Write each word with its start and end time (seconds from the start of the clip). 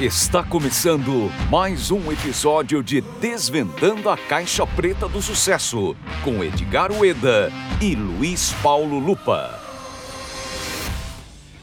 Está 0.00 0.42
começando 0.42 1.30
mais 1.50 1.90
um 1.90 2.10
episódio 2.10 2.82
de 2.82 3.02
Desvendando 3.20 4.08
a 4.08 4.16
Caixa 4.16 4.66
Preta 4.66 5.06
do 5.06 5.20
Sucesso, 5.20 5.94
com 6.24 6.42
Edgar 6.42 6.90
Ueda 6.90 7.52
e 7.80 7.94
Luiz 7.94 8.54
Paulo 8.62 8.98
Lupa. 8.98 9.60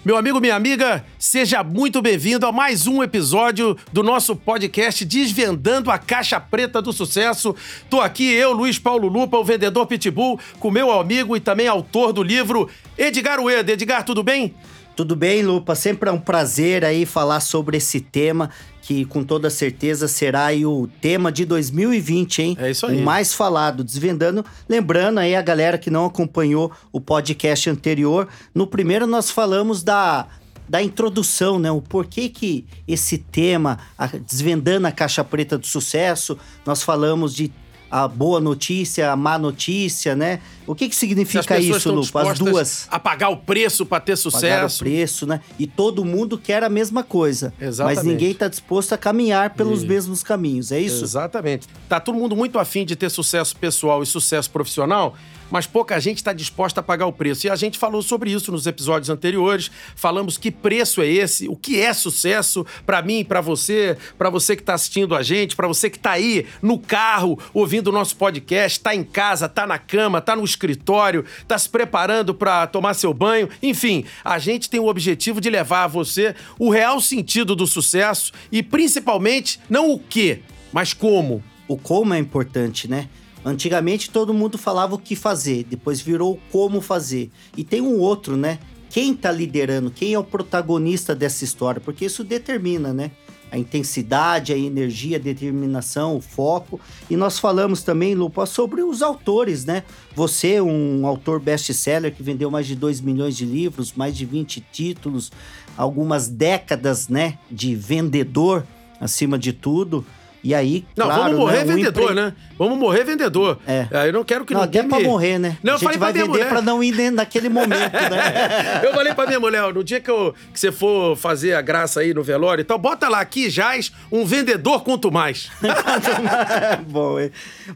Meu 0.05 0.15
amigo, 0.15 0.39
minha 0.39 0.55
amiga, 0.55 1.04
seja 1.18 1.63
muito 1.63 2.04
bem-vindo 2.04 2.46
a 2.46 2.52
mais 2.52 2.86
um 2.86 3.02
episódio 3.02 3.76
do 3.92 4.04
nosso 4.04 4.36
podcast 4.36 5.04
Desvendando 5.04 5.90
a 5.90 5.98
Caixa 5.98 6.40
Preta 6.40 6.82
do 6.82 6.94
Sucesso. 6.94 7.56
Tô 7.90 8.00
aqui, 8.00 8.32
eu, 8.32 8.54
Luiz 8.54 8.78
Paulo 8.78 9.08
Lupa, 9.08 9.38
o 9.38 9.44
vendedor 9.44 9.88
Pitbull, 9.88 10.40
com 10.60 10.70
meu 10.70 10.92
amigo 10.92 11.36
e 11.36 11.40
também 11.40 11.68
autor 11.68 12.14
do 12.14 12.22
livro 12.22 12.70
Edgar 12.96 13.40
Ueda. 13.40 13.74
Edgar, 13.74 14.06
tudo 14.06 14.22
bem? 14.22 14.54
Tudo 15.00 15.16
bem, 15.16 15.44
Lupa? 15.44 15.76
Sempre 15.76 16.09
é 16.09 16.12
um 16.12 16.20
prazer 16.20 16.84
aí 16.84 17.05
falar 17.05 17.40
sobre 17.40 17.78
esse 17.78 18.02
tema 18.02 18.50
que 18.82 19.06
com 19.06 19.23
toda 19.23 19.50
certeza 19.50 20.10
será 20.10 20.48
aí 20.48 20.66
o 20.66 20.90
tema 21.00 21.32
de 21.32 21.46
2020, 21.46 22.42
hein? 22.42 22.58
É 22.60 22.72
isso 22.72 22.86
aí. 22.86 23.00
O 23.00 23.06
mais 23.06 23.34
falado, 23.34 23.82
desvendando. 23.82 24.44
Lembrando 24.68 25.20
aí 25.20 25.38
a 25.38 25.42
galera 25.42 25.78
que 25.78 25.90
não 25.90 26.06
acompanhou 26.06 26.70
o 26.92 27.00
podcast 27.00 27.70
anterior, 27.70 28.28
no 28.54 28.68
primeiro 28.68 29.08
nós 29.08 29.32
falamos 29.32 29.84
da 29.84 30.28
da 30.68 30.84
introdução, 30.84 31.58
né? 31.58 31.72
O 31.72 31.81
porquê 31.81 32.28
que 32.28 32.66
esse 32.86 33.18
tema, 33.18 33.80
a, 33.98 34.06
desvendando 34.06 34.86
a 34.86 34.92
caixa 34.92 35.23
preta 35.23 35.58
do 35.58 35.66
sucesso, 35.66 36.38
nós 36.66 36.84
falamos 36.84 37.34
de 37.34 37.50
a 37.90 38.08
boa 38.08 38.40
notícia, 38.40 39.12
a 39.12 39.16
má 39.16 39.38
notícia, 39.38 40.16
né? 40.16 40.40
O 40.68 40.76
que 40.76 40.88
que 40.88 40.96
significa 40.96 41.60
isso, 41.60 41.92
Lupa? 41.92 42.32
As 42.32 42.38
duas. 42.38 42.88
A 42.92 43.00
pagar 43.00 43.30
o 43.30 43.38
preço 43.38 43.86
para 43.86 44.00
ter 44.00 44.16
sucesso. 44.16 44.42
Pagar 44.42 44.68
o 44.68 44.78
preço, 44.78 45.26
né? 45.26 45.42
E 45.58 45.66
todo 45.66 46.06
mundo 46.06 46.38
quer 46.38 46.64
a 46.64 46.70
mesma 46.70 47.04
coisa. 47.04 47.54
Exatamente. 47.60 47.96
Mas 47.98 48.06
ninguém 48.06 48.32
está 48.32 48.48
disposto 48.48 48.94
a 48.94 48.98
caminhar 48.98 49.52
pelos 49.56 49.84
mesmos 49.84 50.22
caminhos, 50.22 50.72
é 50.72 50.80
isso? 50.80 51.04
Exatamente. 51.04 51.68
Tá 51.88 52.00
todo 52.00 52.18
mundo 52.18 52.36
muito 52.36 52.59
afim 52.59 52.86
de 52.86 52.96
ter 52.96 53.09
sucesso 53.09 53.56
pessoal 53.56 54.03
e 54.03 54.06
sucesso 54.06 54.50
profissional, 54.52 55.16
mas 55.50 55.66
pouca 55.66 56.00
gente 56.00 56.17
está 56.17 56.33
disposta 56.33 56.80
a 56.80 56.83
pagar 56.83 57.05
o 57.05 57.14
preço. 57.14 57.47
E 57.47 57.50
a 57.50 57.55
gente 57.55 57.78
falou 57.78 58.02
sobre 58.02 58.31
isso 58.31 58.52
nos 58.52 58.67
episódios 58.67 59.09
anteriores. 59.09 59.72
Falamos 59.95 60.38
que 60.38 60.52
preço 60.52 61.02
é 61.02 61.08
esse, 61.08 61.47
o 61.47 61.56
que 61.56 61.80
é 61.80 61.94
sucesso 61.94 62.66
para 62.86 63.02
mim, 63.02 63.23
para 63.23 63.41
você, 63.41 63.97
para 64.17 64.30
você 64.30 64.56
que 64.56 64.61
está 64.61 64.73
assistindo 64.73 65.16
a 65.16 65.22
gente, 65.22 65.56
para 65.56 65.67
você 65.67 65.89
que 65.89 65.97
está 65.97 66.11
aí 66.11 66.45
no 66.61 66.78
carro 66.78 67.39
ouvindo 67.53 67.88
o 67.88 67.91
nosso 67.91 68.16
podcast, 68.16 68.80
está 68.80 68.94
em 68.94 69.03
casa, 69.03 69.45
está 69.45 69.66
na 69.66 69.78
cama, 69.78 70.19
está 70.19 70.36
no 70.36 70.44
escritório, 70.44 71.25
está 71.41 71.58
se 71.58 71.69
preparando 71.69 72.34
para 72.34 72.67
tomar 72.67 72.94
seu 72.94 73.13
banho. 73.13 73.50
Enfim, 73.61 74.06
a 74.23 74.39
gente 74.39 74.69
tem 74.69 74.80
o 74.80 74.88
objetivo 74.88 75.41
de 75.41 75.50
levar 75.50 75.84
a 75.84 75.88
você 75.88 76.36
o 76.58 76.69
real 76.69 77.00
sentido 77.02 77.56
do 77.56 77.67
sucesso 77.67 78.31
e 78.52 78.61
principalmente 78.61 79.59
não 79.69 79.91
o 79.91 80.00
que, 80.00 80.41
mas 80.72 80.94
como. 80.94 81.44
O 81.67 81.78
como 81.78 82.16
é 82.16 82.17
importante, 82.17 82.88
né? 82.88 83.08
Antigamente 83.50 84.09
todo 84.09 84.33
mundo 84.33 84.58
falava 84.58 84.95
o 84.95 85.00
que 85.00 85.16
fazer, 85.16 85.64
depois 85.64 86.00
virou 86.00 86.39
como 86.52 86.81
fazer. 86.81 87.31
E 87.58 87.64
tem 87.64 87.81
um 87.81 87.97
outro, 88.00 88.38
né? 88.38 88.59
Quem 88.89 89.14
tá 89.14 89.31
liderando, 89.31 89.91
quem 89.91 90.14
é 90.14 90.19
o 90.19 90.23
protagonista 90.23 91.14
dessa 91.14 91.44
história, 91.44 91.80
porque 91.80 92.06
isso 92.06 92.23
determina, 92.23 92.94
né? 92.94 93.11
A 93.52 93.58
intensidade, 93.58 94.53
a 94.53 94.58
energia, 94.58 95.17
a 95.17 95.19
determinação, 95.19 96.17
o 96.17 96.22
foco. 96.22 96.80
E 97.09 97.16
nós 97.16 97.39
falamos 97.39 97.81
também, 97.81 98.14
Lupa, 98.14 98.45
sobre 98.45 98.83
os 98.83 99.02
autores, 99.02 99.66
né? 99.66 99.84
Você, 100.16 100.61
um 100.61 101.06
autor 101.08 101.39
best-seller 101.39 102.13
que 102.13 102.22
vendeu 102.22 102.52
mais 102.52 102.67
de 102.67 102.75
2 102.75 103.02
milhões 103.02 103.36
de 103.36 103.45
livros, 103.45 103.94
mais 103.94 104.16
de 104.16 104.25
20 104.25 104.63
títulos, 104.72 105.31
algumas 105.75 106.28
décadas, 106.28 107.08
né, 107.08 107.39
de 107.50 107.73
vendedor 107.73 108.66
acima 109.00 109.39
de 109.39 109.53
tudo. 109.53 110.06
E 110.42 110.56
aí, 110.56 110.86
Não, 110.95 111.08
claro, 111.08 111.23
vamos 111.23 111.38
morrer 111.40 111.66
né, 111.66 111.76
vendedor, 111.76 112.04
empre- 112.12 112.16
né? 112.16 112.34
Vamos 112.58 112.78
morrer 112.78 113.03
vendedor. 113.03 113.59
É. 113.68 113.88
Eu 114.08 114.13
não 114.13 114.24
quero 114.24 114.46
que 114.46 114.53
Não, 114.53 114.62
ninguém 114.62 114.81
até 114.81 114.90
pra 114.90 115.00
morrer, 115.02 115.38
né? 115.38 115.58
Não, 115.62 115.74
a 115.74 115.75
eu 115.75 115.80
gente 115.80 115.90
pra 115.90 115.97
vai 116.00 116.13
minha 116.13 116.24
vender 116.25 116.38
mulher. 116.38 116.50
pra 116.50 116.62
não 116.62 116.81
ir 116.84 116.94
ne- 116.96 117.12
naquele 117.12 117.50
momento, 117.50 117.91
né? 117.94 118.80
Eu 118.84 118.94
falei 118.94 119.13
pra 119.13 119.28
minha 119.28 119.40
mulher, 119.40 119.63
ó, 119.63 119.74
no 119.74 119.84
dia 119.84 120.00
que, 120.00 120.09
eu- 120.09 120.34
que 120.53 120.59
você 120.59 120.72
for 120.72 121.16
fazer 121.18 121.53
a 121.56 121.62
graça 121.62 122.00
aí 122.00 122.13
no 122.13 122.24
velório 122.24 122.62
e 122.62 122.66
tal, 122.66 122.78
bota 122.80 123.09
lá 123.09 123.19
aqui, 123.19 123.50
Jaz, 123.50 123.91
um 124.12 124.24
vendedor 124.25 124.84
quanto 124.84 125.12
mais. 125.12 125.50
Bom, 126.88 127.19
é- 127.19 127.31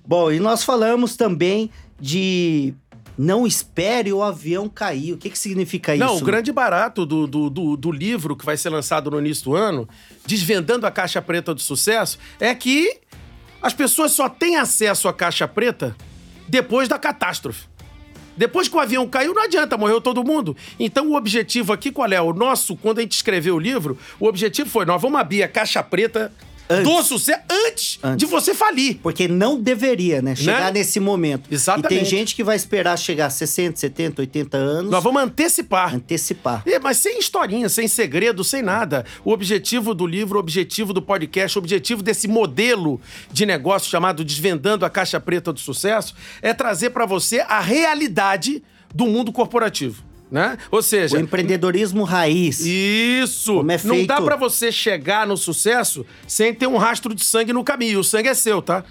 Bom, 0.05 0.31
e 0.31 0.39
nós 0.39 0.63
falamos 0.63 1.15
também 1.15 1.69
de 1.99 2.73
não 3.17 3.45
espere 3.45 4.11
o 4.11 4.23
avião 4.23 4.67
cair. 4.67 5.13
O 5.13 5.17
que, 5.17 5.29
que 5.29 5.37
significa 5.37 5.95
Não, 5.95 6.15
isso? 6.15 6.23
o 6.23 6.25
grande 6.25 6.51
barato 6.51 7.05
do, 7.05 7.27
do, 7.27 7.49
do, 7.49 7.77
do 7.77 7.91
livro 7.91 8.35
que 8.35 8.45
vai 8.45 8.57
ser 8.57 8.69
lançado 8.69 9.11
no 9.11 9.19
início 9.19 9.45
do 9.45 9.55
ano, 9.55 9.87
Desvendando 10.25 10.87
a 10.87 10.91
Caixa 10.91 11.21
Preta 11.21 11.53
do 11.53 11.61
Sucesso, 11.61 12.17
é 12.39 12.55
que 12.55 12.99
as 13.61 13.73
pessoas 13.73 14.11
só 14.11 14.29
têm 14.29 14.57
acesso 14.57 15.07
à 15.07 15.13
Caixa 15.13 15.47
Preta 15.47 15.95
depois 16.47 16.87
da 16.87 16.97
catástrofe. 16.97 17.67
Depois 18.35 18.67
que 18.67 18.75
o 18.75 18.79
avião 18.79 19.07
caiu, 19.07 19.33
não 19.33 19.43
adianta, 19.43 19.77
morreu 19.77 20.01
todo 20.01 20.23
mundo. 20.23 20.57
Então 20.79 21.09
o 21.09 21.15
objetivo 21.15 21.71
aqui, 21.71 21.91
qual 21.91 22.11
é? 22.11 22.19
O 22.19 22.33
nosso, 22.33 22.75
quando 22.75 22.97
a 22.97 23.01
gente 23.01 23.11
escreveu 23.13 23.55
o 23.55 23.59
livro, 23.59 23.97
o 24.19 24.27
objetivo 24.27 24.69
foi: 24.69 24.85
nós 24.85 25.01
vamos 25.01 25.19
abrir 25.19 25.43
a 25.43 25.47
caixa 25.47 25.83
preta 25.83 26.31
Antes. 26.69 26.83
do 26.91 27.03
sucesso 27.03 27.41
antes, 27.67 27.99
Antes. 28.03 28.17
de 28.17 28.25
você 28.25 28.53
falir. 28.53 28.99
Porque 29.03 29.27
não 29.27 29.59
deveria, 29.59 30.21
né? 30.21 30.35
Chegar 30.35 30.65
Né? 30.73 30.79
nesse 30.79 30.99
momento. 30.99 31.47
Exatamente. 31.51 31.93
E 31.93 31.97
tem 31.97 32.05
gente 32.05 32.35
que 32.35 32.43
vai 32.43 32.55
esperar 32.55 32.97
chegar 32.97 33.27
a 33.27 33.29
60, 33.29 33.77
70, 33.79 34.21
80 34.21 34.57
anos. 34.57 34.91
Nós 34.91 35.03
vamos 35.03 35.21
antecipar. 35.21 35.95
Antecipar. 35.95 36.63
É, 36.65 36.79
mas 36.79 36.97
sem 36.97 37.19
historinha, 37.19 37.67
sem 37.69 37.87
segredo, 37.87 38.43
sem 38.43 38.61
nada. 38.61 39.05
O 39.25 39.31
objetivo 39.31 39.93
do 39.93 40.07
livro, 40.07 40.37
o 40.37 40.39
objetivo 40.39 40.93
do 40.93 41.01
podcast, 41.01 41.57
o 41.57 41.59
objetivo 41.59 42.01
desse 42.01 42.27
modelo 42.27 42.99
de 43.31 43.45
negócio 43.45 43.89
chamado 43.89 44.23
Desvendando 44.23 44.85
a 44.85 44.89
Caixa 44.89 45.19
Preta 45.19 45.51
do 45.51 45.59
Sucesso 45.59 46.15
é 46.41 46.53
trazer 46.53 46.91
pra 46.91 47.05
você 47.05 47.39
a 47.41 47.59
realidade 47.59 48.63
do 48.93 49.05
mundo 49.07 49.31
corporativo, 49.31 50.03
né? 50.33 50.57
Ou 50.71 50.81
seja, 50.81 51.15
O 51.15 51.19
empreendedorismo 51.21 52.03
raiz. 52.03 52.59
isso! 52.65 53.53
Como 53.57 53.71
é 53.71 53.79
Não 53.83 53.95
feito- 53.95 54.07
dá 54.07 54.19
pra 54.21 54.35
você 54.35 54.71
chegar 54.71 55.25
no 55.27 55.37
sucesso 55.37 56.05
sem 56.27 56.53
ter 56.53 56.67
um 56.67 56.75
rastro 56.77 57.13
de 57.13 57.23
sangue 57.23 57.53
no 57.53 57.63
caminho. 57.63 57.99
O 57.99 58.03
sangue 58.03 58.27
é 58.29 58.33
seu, 58.33 58.61
tá? 58.61 58.83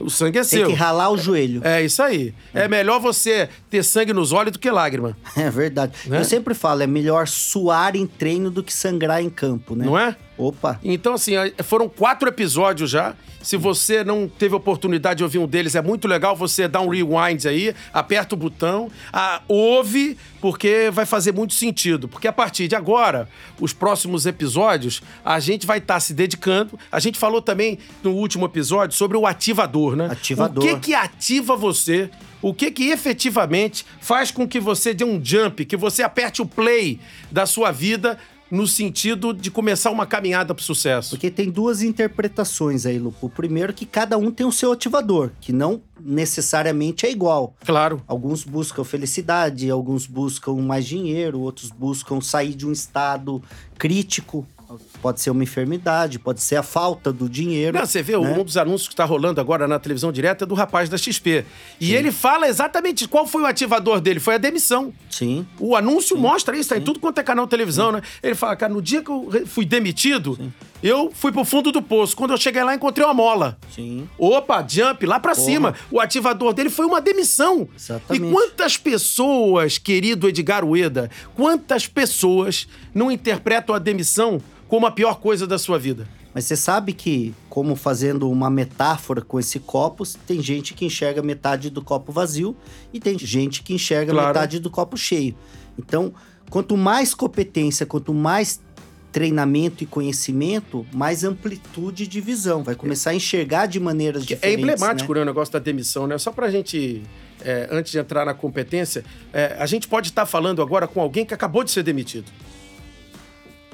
O 0.00 0.08
sangue 0.10 0.38
é 0.38 0.42
Tem 0.42 0.60
seu. 0.60 0.66
que 0.68 0.74
ralar 0.74 1.10
o 1.10 1.16
joelho. 1.16 1.60
É 1.64 1.82
isso 1.82 2.00
aí. 2.02 2.32
É 2.54 2.68
melhor 2.68 3.00
você 3.00 3.48
ter 3.70 3.82
sangue 3.82 4.12
nos 4.12 4.30
olhos 4.32 4.52
do 4.52 4.58
que 4.58 4.70
lágrima, 4.70 5.16
É 5.36 5.48
verdade. 5.50 5.92
Né? 6.06 6.20
Eu 6.20 6.24
sempre 6.24 6.54
falo, 6.54 6.82
é 6.82 6.86
melhor 6.86 7.26
suar 7.26 7.96
em 7.96 8.06
treino 8.06 8.50
do 8.50 8.62
que 8.62 8.72
sangrar 8.72 9.22
em 9.22 9.28
campo, 9.30 9.74
né? 9.74 9.84
não 9.84 9.98
é? 9.98 10.14
Opa. 10.38 10.78
Então, 10.84 11.14
assim, 11.14 11.32
foram 11.64 11.88
quatro 11.88 12.28
episódios 12.28 12.88
já. 12.88 13.14
Se 13.42 13.56
você 13.56 14.04
não 14.04 14.28
teve 14.28 14.54
oportunidade 14.54 15.18
de 15.18 15.24
ouvir 15.24 15.38
um 15.38 15.46
deles, 15.46 15.74
é 15.74 15.82
muito 15.82 16.08
legal 16.08 16.36
você 16.36 16.66
dar 16.66 16.80
um 16.80 16.88
rewind 16.88 17.46
aí, 17.46 17.74
aperta 17.92 18.34
o 18.34 18.38
botão, 18.38 18.90
ah, 19.12 19.42
ouve, 19.48 20.16
porque 20.40 20.90
vai 20.92 21.06
fazer 21.06 21.32
muito 21.32 21.54
sentido. 21.54 22.08
Porque 22.08 22.26
a 22.28 22.32
partir 22.32 22.68
de 22.68 22.76
agora, 22.76 23.28
os 23.60 23.72
próximos 23.72 24.26
episódios, 24.26 25.02
a 25.24 25.38
gente 25.40 25.66
vai 25.66 25.78
estar 25.78 25.98
se 26.00 26.14
dedicando. 26.14 26.78
A 26.90 27.00
gente 27.00 27.18
falou 27.18 27.40
também 27.40 27.78
no 28.02 28.12
último 28.12 28.44
episódio 28.46 28.96
sobre 28.96 29.16
o 29.16 29.26
ativador, 29.26 29.96
né? 29.96 30.08
Ativador. 30.10 30.64
O 30.64 30.66
que 30.66 30.80
que 30.80 30.94
ativa 30.94 31.56
você? 31.56 32.10
O 32.40 32.54
que 32.54 32.70
que 32.70 32.90
efetivamente 32.90 33.84
faz 34.00 34.30
com 34.30 34.46
que 34.46 34.60
você 34.60 34.94
dê 34.94 35.04
um 35.04 35.20
jump, 35.22 35.64
que 35.64 35.76
você 35.76 36.02
aperte 36.02 36.40
o 36.40 36.46
play 36.46 37.00
da 37.30 37.46
sua 37.46 37.72
vida 37.72 38.18
no 38.50 38.66
sentido 38.66 39.32
de 39.32 39.50
começar 39.50 39.90
uma 39.90 40.06
caminhada 40.06 40.54
para 40.54 40.62
o 40.62 40.64
sucesso? 40.64 41.10
Porque 41.10 41.30
tem 41.30 41.50
duas 41.50 41.82
interpretações 41.82 42.86
aí, 42.86 42.98
Lupo. 42.98 43.26
O 43.26 43.30
primeiro 43.30 43.72
que 43.72 43.86
cada 43.86 44.16
um 44.16 44.30
tem 44.30 44.46
o 44.46 44.52
seu 44.52 44.72
ativador, 44.72 45.30
que 45.40 45.52
não 45.52 45.82
necessariamente 46.00 47.06
é 47.06 47.10
igual. 47.10 47.54
Claro. 47.64 48.02
Alguns 48.06 48.44
buscam 48.44 48.84
felicidade, 48.84 49.70
alguns 49.70 50.06
buscam 50.06 50.54
mais 50.54 50.86
dinheiro, 50.86 51.40
outros 51.40 51.70
buscam 51.70 52.20
sair 52.20 52.54
de 52.54 52.66
um 52.66 52.72
estado 52.72 53.42
crítico. 53.76 54.46
Pode 55.00 55.20
ser 55.20 55.30
uma 55.30 55.42
enfermidade, 55.42 56.18
pode 56.18 56.42
ser 56.42 56.56
a 56.56 56.62
falta 56.62 57.12
do 57.12 57.28
dinheiro. 57.28 57.78
Não, 57.78 57.86
você 57.86 58.02
vê, 58.02 58.16
né? 58.18 58.36
um 58.38 58.44
dos 58.44 58.56
anúncios 58.56 58.88
que 58.88 58.94
está 58.94 59.04
rolando 59.04 59.40
agora 59.40 59.68
na 59.68 59.78
televisão 59.78 60.10
direta 60.10 60.44
é 60.44 60.46
do 60.46 60.54
rapaz 60.54 60.88
da 60.88 60.98
XP. 60.98 61.44
E 61.80 61.94
ele 61.94 62.10
fala 62.10 62.48
exatamente 62.48 63.06
qual 63.06 63.26
foi 63.26 63.42
o 63.42 63.46
ativador 63.46 64.00
dele, 64.00 64.18
foi 64.18 64.34
a 64.34 64.38
demissão. 64.38 64.92
Sim. 65.08 65.46
O 65.58 65.76
anúncio 65.76 66.16
mostra 66.16 66.56
isso, 66.56 66.70
tá 66.70 66.76
em 66.76 66.80
tudo 66.80 66.98
quanto 66.98 67.18
é 67.18 67.22
canal 67.22 67.46
televisão, 67.46 67.92
né? 67.92 68.02
Ele 68.22 68.34
fala, 68.34 68.56
cara, 68.56 68.72
no 68.72 68.82
dia 68.82 69.02
que 69.02 69.10
eu 69.10 69.46
fui 69.46 69.64
demitido, 69.64 70.38
eu 70.82 71.10
fui 71.12 71.32
pro 71.32 71.44
fundo 71.44 71.72
do 71.72 71.82
poço. 71.82 72.16
Quando 72.16 72.32
eu 72.32 72.36
cheguei 72.36 72.62
lá, 72.62 72.74
encontrei 72.74 73.04
uma 73.04 73.14
mola. 73.14 73.58
Sim. 73.74 74.08
Opa, 74.16 74.64
jump, 74.66 75.04
lá 75.06 75.18
pra 75.18 75.34
cima. 75.34 75.74
O 75.90 76.00
ativador 76.00 76.52
dele 76.52 76.70
foi 76.70 76.86
uma 76.86 77.00
demissão. 77.00 77.68
Exatamente. 77.76 78.26
E 78.26 78.32
quantas 78.32 78.76
pessoas, 78.76 79.78
querido 79.78 80.28
Edgar 80.28 80.64
Ueda, 80.64 81.10
quantas 81.34 81.86
pessoas 81.86 82.68
não 82.94 83.10
interpretam 83.10 83.74
a 83.74 83.78
demissão 83.78 84.40
como 84.68 84.86
a 84.86 84.90
pior 84.90 85.18
coisa 85.18 85.46
da 85.46 85.58
sua 85.58 85.78
vida? 85.78 86.06
Mas 86.34 86.44
você 86.44 86.54
sabe 86.54 86.92
que, 86.92 87.34
como 87.48 87.74
fazendo 87.74 88.30
uma 88.30 88.48
metáfora 88.50 89.20
com 89.22 89.40
esse 89.40 89.58
copo, 89.58 90.04
tem 90.26 90.40
gente 90.42 90.74
que 90.74 90.84
enxerga 90.84 91.22
metade 91.22 91.70
do 91.70 91.82
copo 91.82 92.12
vazio 92.12 92.54
e 92.92 93.00
tem 93.00 93.18
gente 93.18 93.62
que 93.62 93.72
enxerga 93.74 94.12
Claro. 94.12 94.28
metade 94.28 94.60
do 94.60 94.70
copo 94.70 94.96
cheio. 94.96 95.34
Então, 95.78 96.12
quanto 96.50 96.76
mais 96.76 97.14
competência, 97.14 97.86
quanto 97.86 98.12
mais 98.14 98.60
treinamento 99.10 99.82
e 99.82 99.86
conhecimento, 99.86 100.86
mais 100.92 101.24
amplitude 101.24 102.06
de 102.06 102.20
visão. 102.20 102.62
Vai 102.62 102.74
começar 102.74 103.10
a 103.10 103.14
enxergar 103.14 103.66
de 103.66 103.80
maneiras 103.80 104.22
É 104.22 104.26
diferentes. 104.26 104.60
emblemático, 104.62 105.12
né? 105.14 105.20
né, 105.20 105.22
o 105.22 105.26
negócio 105.26 105.52
da 105.52 105.58
demissão, 105.58 106.06
né? 106.06 106.18
Só 106.18 106.30
pra 106.30 106.50
gente, 106.50 107.02
é, 107.40 107.66
antes 107.72 107.90
de 107.90 107.98
entrar 107.98 108.26
na 108.26 108.34
competência, 108.34 109.02
é, 109.32 109.56
a 109.58 109.64
gente 109.64 109.88
pode 109.88 110.10
estar 110.10 110.26
falando 110.26 110.60
agora 110.60 110.86
com 110.86 111.00
alguém 111.00 111.24
que 111.24 111.32
acabou 111.32 111.64
de 111.64 111.70
ser 111.70 111.82
demitido. 111.82 112.30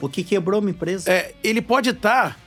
O 0.07 0.09
que 0.09 0.23
quebrou 0.25 0.61
uma 0.61 0.71
empresa? 0.71 1.11
É, 1.11 1.35
ele 1.43 1.63
pode 1.63 1.91
estar 1.91 2.39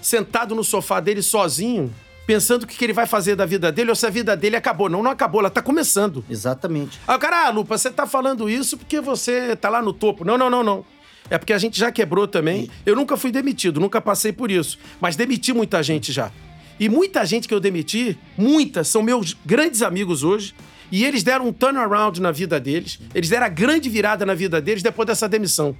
sentado 0.00 0.54
no 0.54 0.62
sofá 0.62 1.00
dele 1.00 1.22
sozinho, 1.22 1.92
pensando 2.26 2.64
o 2.64 2.66
que, 2.66 2.76
que 2.76 2.84
ele 2.84 2.92
vai 2.92 3.06
fazer 3.06 3.36
da 3.36 3.46
vida 3.46 3.70
dele, 3.72 3.90
ou 3.90 3.96
se 3.96 4.06
a 4.06 4.10
vida 4.10 4.36
dele 4.36 4.56
acabou. 4.56 4.88
Não, 4.88 5.02
não 5.02 5.10
acabou, 5.10 5.40
ela 5.40 5.50
tá 5.50 5.62
começando. 5.62 6.24
Exatamente. 6.28 7.00
Aí 7.06 7.16
o 7.16 7.18
cara, 7.18 7.46
ah, 7.46 7.50
Lupa, 7.50 7.76
você 7.76 7.90
tá 7.90 8.06
falando 8.06 8.48
isso 8.48 8.76
porque 8.76 9.00
você 9.00 9.56
tá 9.56 9.68
lá 9.68 9.82
no 9.82 9.92
topo. 9.92 10.24
Não, 10.24 10.36
não, 10.36 10.50
não, 10.50 10.62
não. 10.62 10.84
É 11.28 11.38
porque 11.38 11.52
a 11.52 11.58
gente 11.58 11.78
já 11.78 11.90
quebrou 11.90 12.28
também. 12.28 12.70
Eu 12.84 12.94
nunca 12.94 13.16
fui 13.16 13.30
demitido, 13.30 13.80
nunca 13.80 14.00
passei 14.00 14.32
por 14.32 14.50
isso. 14.50 14.78
Mas 15.00 15.16
demiti 15.16 15.52
muita 15.52 15.82
gente 15.82 16.12
já. 16.12 16.30
E 16.78 16.88
muita 16.88 17.24
gente 17.24 17.48
que 17.48 17.54
eu 17.54 17.60
demiti, 17.60 18.18
muitas, 18.36 18.88
são 18.88 19.02
meus 19.02 19.34
grandes 19.44 19.82
amigos 19.82 20.22
hoje. 20.22 20.54
E 20.92 21.04
eles 21.04 21.22
deram 21.24 21.48
um 21.48 21.52
turnaround 21.52 22.20
na 22.20 22.30
vida 22.30 22.60
deles. 22.60 23.00
Eles 23.14 23.28
deram 23.28 23.46
a 23.46 23.48
grande 23.48 23.88
virada 23.88 24.24
na 24.24 24.34
vida 24.34 24.60
deles 24.60 24.82
depois 24.82 25.06
dessa 25.06 25.28
demissão. 25.28 25.76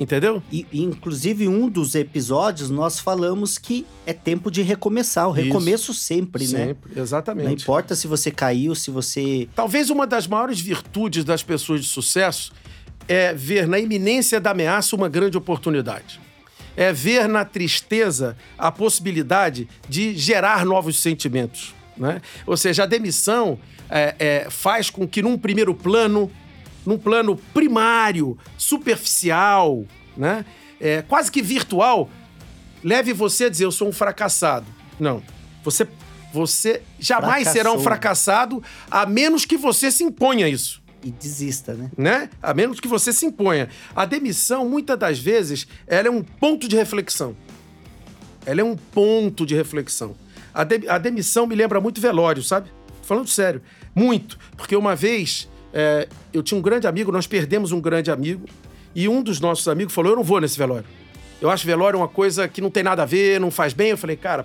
Entendeu? 0.00 0.42
E, 0.50 0.66
e, 0.72 0.82
inclusive, 0.82 1.46
um 1.46 1.68
dos 1.68 1.94
episódios 1.94 2.70
nós 2.70 2.98
falamos 2.98 3.58
que 3.58 3.86
é 4.06 4.14
tempo 4.14 4.50
de 4.50 4.62
recomeçar. 4.62 5.28
O 5.28 5.32
Isso. 5.32 5.42
recomeço 5.42 5.92
sempre, 5.92 6.48
né? 6.48 6.68
Sempre, 6.68 6.98
exatamente. 6.98 7.44
Não 7.44 7.52
importa 7.52 7.94
se 7.94 8.06
você 8.06 8.30
caiu, 8.30 8.74
se 8.74 8.90
você. 8.90 9.46
Talvez 9.54 9.90
uma 9.90 10.06
das 10.06 10.26
maiores 10.26 10.58
virtudes 10.58 11.22
das 11.22 11.42
pessoas 11.42 11.82
de 11.82 11.86
sucesso 11.86 12.50
é 13.06 13.34
ver 13.34 13.68
na 13.68 13.78
iminência 13.78 14.40
da 14.40 14.52
ameaça 14.52 14.96
uma 14.96 15.08
grande 15.08 15.36
oportunidade. 15.36 16.18
É 16.74 16.94
ver 16.94 17.28
na 17.28 17.44
tristeza 17.44 18.38
a 18.56 18.72
possibilidade 18.72 19.68
de 19.86 20.16
gerar 20.16 20.64
novos 20.64 20.98
sentimentos. 20.98 21.74
Né? 21.94 22.22
Ou 22.46 22.56
seja, 22.56 22.84
a 22.84 22.86
demissão 22.86 23.58
é, 23.90 24.14
é, 24.18 24.46
faz 24.48 24.88
com 24.88 25.06
que, 25.06 25.20
num 25.20 25.36
primeiro 25.36 25.74
plano, 25.74 26.30
num 26.86 26.98
plano 26.98 27.36
primário, 27.54 28.36
superficial, 28.56 29.84
né? 30.16 30.44
É, 30.80 31.02
quase 31.02 31.30
que 31.30 31.42
virtual, 31.42 32.08
leve 32.82 33.12
você 33.12 33.44
a 33.44 33.48
dizer 33.48 33.64
eu 33.64 33.72
sou 33.72 33.88
um 33.88 33.92
fracassado. 33.92 34.66
Não. 34.98 35.22
Você, 35.62 35.86
você 36.32 36.82
jamais 36.98 37.48
será 37.48 37.70
um 37.70 37.78
Fracassou. 37.80 37.84
fracassado 38.62 38.62
a 38.90 39.04
menos 39.06 39.44
que 39.44 39.56
você 39.58 39.90
se 39.90 40.02
imponha 40.04 40.48
isso 40.48 40.80
E 41.04 41.10
desista, 41.10 41.74
né? 41.74 41.90
né? 41.96 42.30
A 42.42 42.54
menos 42.54 42.80
que 42.80 42.88
você 42.88 43.12
se 43.12 43.26
imponha. 43.26 43.68
A 43.94 44.04
demissão, 44.06 44.66
muitas 44.68 44.98
das 44.98 45.18
vezes, 45.18 45.66
ela 45.86 46.08
é 46.08 46.10
um 46.10 46.22
ponto 46.22 46.66
de 46.68 46.76
reflexão. 46.76 47.36
Ela 48.46 48.62
é 48.62 48.64
um 48.64 48.74
ponto 48.76 49.44
de 49.44 49.54
reflexão. 49.54 50.14
A, 50.54 50.64
de- 50.64 50.88
a 50.88 50.96
demissão 50.96 51.46
me 51.46 51.54
lembra 51.54 51.78
muito 51.80 52.00
velório, 52.00 52.42
sabe? 52.42 52.70
Falando 53.02 53.28
sério. 53.28 53.60
Muito. 53.94 54.38
Porque 54.56 54.74
uma 54.74 54.96
vez, 54.96 55.46
é, 55.72 56.08
eu 56.32 56.42
tinha 56.42 56.58
um 56.58 56.62
grande 56.62 56.86
amigo, 56.86 57.12
nós 57.12 57.26
perdemos 57.26 57.72
um 57.72 57.80
grande 57.80 58.10
amigo, 58.10 58.46
e 58.94 59.08
um 59.08 59.22
dos 59.22 59.40
nossos 59.40 59.68
amigos 59.68 59.94
falou: 59.94 60.12
Eu 60.12 60.16
não 60.16 60.24
vou 60.24 60.40
nesse 60.40 60.58
velório. 60.58 60.86
Eu 61.40 61.48
acho 61.48 61.66
velório 61.66 61.98
uma 61.98 62.08
coisa 62.08 62.46
que 62.46 62.60
não 62.60 62.70
tem 62.70 62.82
nada 62.82 63.02
a 63.02 63.06
ver, 63.06 63.40
não 63.40 63.50
faz 63.50 63.72
bem. 63.72 63.90
Eu 63.90 63.98
falei, 63.98 64.16
cara, 64.16 64.44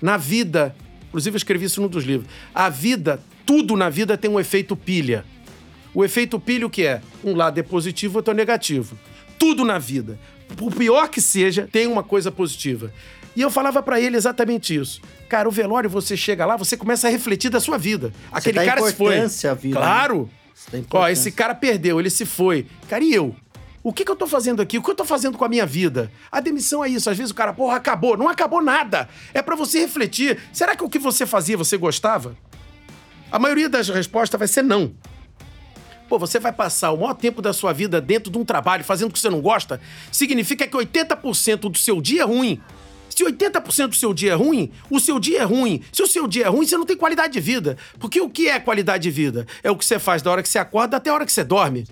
na 0.00 0.16
vida, 0.16 0.74
inclusive 1.08 1.34
eu 1.34 1.38
escrevi 1.38 1.64
isso 1.64 1.80
num 1.80 1.88
dos 1.88 2.04
livros, 2.04 2.30
a 2.54 2.68
vida, 2.68 3.20
tudo 3.44 3.76
na 3.76 3.90
vida 3.90 4.16
tem 4.16 4.30
um 4.30 4.38
efeito 4.38 4.76
pilha. 4.76 5.24
O 5.92 6.04
efeito 6.04 6.38
pilha 6.38 6.66
o 6.66 6.70
que 6.70 6.86
é? 6.86 7.00
Um 7.24 7.34
lado 7.34 7.58
é 7.58 7.62
positivo, 7.62 8.18
outro 8.18 8.32
é 8.32 8.36
negativo. 8.36 8.96
Tudo 9.38 9.64
na 9.64 9.78
vida, 9.78 10.18
por 10.56 10.72
pior 10.72 11.08
que 11.08 11.20
seja, 11.20 11.68
tem 11.70 11.86
uma 11.86 12.04
coisa 12.04 12.30
positiva. 12.30 12.92
E 13.34 13.40
eu 13.40 13.50
falava 13.50 13.82
pra 13.82 14.00
ele 14.00 14.16
exatamente 14.16 14.74
isso. 14.74 15.00
Cara, 15.28 15.48
o 15.48 15.52
velório, 15.52 15.88
você 15.88 16.16
chega 16.16 16.44
lá, 16.44 16.56
você 16.56 16.76
começa 16.76 17.08
a 17.08 17.10
refletir 17.10 17.50
da 17.50 17.60
sua 17.60 17.78
vida. 17.78 18.12
Aquele 18.32 18.58
dá 18.58 18.64
cara 18.64 18.82
se 18.82 18.94
foi. 18.94 19.14
vida, 19.54 19.78
né? 19.78 19.86
Claro. 19.86 20.28
Você 20.28 20.28
dá 20.70 20.78
Ó, 20.92 21.08
esse 21.08 21.30
cara 21.32 21.54
perdeu, 21.54 22.00
ele 22.00 22.10
se 22.10 22.24
foi. 22.24 22.66
Cara, 22.88 23.02
e 23.04 23.12
eu? 23.12 23.34
O 23.82 23.92
que, 23.92 24.04
que 24.04 24.10
eu 24.10 24.16
tô 24.16 24.26
fazendo 24.26 24.60
aqui? 24.60 24.76
O 24.76 24.82
que 24.82 24.90
eu 24.90 24.94
tô 24.94 25.04
fazendo 25.04 25.38
com 25.38 25.44
a 25.44 25.48
minha 25.48 25.64
vida? 25.64 26.10
A 26.30 26.40
demissão 26.40 26.84
é 26.84 26.88
isso. 26.88 27.08
Às 27.08 27.16
vezes 27.16 27.30
o 27.30 27.34
cara, 27.34 27.52
porra, 27.52 27.76
acabou. 27.76 28.16
Não 28.16 28.28
acabou 28.28 28.62
nada. 28.62 29.08
É 29.32 29.40
pra 29.40 29.56
você 29.56 29.80
refletir. 29.80 30.38
Será 30.52 30.76
que 30.76 30.84
o 30.84 30.88
que 30.88 30.98
você 30.98 31.24
fazia 31.24 31.56
você 31.56 31.76
gostava? 31.76 32.36
A 33.30 33.38
maioria 33.38 33.68
das 33.68 33.88
respostas 33.88 34.38
vai 34.38 34.48
ser 34.48 34.62
não. 34.62 34.92
Pô, 36.08 36.18
você 36.18 36.40
vai 36.40 36.52
passar 36.52 36.90
o 36.92 36.96
maior 36.96 37.14
tempo 37.14 37.42
da 37.42 37.52
sua 37.52 37.72
vida 37.72 38.00
dentro 38.00 38.32
de 38.32 38.38
um 38.38 38.44
trabalho 38.44 38.82
fazendo 38.82 39.10
o 39.10 39.12
que 39.12 39.18
você 39.18 39.28
não 39.28 39.42
gosta, 39.42 39.78
significa 40.10 40.66
que 40.66 40.76
80% 40.76 41.70
do 41.70 41.78
seu 41.78 42.00
dia 42.00 42.22
é 42.22 42.24
ruim. 42.24 42.60
Se 43.18 43.24
80% 43.24 43.88
do 43.88 43.96
seu 43.96 44.14
dia 44.14 44.30
é 44.30 44.34
ruim, 44.36 44.70
o 44.88 45.00
seu 45.00 45.18
dia 45.18 45.40
é 45.40 45.42
ruim. 45.42 45.82
Se 45.92 46.00
o 46.04 46.06
seu 46.06 46.28
dia 46.28 46.44
é 46.44 46.48
ruim, 46.48 46.64
você 46.64 46.76
não 46.76 46.86
tem 46.86 46.96
qualidade 46.96 47.32
de 47.32 47.40
vida. 47.40 47.76
Porque 47.98 48.20
o 48.20 48.30
que 48.30 48.46
é 48.48 48.60
qualidade 48.60 49.02
de 49.02 49.10
vida? 49.10 49.44
É 49.60 49.68
o 49.72 49.76
que 49.76 49.84
você 49.84 49.98
faz 49.98 50.22
da 50.22 50.30
hora 50.30 50.40
que 50.40 50.48
você 50.48 50.56
acorda 50.56 50.98
até 50.98 51.10
a 51.10 51.14
hora 51.14 51.26
que 51.26 51.32
você 51.32 51.42
dorme. 51.42 51.84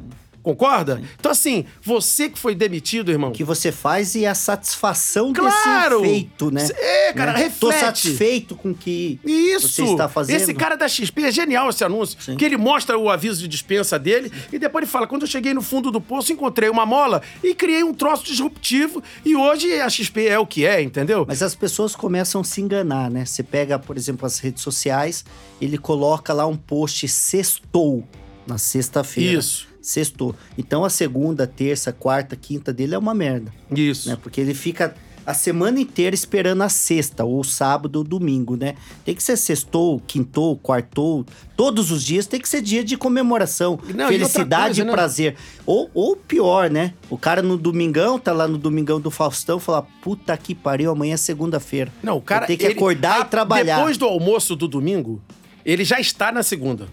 Concorda? 0.47 1.03
Então, 1.19 1.33
assim, 1.33 1.65
você 1.83 2.29
que 2.29 2.39
foi 2.39 2.55
demitido, 2.55 3.11
irmão. 3.11 3.31
O 3.31 3.33
que 3.33 3.43
você 3.43 3.73
faz 3.73 4.15
e 4.15 4.25
a 4.25 4.33
satisfação 4.33 5.33
Claro! 5.33 6.01
desse 6.03 6.09
feito, 6.13 6.53
né? 6.53 6.69
É, 6.79 7.13
cara, 7.13 7.33
Né? 7.33 7.53
Tô 7.59 7.67
reflete. 7.69 7.81
satisfeito 7.85 8.55
com 8.55 8.71
o 8.71 8.75
que 8.75 9.19
Isso! 9.25 9.69
você 9.69 9.83
está 9.83 10.09
fazendo. 10.09 10.37
Esse 10.37 10.55
cara 10.55 10.77
da 10.77 10.87
XP 10.89 11.21
é 11.23 11.33
genial 11.33 11.69
esse 11.71 11.83
anúncio. 11.83 12.17
Sim. 12.23 12.37
Que 12.37 12.45
ele 12.45 12.57
mostra 12.57 12.97
o 12.97 13.11
aviso 13.11 13.41
de 13.43 13.49
dispensa 13.49 13.99
dele 13.99 14.31
e 14.53 14.57
depois 14.57 14.85
ele 14.85 14.91
fala: 14.93 15.09
quando 15.09 15.23
eu 15.23 15.29
cheguei 15.29 15.53
no 15.53 15.63
fundo 15.63 15.91
do 15.91 16.01
poço, 16.01 16.33
encontrei 16.33 16.69
uma 16.71 16.87
mola 16.87 17.23
e 17.43 17.53
criei 17.53 17.83
um 17.83 17.93
troço 17.93 18.25
disruptivo. 18.25 19.03
E 19.25 19.35
hoje 19.35 19.81
a 19.81 19.91
XP 19.91 20.29
é 20.29 20.39
o 20.39 20.47
que 20.47 20.65
é, 20.65 20.81
entendeu? 20.81 21.25
Mas 21.27 21.43
as 21.43 21.57
pessoas 21.57 21.97
começam 21.97 22.41
a 22.41 22.45
se 22.45 22.61
enganar, 22.61 23.11
né? 23.11 23.25
Você 23.25 23.43
pega, 23.43 23.81
por 23.81 23.97
exemplo, 23.97 24.25
as 24.25 24.39
redes 24.39 24.63
sociais, 24.63 25.25
ele 25.61 25.77
coloca 25.77 26.33
lá 26.33 26.47
um 26.47 26.57
post 26.57 27.09
sextou 27.09 28.05
na 28.47 28.59
sexta-feira. 28.59 29.41
Isso. 29.41 29.75
Sextou. 29.91 30.35
Então 30.59 30.85
a 30.85 30.91
segunda, 30.91 31.47
terça, 31.47 31.93
quarta, 31.93 32.35
quinta 32.35 32.73
dele 32.73 32.97
é 32.97 32.99
uma 32.99 33.15
merda, 33.15 33.53
Isso. 33.71 34.09
né? 34.09 34.19
Porque 34.21 34.41
ele 34.41 34.53
fica 34.53 34.97
a 35.25 35.33
semana 35.33 35.79
inteira 35.81 36.15
esperando 36.15 36.63
a 36.63 36.69
sexta, 36.69 37.25
ou 37.25 37.43
sábado, 37.45 37.97
ou 37.97 38.05
domingo, 38.05 38.57
né? 38.57 38.75
Tem 39.05 39.15
que 39.15 39.23
ser 39.23 39.37
sextou, 39.37 40.01
quintou, 40.07 40.57
quartou, 40.57 41.25
todos 41.57 41.91
os 41.93 42.03
dias 42.03 42.27
tem 42.27 42.41
que 42.41 42.49
ser 42.49 42.61
dia 42.63 42.83
de 42.85 42.97
comemoração, 42.97 43.79
Não, 43.95 44.07
e 44.07 44.19
felicidade 44.19 44.67
coisa, 44.67 44.83
e 44.83 44.85
né? 44.85 44.93
prazer. 44.93 45.37
Ou, 45.65 45.89
ou 45.95 46.17
pior, 46.17 46.69
né? 46.71 46.93
O 47.09 47.17
cara 47.17 47.41
no 47.43 47.57
domingão, 47.57 48.19
tá 48.19 48.33
lá 48.33 48.47
no 48.49 48.59
domingão 48.59 49.01
do 49.01 49.11
Faustão, 49.11 49.59
fala, 49.61 49.87
puta 50.03 50.37
que 50.37 50.53
pariu, 50.55 50.91
amanhã 50.91 51.15
é 51.15 51.17
segunda-feira. 51.17 51.93
Não, 52.03 52.17
o 52.17 52.21
cara. 52.23 52.47
Tem 52.47 52.57
que 52.57 52.65
ele- 52.65 52.75
acordar 52.75 53.19
a- 53.19 53.21
e 53.21 53.25
trabalhar. 53.29 53.77
Depois 53.79 53.97
do 53.97 54.05
almoço 54.07 54.55
do 54.57 54.67
domingo, 54.69 55.21
ele 55.65 55.85
já 55.85 55.99
está 56.01 56.31
na 56.33 56.43
segunda. 56.45 56.87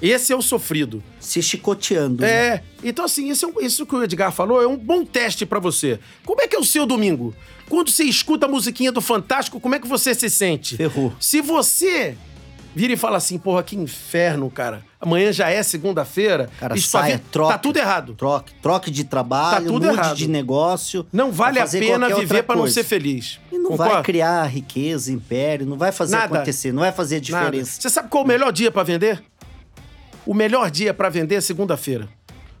Esse 0.00 0.32
é 0.32 0.36
o 0.36 0.42
sofrido. 0.42 1.02
Se 1.18 1.42
chicoteando. 1.42 2.22
né? 2.22 2.28
É. 2.30 2.62
Então, 2.84 3.04
assim, 3.04 3.28
isso, 3.28 3.52
é 3.60 3.64
isso 3.64 3.84
que 3.84 3.94
o 3.96 4.02
Edgar 4.02 4.30
falou 4.32 4.62
é 4.62 4.66
um 4.66 4.76
bom 4.76 5.04
teste 5.04 5.44
pra 5.44 5.58
você. 5.58 5.98
Como 6.24 6.40
é 6.40 6.46
que 6.46 6.54
é 6.54 6.58
o 6.58 6.64
seu 6.64 6.86
domingo? 6.86 7.34
Quando 7.68 7.90
você 7.90 8.04
escuta 8.04 8.46
a 8.46 8.48
musiquinha 8.48 8.92
do 8.92 9.00
Fantástico, 9.00 9.58
como 9.60 9.74
é 9.74 9.78
que 9.78 9.86
você 9.88 10.14
se 10.14 10.30
sente? 10.30 10.76
Ferrou. 10.76 11.12
Se 11.20 11.40
você 11.40 12.16
vira 12.74 12.92
e 12.92 12.96
fala 12.96 13.16
assim, 13.16 13.36
porra, 13.38 13.62
que 13.62 13.74
inferno, 13.76 14.48
cara. 14.48 14.84
Amanhã 15.00 15.32
já 15.32 15.50
é 15.50 15.62
segunda-feira. 15.64 16.48
Cara, 16.60 16.76
sua 16.76 17.00
saia, 17.02 17.20
troque. 17.32 17.52
Tá 17.52 17.58
tudo 17.58 17.76
errado. 17.78 18.14
Troque, 18.14 18.52
troque 18.62 18.90
de 18.90 19.04
trabalho, 19.04 19.66
Tá 19.66 19.72
tudo 19.72 19.86
mude 19.86 19.98
errado. 19.98 20.16
de 20.16 20.28
negócio. 20.28 21.04
Não 21.12 21.30
vale 21.32 21.58
a 21.58 21.66
pena 21.66 22.08
viver 22.14 22.44
pra 22.44 22.54
não 22.56 22.68
ser 22.68 22.84
feliz. 22.84 23.38
E 23.52 23.58
não 23.58 23.70
Concorda? 23.70 23.94
vai 23.94 24.02
criar 24.04 24.44
riqueza, 24.44 25.12
império, 25.12 25.66
não 25.66 25.76
vai 25.76 25.90
fazer 25.92 26.16
Nada. 26.16 26.36
acontecer, 26.36 26.72
não 26.72 26.80
vai 26.82 26.92
fazer 26.92 27.16
Nada. 27.16 27.46
diferença. 27.50 27.80
Você 27.80 27.90
sabe 27.90 28.08
qual 28.08 28.22
é 28.22 28.24
o 28.24 28.28
melhor 28.28 28.52
dia 28.52 28.70
pra 28.70 28.82
vender? 28.84 29.22
O 30.28 30.34
melhor 30.34 30.70
dia 30.70 30.92
pra 30.92 31.08
vender 31.08 31.36
é 31.36 31.40
segunda-feira. 31.40 32.06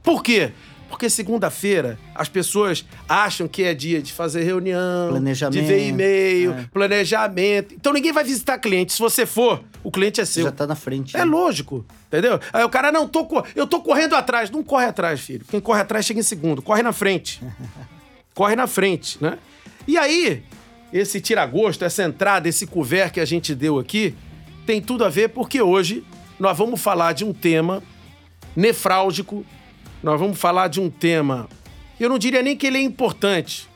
Por 0.02 0.22
quê? 0.22 0.52
Porque 0.88 1.10
segunda-feira 1.10 1.98
as 2.14 2.26
pessoas 2.26 2.82
acham 3.06 3.46
que 3.46 3.62
é 3.62 3.74
dia 3.74 4.00
de 4.00 4.10
fazer 4.10 4.42
reunião, 4.42 5.10
Planejamento, 5.10 5.60
de 5.60 5.68
ver 5.68 5.86
e-mail, 5.86 6.54
é. 6.54 6.66
planejamento. 6.72 7.74
Então 7.74 7.92
ninguém 7.92 8.10
vai 8.10 8.24
visitar 8.24 8.56
cliente. 8.56 8.94
Se 8.94 8.98
você 8.98 9.26
for, 9.26 9.62
o 9.84 9.90
cliente 9.90 10.18
é 10.18 10.24
seu. 10.24 10.44
Já 10.44 10.50
tá 10.50 10.66
na 10.66 10.74
frente. 10.74 11.14
É 11.14 11.18
né? 11.18 11.24
lógico, 11.26 11.84
entendeu? 12.06 12.40
Aí 12.54 12.64
o 12.64 12.70
cara, 12.70 12.90
não, 12.90 13.06
tô, 13.06 13.28
eu 13.54 13.66
tô 13.66 13.82
correndo 13.82 14.16
atrás. 14.16 14.50
Não 14.50 14.62
corre 14.64 14.86
atrás, 14.86 15.20
filho. 15.20 15.44
Quem 15.50 15.60
corre 15.60 15.82
atrás 15.82 16.06
chega 16.06 16.20
em 16.20 16.22
segundo. 16.22 16.62
Corre 16.62 16.82
na 16.82 16.94
frente. 16.94 17.42
corre 18.32 18.56
na 18.56 18.66
frente, 18.66 19.18
né? 19.20 19.36
E 19.86 19.98
aí, 19.98 20.42
esse 20.90 21.20
tira-gosto, 21.20 21.84
essa 21.84 22.02
entrada, 22.02 22.48
esse 22.48 22.66
couvert 22.66 23.12
que 23.12 23.20
a 23.20 23.26
gente 23.26 23.54
deu 23.54 23.78
aqui, 23.78 24.14
tem 24.64 24.80
tudo 24.80 25.04
a 25.04 25.10
ver 25.10 25.28
porque 25.28 25.60
hoje 25.60 26.02
nós 26.38 26.56
vamos 26.56 26.80
falar 26.80 27.12
de 27.12 27.24
um 27.24 27.32
tema 27.32 27.82
nefrálgico, 28.54 29.44
nós 30.02 30.18
vamos 30.18 30.38
falar 30.38 30.68
de 30.68 30.80
um 30.80 30.88
tema. 30.90 31.48
Eu 31.98 32.08
não 32.08 32.18
diria 32.18 32.42
nem 32.42 32.56
que 32.56 32.66
ele 32.66 32.78
é 32.78 32.82
importante. 32.82 33.68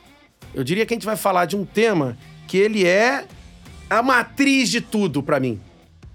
Eu 0.53 0.63
diria 0.63 0.85
que 0.85 0.93
a 0.93 0.95
gente 0.95 1.05
vai 1.05 1.17
falar 1.17 1.45
de 1.45 1.55
um 1.55 1.65
tema 1.65 2.17
que 2.47 2.57
ele 2.57 2.85
é 2.85 3.25
a 3.89 4.01
matriz 4.01 4.69
de 4.69 4.81
tudo 4.81 5.21
pra 5.21 5.39
mim. 5.39 5.59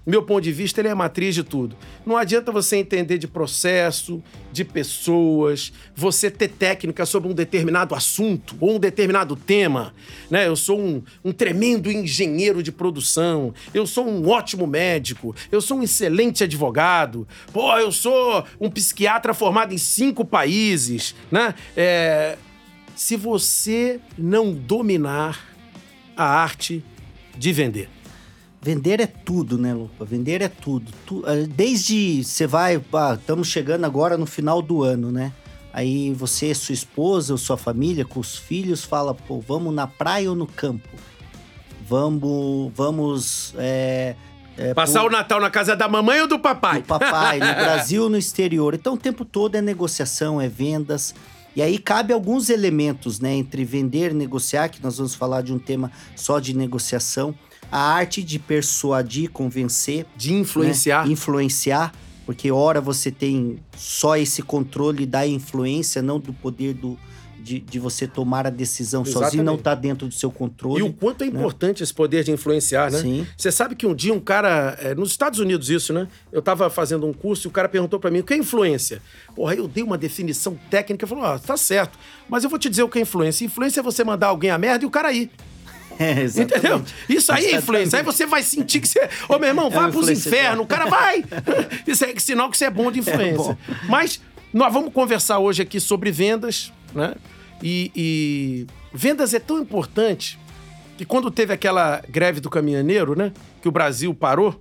Meu 0.09 0.23
ponto 0.23 0.41
de 0.41 0.51
vista, 0.51 0.81
ele 0.81 0.87
é 0.87 0.91
a 0.91 0.95
matriz 0.95 1.35
de 1.35 1.43
tudo. 1.43 1.75
Não 2.05 2.17
adianta 2.17 2.51
você 2.51 2.77
entender 2.77 3.17
de 3.17 3.27
processo, 3.27 4.23
de 4.51 4.65
pessoas, 4.65 5.71
você 5.95 6.31
ter 6.31 6.47
técnica 6.47 7.05
sobre 7.05 7.29
um 7.29 7.33
determinado 7.33 7.93
assunto 7.93 8.55
ou 8.59 8.75
um 8.75 8.79
determinado 8.79 9.35
tema. 9.35 9.93
Né? 10.29 10.47
Eu 10.47 10.55
sou 10.55 10.79
um, 10.79 11.03
um 11.23 11.31
tremendo 11.31 11.91
engenheiro 11.91 12.63
de 12.63 12.71
produção, 12.71 13.53
eu 13.73 13.85
sou 13.85 14.07
um 14.07 14.27
ótimo 14.27 14.65
médico, 14.65 15.35
eu 15.51 15.61
sou 15.61 15.77
um 15.77 15.83
excelente 15.83 16.43
advogado, 16.43 17.27
pô, 17.53 17.77
eu 17.77 17.91
sou 17.91 18.43
um 18.59 18.69
psiquiatra 18.69 19.33
formado 19.33 19.73
em 19.73 19.77
cinco 19.77 20.25
países. 20.25 21.15
Né? 21.31 21.53
É... 21.75 22.37
Se 22.95 23.15
você 23.15 23.99
não 24.17 24.51
dominar 24.51 25.47
a 26.17 26.25
arte 26.25 26.83
de 27.37 27.53
vender. 27.53 27.98
Vender 28.61 28.99
é 28.99 29.07
tudo, 29.07 29.57
né, 29.57 29.73
Lupa? 29.73 30.03
Vender 30.03 30.41
é 30.41 30.49
tudo. 30.49 30.91
Tu, 31.05 31.23
eh, 31.25 31.47
desde 31.47 32.23
você 32.23 32.45
vai, 32.45 32.81
ah, 32.93 33.17
estamos 33.17 33.47
chegando 33.47 33.85
agora 33.85 34.17
no 34.17 34.25
final 34.25 34.61
do 34.61 34.83
ano, 34.83 35.11
né? 35.11 35.31
Aí 35.71 36.13
você, 36.13 36.53
sua 36.53 36.73
esposa 36.73 37.33
ou 37.33 37.37
sua 37.37 37.55
família, 37.55 38.03
com 38.03 38.19
os 38.19 38.35
filhos, 38.35 38.83
fala, 38.83 39.13
pô, 39.13 39.39
vamos 39.39 39.73
na 39.73 39.87
praia 39.87 40.29
ou 40.29 40.35
no 40.35 40.45
campo? 40.45 40.89
Vamos, 41.87 42.71
vamos 42.75 43.53
é, 43.57 44.15
é, 44.57 44.73
Passar 44.73 45.01
por... 45.01 45.09
o 45.09 45.11
Natal 45.11 45.39
na 45.39 45.49
casa 45.49 45.73
da 45.73 45.87
mamãe 45.87 46.19
ou 46.19 46.27
do 46.27 46.37
papai? 46.37 46.81
Do 46.81 46.85
papai, 46.85 47.39
no 47.39 47.53
Brasil 47.55 48.03
ou 48.03 48.09
no 48.09 48.17
exterior. 48.17 48.73
Então 48.73 48.95
o 48.95 48.97
tempo 48.97 49.23
todo 49.23 49.55
é 49.55 49.61
negociação, 49.61 50.41
é 50.41 50.49
vendas. 50.49 51.15
E 51.55 51.61
aí 51.61 51.77
cabe 51.77 52.11
alguns 52.11 52.49
elementos, 52.49 53.21
né? 53.21 53.33
Entre 53.33 53.63
vender 53.63 54.11
e 54.11 54.13
negociar, 54.13 54.67
que 54.67 54.83
nós 54.83 54.97
vamos 54.97 55.15
falar 55.15 55.41
de 55.41 55.53
um 55.53 55.59
tema 55.59 55.91
só 56.13 56.39
de 56.39 56.53
negociação 56.53 57.33
a 57.71 57.79
arte 57.79 58.23
de 58.23 58.39
persuadir, 58.39 59.29
convencer, 59.29 60.05
de 60.15 60.33
influenciar, 60.33 61.05
né? 61.05 61.13
influenciar, 61.13 61.93
porque 62.25 62.51
ora 62.51 62.79
você 62.81 63.11
tem 63.11 63.59
só 63.77 64.15
esse 64.15 64.41
controle 64.41 65.05
da 65.05 65.25
influência, 65.25 66.01
não 66.01 66.19
do 66.19 66.33
poder 66.33 66.73
do 66.73 66.97
de, 67.39 67.59
de 67.59 67.79
você 67.79 68.05
tomar 68.05 68.45
a 68.45 68.49
decisão 68.49 69.01
Exatamente. 69.01 69.25
sozinho, 69.25 69.43
não 69.43 69.55
está 69.55 69.73
dentro 69.73 70.07
do 70.07 70.13
seu 70.13 70.29
controle. 70.29 70.81
E 70.81 70.83
o 70.83 70.93
quanto 70.93 71.23
é 71.23 71.27
né? 71.27 71.37
importante 71.37 71.81
esse 71.81 71.93
poder 71.93 72.23
de 72.23 72.31
influenciar, 72.31 72.91
né? 72.91 72.99
Sim. 72.99 73.27
Você 73.35 73.51
sabe 73.51 73.75
que 73.75 73.87
um 73.87 73.95
dia 73.95 74.13
um 74.13 74.19
cara, 74.19 74.77
é, 74.79 74.93
nos 74.93 75.09
Estados 75.09 75.39
Unidos 75.39 75.69
isso, 75.69 75.93
né? 75.93 76.07
Eu 76.31 76.39
estava 76.39 76.69
fazendo 76.69 77.07
um 77.07 77.13
curso 77.13 77.47
e 77.47 77.49
o 77.49 77.51
cara 77.51 77.67
perguntou 77.67 77.99
para 77.99 78.11
mim, 78.11 78.19
o 78.19 78.23
que 78.23 78.33
é 78.33 78.37
influência? 78.37 79.01
Porra, 79.35 79.55
eu 79.55 79.67
dei 79.67 79.83
uma 79.83 79.97
definição 79.97 80.59
técnica, 80.69 81.07
falou, 81.07 81.25
ah, 81.25 81.39
tá 81.39 81.57
certo, 81.57 81.97
mas 82.27 82.43
eu 82.43 82.49
vou 82.49 82.59
te 82.59 82.69
dizer 82.69 82.83
o 82.83 82.89
que 82.89 82.99
é 82.99 83.01
influência. 83.01 83.45
Influência 83.45 83.79
é 83.79 83.83
você 83.83 84.03
mandar 84.03 84.27
alguém 84.27 84.51
a 84.51 84.57
merda 84.57 84.83
e 84.83 84.87
o 84.87 84.91
cara 84.91 85.11
ir. 85.11 85.31
É, 86.09 86.23
Entendeu? 86.23 86.81
Isso 87.09 87.29
aí 87.29 87.47
é 87.47 87.55
influência. 87.57 87.99
Aí 87.99 88.05
você 88.05 88.25
vai 88.25 88.41
sentir 88.41 88.79
que 88.79 88.87
você. 88.87 89.09
Ô, 89.27 89.37
meu 89.37 89.49
irmão, 89.49 89.69
vai 89.69 89.89
é 89.89 89.91
pros 89.91 90.09
infernos, 90.09 90.63
o 90.63 90.67
cara 90.67 90.85
vai! 90.85 91.25
Isso 91.85 92.05
é 92.05 92.17
sinal 92.17 92.49
que 92.49 92.57
você 92.57 92.65
é 92.65 92.69
bom 92.69 92.89
de 92.89 92.99
é 92.99 93.01
influência. 93.01 93.57
É 93.67 93.85
Mas 93.89 94.21
nós 94.53 94.71
vamos 94.71 94.93
conversar 94.93 95.39
hoje 95.39 95.61
aqui 95.61 95.77
sobre 95.77 96.09
vendas, 96.09 96.71
né? 96.95 97.15
E, 97.61 97.91
e, 97.93 98.67
vendas 98.93 99.33
é 99.33 99.39
tão 99.39 99.59
importante 99.59 100.39
que 100.97 101.03
quando 101.03 101.29
teve 101.29 101.53
aquela 101.53 102.01
greve 102.07 102.39
do 102.39 102.49
caminhoneiro, 102.49 103.13
né? 103.13 103.33
Que 103.61 103.67
o 103.67 103.71
Brasil 103.71 104.13
parou, 104.13 104.57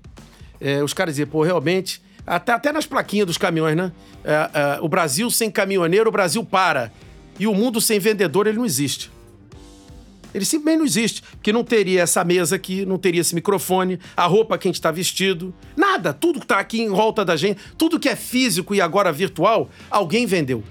é, 0.60 0.82
os 0.82 0.92
caras 0.92 1.14
diziam, 1.14 1.28
pô, 1.28 1.44
realmente. 1.44 2.02
Até, 2.26 2.52
até 2.52 2.72
nas 2.72 2.84
plaquinhas 2.84 3.26
dos 3.26 3.38
caminhões, 3.38 3.76
né? 3.76 3.92
É, 4.24 4.32
é, 4.32 4.78
o 4.80 4.88
Brasil 4.88 5.30
sem 5.30 5.52
caminhoneiro, 5.52 6.08
o 6.08 6.12
Brasil 6.12 6.44
para. 6.44 6.92
E 7.38 7.46
o 7.46 7.54
mundo 7.54 7.80
sem 7.80 8.00
vendedor, 8.00 8.48
ele 8.48 8.58
não 8.58 8.66
existe. 8.66 9.08
Ele 10.34 10.44
simplesmente 10.44 10.78
não 10.78 10.86
existe. 10.86 11.22
Porque 11.22 11.52
não 11.52 11.64
teria 11.64 12.02
essa 12.02 12.24
mesa 12.24 12.56
aqui, 12.56 12.84
não 12.84 12.98
teria 12.98 13.20
esse 13.20 13.34
microfone, 13.34 13.98
a 14.16 14.26
roupa 14.26 14.58
que 14.58 14.68
a 14.68 14.70
gente 14.70 14.76
está 14.76 14.90
vestido, 14.90 15.54
nada. 15.76 16.12
Tudo 16.12 16.40
que 16.40 16.44
está 16.44 16.58
aqui 16.58 16.80
em 16.80 16.88
volta 16.88 17.24
da 17.24 17.36
gente, 17.36 17.60
tudo 17.76 17.98
que 17.98 18.08
é 18.08 18.16
físico 18.16 18.74
e 18.74 18.80
agora 18.80 19.12
virtual, 19.12 19.68
alguém 19.90 20.26
vendeu. 20.26 20.62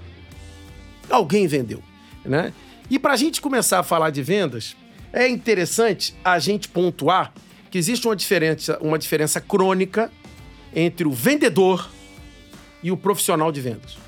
Alguém 1.10 1.46
vendeu, 1.46 1.82
né? 2.24 2.52
E 2.90 2.98
para 2.98 3.14
a 3.14 3.16
gente 3.16 3.40
começar 3.40 3.80
a 3.80 3.82
falar 3.82 4.10
de 4.10 4.22
vendas, 4.22 4.76
é 5.12 5.28
interessante 5.28 6.14
a 6.24 6.38
gente 6.38 6.68
pontuar 6.68 7.32
que 7.70 7.78
existe 7.78 8.06
uma 8.06 8.16
diferença, 8.16 8.78
uma 8.80 8.98
diferença 8.98 9.40
crônica 9.40 10.10
entre 10.74 11.06
o 11.06 11.10
vendedor 11.10 11.90
e 12.82 12.90
o 12.90 12.96
profissional 12.96 13.50
de 13.52 13.60
vendas. 13.60 14.07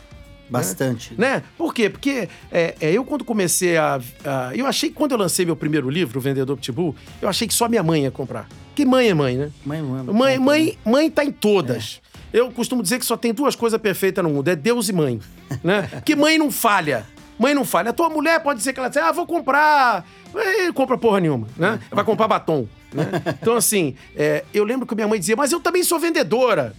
Bastante. 0.51 1.15
Né? 1.17 1.37
né? 1.37 1.43
Por 1.57 1.73
quê? 1.73 1.89
Porque 1.89 2.29
é, 2.51 2.75
é, 2.81 2.93
eu, 2.93 3.05
quando 3.05 3.25
comecei 3.25 3.77
a, 3.77 4.01
a, 4.25 4.51
Eu 4.55 4.67
achei 4.67 4.89
que 4.89 4.95
quando 4.95 5.13
eu 5.13 5.19
lancei 5.19 5.47
meu 5.47 5.57
primeiro 5.57 5.89
livro, 5.89 6.19
O 6.19 6.23
Vendedor 6.23 6.57
Pitbull, 6.57 6.95
eu 7.23 7.29
achei 7.29 7.47
que 7.47 7.55
só 7.55 7.69
minha 7.69 7.83
mãe 7.83 8.03
ia 8.03 8.11
comprar. 8.11 8.49
Que 8.75 8.85
mãe 8.85 9.09
é 9.09 9.15
mãe, 9.15 9.37
né? 9.37 9.51
Mãe, 9.65 9.83
mãe. 9.83 10.05
Mãe, 10.05 10.39
mãe, 10.39 10.79
mãe 10.85 11.11
tá 11.11 11.25
em 11.25 11.31
todas. 11.31 12.01
É. 12.33 12.39
Eu 12.41 12.51
costumo 12.51 12.83
dizer 12.83 12.99
que 12.99 13.05
só 13.05 13.17
tem 13.17 13.33
duas 13.33 13.57
coisas 13.57 13.81
perfeitas 13.81 14.23
no 14.23 14.31
mundo: 14.31 14.49
é 14.49 14.57
Deus 14.57 14.89
e 14.89 14.93
mãe. 14.93 15.21
Né? 15.63 15.89
que 16.05 16.15
mãe 16.15 16.39
não 16.39 16.51
falha. 16.51 17.07
Mãe 17.39 17.55
não 17.55 17.65
falha. 17.65 17.91
A 17.91 17.93
tua 17.93 18.09
mulher 18.11 18.41
pode 18.43 18.63
ser 18.63 18.73
que 18.73 18.79
ela 18.79 18.89
diga, 18.89 19.09
ah, 19.09 19.13
vou 19.13 19.27
comprar. 19.27 20.07
E 20.35 20.73
compra 20.73 20.99
porra 20.99 21.21
nenhuma, 21.21 21.49
né? 21.57 21.81
Vai 21.91 22.05
comprar 22.05 22.29
batom. 22.29 22.69
Né? 22.93 23.05
Então, 23.41 23.57
assim, 23.57 23.95
é, 24.15 24.45
eu 24.53 24.63
lembro 24.63 24.87
que 24.87 24.95
minha 24.95 25.09
mãe 25.09 25.19
dizia, 25.19 25.37
mas 25.37 25.51
eu 25.51 25.59
também 25.59 25.83
sou 25.83 25.99
vendedora. 25.99 26.75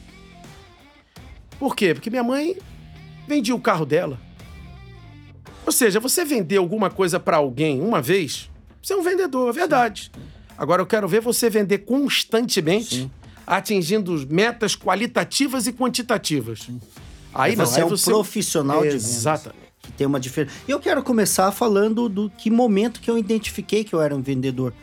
Por 1.60 1.76
quê? 1.76 1.94
Porque 1.94 2.10
minha 2.10 2.24
mãe 2.24 2.56
vendia 3.28 3.56
o 3.56 3.62
carro 3.62 3.86
dela. 3.86 4.20
Ou 5.66 5.72
seja, 5.72 6.00
você 6.00 6.26
vender 6.26 6.58
alguma 6.58 6.90
coisa 6.90 7.20
para 7.20 7.38
alguém 7.38 7.82
uma 7.82 8.02
vez, 8.02 8.50
você 8.82 8.94
é 8.94 8.96
um 8.96 9.04
vendedor, 9.04 9.50
é 9.50 9.54
verdade. 9.54 10.12
Agora 10.58 10.82
eu 10.82 10.86
quero 10.86 11.08
ver 11.08 11.22
você 11.22 11.50
vender 11.50 11.80
constantemente, 11.80 12.96
Sim. 12.96 13.12
atingindo 13.46 14.28
metas 14.30 14.76
qualitativas 14.76 15.68
e 15.68 15.74
quantitativas. 15.74 16.60
Sim. 16.64 16.80
Aí 17.34 17.56
você 17.56 17.80
não, 17.80 17.84
é 17.84 17.86
um 17.86 17.90
você... 17.90 18.12
profissional 18.12 18.82
de 18.82 18.90
vendas. 18.90 19.06
Exatamente. 19.06 19.62
Que 19.82 19.92
tem 19.92 20.06
uma 20.06 20.20
diferença. 20.20 20.56
E 20.68 20.72
eu 20.72 20.80
quero 20.80 21.02
começar 21.02 21.52
falando 21.52 22.08
do 22.08 22.30
que 22.30 22.52
momento 22.52 23.00
que 23.00 23.10
eu 23.10 23.18
identifiquei 23.18 23.84
que 23.84 23.94
eu 23.94 24.02
era 24.02 24.16
um 24.16 24.22
vendedor. 24.22 24.74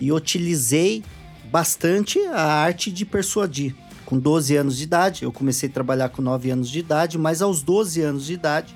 E 0.00 0.12
utilizei 0.12 1.02
bastante 1.50 2.18
a 2.26 2.42
arte 2.42 2.90
de 2.90 3.04
persuadir 3.04 3.74
com 4.14 4.18
12 4.18 4.56
anos 4.56 4.76
de 4.76 4.84
idade. 4.84 5.24
Eu 5.24 5.32
comecei 5.32 5.68
a 5.68 5.72
trabalhar 5.72 6.08
com 6.08 6.22
9 6.22 6.50
anos 6.50 6.70
de 6.70 6.78
idade, 6.78 7.18
mas 7.18 7.42
aos 7.42 7.62
12 7.62 8.00
anos 8.00 8.26
de 8.26 8.34
idade 8.34 8.74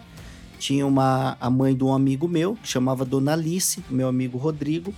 tinha 0.59 0.85
uma 0.85 1.37
a 1.41 1.49
mãe 1.49 1.77
de 1.77 1.85
um 1.85 1.95
amigo 1.95 2.27
meu, 2.27 2.57
que 2.57 2.67
chamava 2.67 3.05
Dona 3.05 3.35
Alice, 3.35 3.83
meu 3.89 4.09
amigo 4.09 4.37
Rodrigo, 4.37 4.93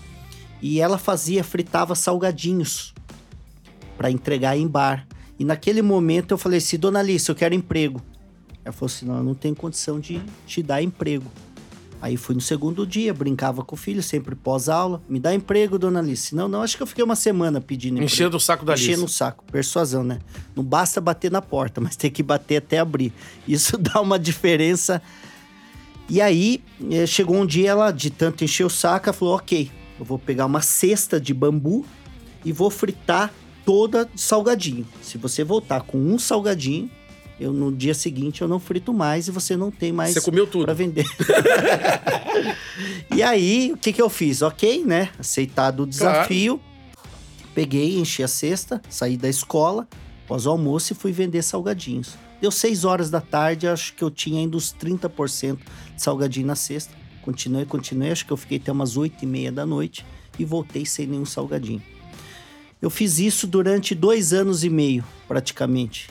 e 0.62 0.80
ela 0.80 0.96
fazia, 0.96 1.44
fritava 1.44 1.94
salgadinhos 1.94 2.94
para 3.98 4.10
entregar 4.10 4.56
em 4.56 4.66
bar. 4.66 5.06
E 5.38 5.44
naquele 5.44 5.82
momento 5.82 6.32
eu 6.32 6.38
falei 6.38 6.58
assim: 6.58 6.78
Dona 6.78 7.00
Alice, 7.00 7.28
eu 7.28 7.34
quero 7.34 7.54
emprego. 7.54 8.00
Ela 8.64 8.72
falou 8.72 8.86
assim: 8.86 9.04
não, 9.04 9.18
eu 9.18 9.22
não 9.22 9.34
tenho 9.34 9.54
condição 9.54 10.00
de 10.00 10.22
te 10.46 10.62
dar 10.62 10.82
emprego. 10.82 11.30
Aí 12.02 12.16
fui 12.16 12.34
no 12.34 12.40
segundo 12.40 12.86
dia, 12.86 13.12
brincava 13.12 13.62
com 13.62 13.74
o 13.74 13.78
filho, 13.78 14.02
sempre 14.02 14.34
pós-aula. 14.34 15.02
Me 15.06 15.20
dá 15.20 15.34
emprego, 15.34 15.78
dona 15.78 16.00
Alice. 16.00 16.34
Não, 16.34 16.48
não, 16.48 16.62
acho 16.62 16.76
que 16.76 16.82
eu 16.82 16.86
fiquei 16.86 17.04
uma 17.04 17.14
semana 17.14 17.60
pedindo 17.60 17.94
emprego. 17.94 18.10
Enchendo 18.10 18.36
o 18.38 18.40
saco 18.40 18.64
da 18.64 18.72
Alice. 18.72 18.90
Enchendo 18.90 19.04
o 19.04 19.08
saco. 19.08 19.44
Persuasão, 19.52 20.02
né? 20.02 20.18
Não 20.56 20.64
basta 20.64 21.00
bater 21.00 21.30
na 21.30 21.42
porta, 21.42 21.80
mas 21.80 21.96
tem 21.96 22.10
que 22.10 22.22
bater 22.22 22.56
até 22.56 22.78
abrir. 22.78 23.12
Isso 23.46 23.76
dá 23.78 24.00
uma 24.00 24.18
diferença. 24.18 25.02
E 26.08 26.20
aí, 26.22 26.62
eh, 26.90 27.06
chegou 27.06 27.36
um 27.36 27.46
dia, 27.46 27.70
ela, 27.70 27.90
de 27.90 28.10
tanto 28.10 28.44
encher 28.44 28.64
o 28.64 28.70
saco, 28.70 29.10
ela 29.10 29.12
falou: 29.12 29.34
ok, 29.36 29.70
eu 29.98 30.04
vou 30.04 30.18
pegar 30.18 30.46
uma 30.46 30.62
cesta 30.62 31.20
de 31.20 31.34
bambu 31.34 31.84
e 32.44 32.50
vou 32.50 32.70
fritar 32.70 33.30
toda 33.64 34.08
salgadinho. 34.16 34.86
Se 35.02 35.18
você 35.18 35.44
voltar 35.44 35.82
com 35.82 35.98
um 35.98 36.18
salgadinho, 36.18 36.90
eu 37.40 37.54
no 37.54 37.72
dia 37.72 37.94
seguinte 37.94 38.42
eu 38.42 38.48
não 38.48 38.60
frito 38.60 38.92
mais 38.92 39.26
e 39.26 39.30
você 39.30 39.56
não 39.56 39.70
tem 39.70 39.90
mais 39.92 40.12
você 40.12 40.20
comeu 40.20 40.46
tudo 40.46 40.66
para 40.66 40.74
vender. 40.74 41.06
e 43.16 43.22
aí, 43.22 43.72
o 43.72 43.78
que 43.78 43.94
que 43.94 44.02
eu 44.02 44.10
fiz? 44.10 44.42
OK, 44.42 44.84
né? 44.84 45.08
Aceitado 45.18 45.84
o 45.84 45.86
desafio. 45.86 46.58
Claro. 46.58 46.70
Peguei, 47.54 47.98
enchi 47.98 48.22
a 48.22 48.28
cesta, 48.28 48.80
saí 48.90 49.16
da 49.16 49.28
escola, 49.28 49.88
após 50.24 50.44
o 50.44 50.50
almoço 50.50 50.92
e 50.92 50.96
fui 50.96 51.12
vender 51.12 51.42
salgadinhos. 51.42 52.14
Deu 52.42 52.50
6 52.50 52.84
horas 52.84 53.10
da 53.10 53.20
tarde, 53.20 53.66
acho 53.66 53.94
que 53.94 54.04
eu 54.04 54.10
tinha 54.10 54.38
ainda 54.38 54.56
uns 54.56 54.72
30% 54.72 55.56
de 55.56 56.02
salgadinho 56.02 56.46
na 56.46 56.54
cesta. 56.54 56.94
Continuei, 57.22 57.64
continuei, 57.64 58.12
acho 58.12 58.26
que 58.26 58.32
eu 58.32 58.36
fiquei 58.36 58.58
até 58.58 58.70
umas 58.70 58.96
8 58.98 59.24
e 59.24 59.26
meia 59.26 59.50
da 59.50 59.64
noite 59.64 60.04
e 60.38 60.44
voltei 60.44 60.84
sem 60.84 61.06
nenhum 61.06 61.26
salgadinho. 61.26 61.82
Eu 62.80 62.90
fiz 62.90 63.18
isso 63.18 63.46
durante 63.46 63.94
dois 63.94 64.32
anos 64.32 64.62
e 64.62 64.70
meio, 64.70 65.04
praticamente 65.26 66.08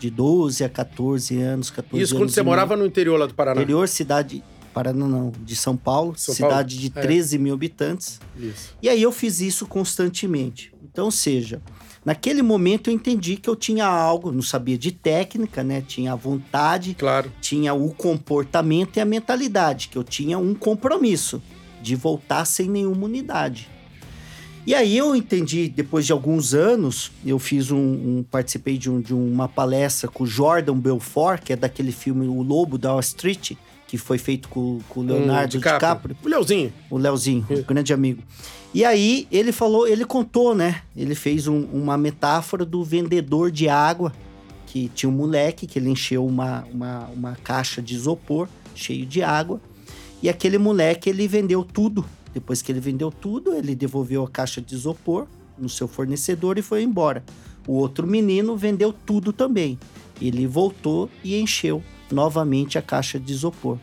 de 0.00 0.10
12 0.10 0.64
a 0.64 0.68
14 0.68 1.38
anos, 1.38 1.70
14 1.70 2.02
Isso 2.02 2.16
quando 2.16 2.30
você 2.30 2.42
morava 2.42 2.74
no 2.74 2.86
interior 2.86 3.18
lá 3.18 3.26
do 3.26 3.34
Paraná? 3.34 3.60
Interior, 3.60 3.86
cidade... 3.86 4.42
Paraná 4.72 5.06
não, 5.06 5.32
de 5.42 5.56
São 5.56 5.76
Paulo, 5.76 6.14
São 6.16 6.32
cidade 6.32 6.76
Paulo? 6.76 6.80
de 6.80 6.90
13 6.90 7.34
é. 7.34 7.38
mil 7.40 7.54
habitantes. 7.54 8.20
Isso. 8.38 8.74
E 8.80 8.88
aí 8.88 9.02
eu 9.02 9.10
fiz 9.10 9.40
isso 9.40 9.66
constantemente. 9.66 10.72
Então, 10.80 11.06
ou 11.06 11.10
seja, 11.10 11.60
naquele 12.04 12.40
momento 12.40 12.88
eu 12.88 12.94
entendi 12.94 13.36
que 13.36 13.50
eu 13.50 13.56
tinha 13.56 13.84
algo, 13.84 14.30
não 14.30 14.42
sabia 14.42 14.78
de 14.78 14.92
técnica, 14.92 15.64
né? 15.64 15.82
Tinha 15.84 16.12
a 16.12 16.16
vontade, 16.16 16.94
claro. 16.94 17.32
tinha 17.40 17.74
o 17.74 17.92
comportamento 17.92 18.96
e 18.96 19.00
a 19.00 19.04
mentalidade, 19.04 19.88
que 19.88 19.98
eu 19.98 20.04
tinha 20.04 20.38
um 20.38 20.54
compromisso 20.54 21.42
de 21.82 21.96
voltar 21.96 22.44
sem 22.44 22.68
nenhuma 22.68 23.06
unidade. 23.06 23.68
E 24.66 24.74
aí 24.74 24.96
eu 24.96 25.16
entendi, 25.16 25.68
depois 25.68 26.04
de 26.04 26.12
alguns 26.12 26.52
anos, 26.52 27.10
eu 27.24 27.38
fiz 27.38 27.70
um, 27.70 27.78
um 27.78 28.24
participei 28.30 28.76
de, 28.76 28.90
um, 28.90 29.00
de, 29.00 29.14
uma 29.14 29.48
palestra 29.48 30.08
com 30.08 30.24
o 30.24 30.26
Jordan 30.26 30.76
Belfort, 30.76 31.42
que 31.42 31.52
é 31.52 31.56
daquele 31.56 31.92
filme 31.92 32.26
O 32.26 32.42
Lobo 32.42 32.76
da 32.76 32.90
Wall 32.90 33.00
Street, 33.00 33.52
que 33.86 33.96
foi 33.96 34.18
feito 34.18 34.48
com, 34.48 34.78
o 34.94 35.02
Leonardo 35.02 35.56
hum, 35.56 35.60
DiCaprio. 35.60 36.14
DiCaprio. 36.14 36.16
O 36.22 36.28
Leozinho. 36.28 36.72
O 36.90 36.98
Leozinho, 36.98 37.46
um 37.50 37.62
grande 37.62 37.92
amigo. 37.92 38.22
E 38.72 38.84
aí 38.84 39.26
ele 39.32 39.50
falou, 39.50 39.88
ele 39.88 40.04
contou, 40.04 40.54
né? 40.54 40.82
Ele 40.96 41.14
fez 41.14 41.48
um, 41.48 41.64
uma 41.72 41.98
metáfora 41.98 42.64
do 42.64 42.84
vendedor 42.84 43.50
de 43.50 43.68
água, 43.68 44.12
que 44.66 44.88
tinha 44.94 45.10
um 45.10 45.12
moleque 45.12 45.66
que 45.66 45.78
ele 45.78 45.90
encheu 45.90 46.24
uma, 46.24 46.64
uma, 46.72 47.06
uma 47.08 47.36
caixa 47.42 47.82
de 47.82 47.94
isopor 47.94 48.46
cheio 48.74 49.04
de 49.04 49.22
água. 49.22 49.60
E 50.22 50.28
aquele 50.28 50.58
moleque, 50.58 51.10
ele 51.10 51.26
vendeu 51.26 51.64
tudo. 51.64 52.04
Depois 52.32 52.62
que 52.62 52.70
ele 52.70 52.80
vendeu 52.80 53.10
tudo, 53.10 53.54
ele 53.54 53.74
devolveu 53.74 54.24
a 54.24 54.28
caixa 54.28 54.60
de 54.60 54.74
isopor 54.74 55.26
no 55.58 55.68
seu 55.68 55.88
fornecedor 55.88 56.58
e 56.58 56.62
foi 56.62 56.82
embora. 56.82 57.24
O 57.66 57.74
outro 57.74 58.06
menino 58.06 58.56
vendeu 58.56 58.92
tudo 58.92 59.32
também. 59.32 59.78
Ele 60.20 60.46
voltou 60.46 61.10
e 61.22 61.40
encheu 61.40 61.82
novamente 62.10 62.78
a 62.78 62.82
caixa 62.82 63.18
de 63.18 63.32
isopor. 63.32 63.78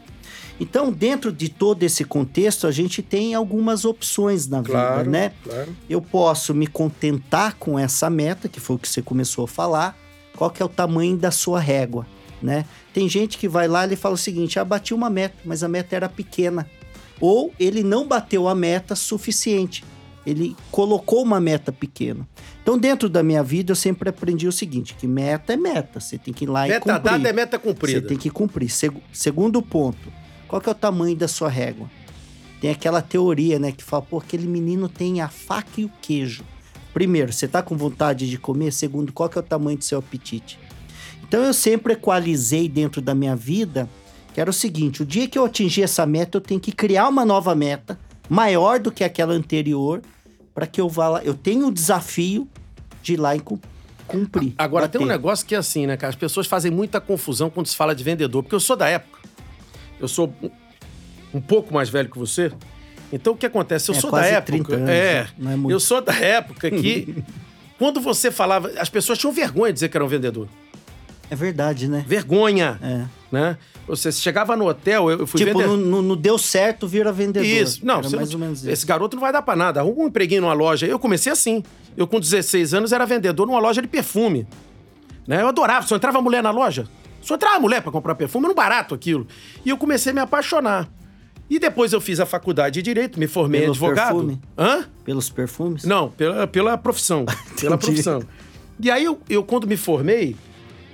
Então, 0.60 0.92
dentro 0.92 1.32
de 1.32 1.50
todo 1.50 1.84
esse 1.84 2.04
contexto, 2.04 2.66
a 2.66 2.72
gente 2.72 3.02
tem 3.02 3.36
algumas 3.36 3.86
opções 3.86 4.48
na 4.48 4.64
claro, 4.64 4.98
vida, 5.00 5.10
né? 5.10 5.34
Claro. 5.44 5.76
Eu 5.88 6.02
posso 6.02 6.54
me 6.54 6.66
contentar 6.66 7.56
com 7.56 7.78
essa 7.78 8.10
meta, 8.10 8.50
que 8.50 8.60
foi 8.60 8.76
o 8.76 8.80
que 8.80 8.90
você 8.90 9.02
começou 9.02 9.46
a 9.46 9.48
falar. 9.48 9.96
Qual 10.36 10.50
que 10.50 10.62
é 10.62 10.66
o 10.66 10.70
tamanho 10.70 11.16
da 11.16 11.32
sua 11.32 11.60
régua, 11.60 12.08
né? 12.42 12.66
Tem 12.94 13.08
gente 13.08 13.38
que 13.38 13.48
vai 13.48 13.68
lá 13.68 13.86
e 13.86 13.96
fala 13.96 14.16
o 14.16 14.18
seguinte: 14.18 14.60
ah, 14.60 14.66
bati 14.66 14.94
uma 14.94 15.10
meta, 15.10 15.36
mas 15.46 15.64
a 15.64 15.68
meta 15.68 15.96
era 15.96 16.10
pequena. 16.10 16.68
Ou 17.20 17.54
ele 17.60 17.84
não 17.84 18.08
bateu 18.08 18.48
a 18.48 18.56
meta 18.56 18.96
suficiente. 18.96 19.84
Ele 20.26 20.56
colocou 20.72 21.24
uma 21.24 21.40
meta 21.40 21.72
pequena. 21.72 22.28
Então, 22.62 22.78
dentro 22.78 23.08
da 23.08 23.24
minha 23.24 23.42
vida, 23.42 23.72
eu 23.72 23.76
sempre 23.76 24.10
aprendi 24.10 24.48
o 24.48 24.52
seguinte: 24.52 24.94
que 24.94 25.08
meta 25.08 25.54
é 25.54 25.58
meta. 25.58 26.00
Você 26.00 26.18
tem 26.18 26.34
que 26.34 26.44
ir 26.44 26.48
lá 26.48 26.68
meta 26.68 26.76
e 26.76 26.80
cumprir. 26.80 26.94
Meta 26.94 27.10
dada 27.10 27.30
é 27.30 27.34
meta 27.34 27.60
cumprida. 27.60 28.02
Você 28.02 28.08
tem 28.08 28.18
que 28.18 28.30
cumprir. 28.30 28.70
segundo 29.14 29.62
ponto 29.62 30.12
qual 30.48 30.62
que 30.62 30.70
é 30.70 30.72
o 30.72 30.76
tamanho 30.76 31.16
da 31.16 31.28
sua 31.28 31.50
régua? 31.50 31.90
Tem 32.62 32.72
aquela 32.72 33.02
teoria, 33.02 33.60
né, 33.60 33.72
que 33.72 33.84
fala, 33.84 34.02
pô, 34.02 34.18
aquele 34.18 34.48
menino 34.48 34.88
tem 34.90 35.22
a 35.22 35.28
faca 35.28 35.82
e 35.82 35.86
o 35.86 35.92
queijo. 36.02 36.44
Primeiro, 36.94 37.32
você 37.32 37.48
tá 37.48 37.62
com 37.62 37.76
vontade 37.76 38.28
de 38.28 38.38
comer? 38.38 38.72
Segundo, 38.72 39.14
qual 39.14 39.30
que 39.30 39.38
é 39.38 39.42
o 39.42 39.44
tamanho 39.44 39.78
do 39.78 39.84
seu 39.84 40.00
apetite? 40.00 40.58
Então 41.28 41.44
eu 41.44 41.54
sempre 41.54 41.94
equalizei 41.94 42.68
dentro 42.70 43.02
da 43.02 43.14
minha 43.14 43.36
vida 43.36 43.88
que 44.38 44.42
era 44.42 44.52
o 44.52 44.54
seguinte: 44.54 45.02
o 45.02 45.06
dia 45.06 45.28
que 45.28 45.36
eu 45.36 45.46
atingir 45.46 45.82
essa 45.82 46.06
meta, 46.06 46.38
eu 46.38 46.42
tenho 46.42 46.60
que 46.60 46.72
criar 46.72 47.08
uma 47.08 47.26
nova 47.26 47.56
meta 47.56 47.98
maior 48.30 48.80
do 48.80 48.92
que 48.92 49.04
aquela 49.04 49.34
anterior 49.34 50.00
para 50.54 50.68
que 50.68 50.80
eu 50.80 50.88
vá 50.88 51.10
lá. 51.10 51.24
Eu 51.24 51.34
tenho 51.34 51.66
o 51.66 51.72
desafio 51.72 52.48
de 53.02 53.14
ir 53.14 53.18
lá 53.18 53.36
e 53.36 53.42
cumprir. 54.06 54.54
Agora 54.56 54.84
bater. 54.84 55.00
tem 55.00 55.08
um 55.08 55.10
negócio 55.10 55.44
que 55.44 55.56
é 55.56 55.58
assim, 55.58 55.88
né, 55.88 55.98
cara? 55.98 56.12
As 56.12 56.16
pessoas 56.16 56.46
fazem 56.46 56.70
muita 56.70 57.02
confusão 57.02 57.50
quando 57.50 57.66
se 57.66 57.76
fala 57.76 57.96
de 57.96 58.04
vendedor, 58.04 58.44
porque 58.44 58.54
eu 58.54 58.60
sou 58.60 58.76
da 58.76 58.88
época 58.88 59.18
eu 60.00 60.08
sou 60.08 60.32
um 61.34 61.42
pouco 61.42 61.74
mais 61.74 61.90
velho 61.90 62.08
que 62.08 62.20
você. 62.20 62.52
Então 63.12 63.34
o 63.34 63.36
que 63.36 63.48
acontece? 63.48 63.90
Eu 63.90 63.96
é, 63.96 64.00
sou 64.00 64.12
da 64.12 64.24
época. 64.24 64.42
30 64.46 64.76
anos, 64.76 64.90
é, 64.90 64.94
é 64.94 65.28
eu 65.68 65.80
sou 65.80 66.00
da 66.00 66.14
época 66.14 66.70
que 66.70 67.24
quando 67.80 68.00
você 68.00 68.30
falava, 68.30 68.72
as 68.78 68.88
pessoas 68.88 69.18
tinham 69.18 69.34
vergonha 69.34 69.74
de 69.74 69.78
dizer 69.78 69.90
que 69.90 69.98
era 69.98 70.06
um 70.06 70.08
vendedor. 70.08 70.48
É 71.28 71.36
verdade, 71.36 71.88
né? 71.88 72.06
Vergonha. 72.08 72.80
É. 72.84 73.06
Né? 73.32 73.58
Você 73.88 74.12
chegava 74.12 74.56
no 74.58 74.68
hotel, 74.68 75.10
eu 75.10 75.26
fui 75.26 75.40
tipo, 75.40 75.58
vender... 75.58 75.68
não, 75.68 76.02
não 76.02 76.16
deu 76.16 76.38
certo, 76.38 76.88
vira 76.88 77.12
vendedor. 77.12 77.48
Isso. 77.48 77.86
Não, 77.86 78.02
mais 78.02 78.12
não... 78.12 78.22
ou 78.22 78.38
menos 78.38 78.60
isso. 78.60 78.70
esse 78.70 78.86
garoto 78.86 79.16
não 79.16 79.22
vai 79.22 79.32
dar 79.32 79.42
pra 79.42 79.56
nada. 79.56 79.80
Arruma 79.80 80.04
um 80.04 80.08
empreguinho 80.08 80.42
numa 80.42 80.54
loja. 80.54 80.86
Eu 80.86 81.00
comecei 81.00 81.32
assim. 81.32 81.64
Eu, 81.96 82.06
com 82.06 82.20
16 82.20 82.74
anos, 82.74 82.92
era 82.92 83.06
vendedor 83.06 83.48
numa 83.48 83.60
loja 83.60 83.82
de 83.82 83.88
perfume. 83.88 84.46
Né? 85.26 85.42
Eu 85.42 85.48
adorava. 85.48 85.88
Só 85.88 85.96
entrava 85.96 86.22
mulher 86.22 86.44
na 86.44 86.52
loja. 86.52 86.88
Só 87.22 87.36
entrava 87.36 87.60
mulher 87.60 87.82
para 87.82 87.92
comprar 87.92 88.16
perfume, 88.16 88.46
era 88.46 88.52
um 88.54 88.56
barato 88.56 88.94
aquilo. 88.94 89.26
E 89.66 89.70
eu 89.70 89.78
comecei 89.78 90.12
a 90.12 90.16
me 90.16 90.22
apaixonar. 90.22 90.90
E 91.50 91.60
depois 91.60 91.94
eu 91.94 92.02
fiz 92.02 92.20
a 92.20 92.26
faculdade 92.26 92.76
de 92.76 92.82
Direito, 92.82 93.18
me 93.20 93.28
formei 93.28 93.62
Pelos 93.62 93.78
advogado. 93.78 94.16
Perfume? 94.16 94.42
Hã? 94.58 94.86
Pelos 95.06 95.30
perfumes? 95.30 95.84
Não, 95.86 96.10
pela, 96.10 96.46
pela 96.46 96.78
profissão. 96.78 97.26
pela 97.60 97.78
profissão. 97.78 98.22
E 98.80 98.92
aí, 98.92 99.06
eu, 99.06 99.20
eu, 99.30 99.44
quando 99.44 99.66
me 99.66 99.78
formei, 99.78 100.36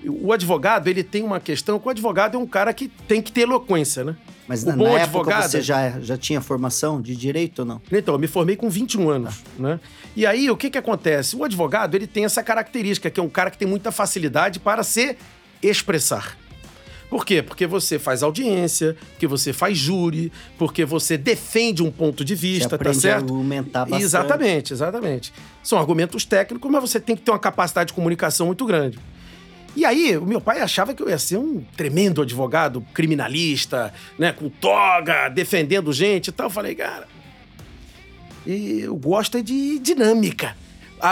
o 0.08 0.32
advogado, 0.32 0.88
ele 0.88 1.04
tem 1.04 1.24
uma 1.24 1.40
questão 1.40 1.80
que 1.80 1.88
o 1.88 1.90
advogado 1.90 2.36
é 2.36 2.40
um 2.40 2.46
cara 2.46 2.74
que 2.74 2.88
tem 3.08 3.22
que 3.22 3.32
ter 3.32 3.42
eloquência, 3.42 4.04
né? 4.04 4.16
Mas 4.48 4.64
na, 4.64 4.76
na 4.76 4.90
época 5.00 5.42
você 5.42 5.62
já, 5.62 6.00
já 6.02 6.18
tinha 6.18 6.42
formação 6.42 7.02
de 7.02 7.16
direito 7.16 7.60
ou 7.60 7.66
não? 7.66 7.82
Então, 7.92 8.14
eu 8.14 8.20
me 8.20 8.28
formei 8.28 8.56
com 8.56 8.70
21 8.70 9.10
anos, 9.10 9.36
ah. 9.58 9.62
né? 9.62 9.80
E 10.16 10.26
aí, 10.26 10.50
o 10.50 10.58
que 10.58 10.70
que 10.70 10.78
acontece? 10.78 11.36
O 11.36 11.44
advogado, 11.44 11.96
ele 11.96 12.06
tem 12.06 12.26
essa 12.26 12.44
característica, 12.44 13.10
que 13.10 13.20
é 13.20 13.24
um 13.24 13.30
cara 13.30 13.50
que 13.50 13.58
tem 13.58 13.68
muita 13.68 13.92
facilidade 13.92 14.60
para 14.60 14.84
ser 14.84 15.18
expressar. 15.62 16.38
Por 17.10 17.26
quê? 17.26 17.44
Porque 17.44 17.68
você 17.68 18.00
faz 18.00 18.24
audiência, 18.24 18.98
porque 19.12 19.28
você 19.28 19.54
faz 19.54 19.78
júri, 19.78 20.32
porque 20.58 20.84
você 20.84 21.16
defende 21.16 21.84
um 21.84 21.92
ponto 21.92 22.26
de 22.26 22.34
vista, 22.34 22.78
tá 22.78 22.94
certo? 22.94 23.32
A 23.32 23.36
argumentar 23.36 23.82
bastante. 23.82 24.04
Exatamente, 24.04 24.74
exatamente. 24.74 25.34
São 25.62 25.78
argumentos 25.78 26.26
técnicos, 26.26 26.72
mas 26.72 26.82
você 26.82 27.00
tem 27.00 27.16
que 27.16 27.22
ter 27.22 27.30
uma 27.30 27.40
capacidade 27.40 27.90
de 27.90 27.94
comunicação 27.94 28.48
muito 28.48 28.66
grande. 28.66 29.00
E 29.76 29.86
aí, 29.86 30.18
o 30.18 30.26
meu 30.26 30.40
pai 30.40 30.60
achava 30.60 30.94
que 30.94 31.02
eu 31.02 31.10
ia 31.10 31.18
ser 31.18 31.38
um 31.38 31.64
tremendo 31.76 32.22
advogado, 32.22 32.86
criminalista, 32.94 33.94
né, 34.20 34.32
com 34.32 34.50
toga, 34.50 35.30
defendendo 35.30 35.92
gente 35.92 36.28
e 36.28 36.32
tal. 36.32 36.48
Eu 36.48 36.52
falei, 36.52 36.76
cara, 36.76 37.08
eu 38.46 38.96
gosto 38.96 39.38
é 39.38 39.42
de 39.42 39.80
dinâmica 39.80 40.56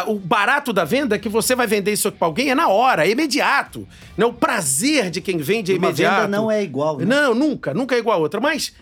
o 0.08 0.18
barato 0.18 0.72
da 0.72 0.86
venda 0.86 1.16
é 1.16 1.20
que 1.20 1.28
você 1.28 1.54
vai 1.54 1.68
vender 1.68 1.92
isso 1.92 2.12
para 2.12 2.26
alguém 2.26 2.50
é 2.50 2.56
na 2.56 2.70
hora, 2.70 3.06
é 3.06 3.10
imediato. 3.10 3.88
Né? 4.18 4.26
O 4.26 4.32
prazer 4.32 5.10
de 5.10 5.20
quem 5.20 5.38
vende 5.38 5.74
é 5.74 5.76
Uma 5.76 5.88
imediato. 5.88 6.22
Venda 6.22 6.38
não 6.38 6.50
é 6.50 6.64
igual. 6.64 6.98
Né? 6.98 7.06
Não, 7.06 7.36
nunca, 7.36 7.74
nunca 7.74 7.96
é 7.96 8.00
igual 8.00 8.18
a 8.18 8.22
outra. 8.22 8.40
Mas 8.40 8.74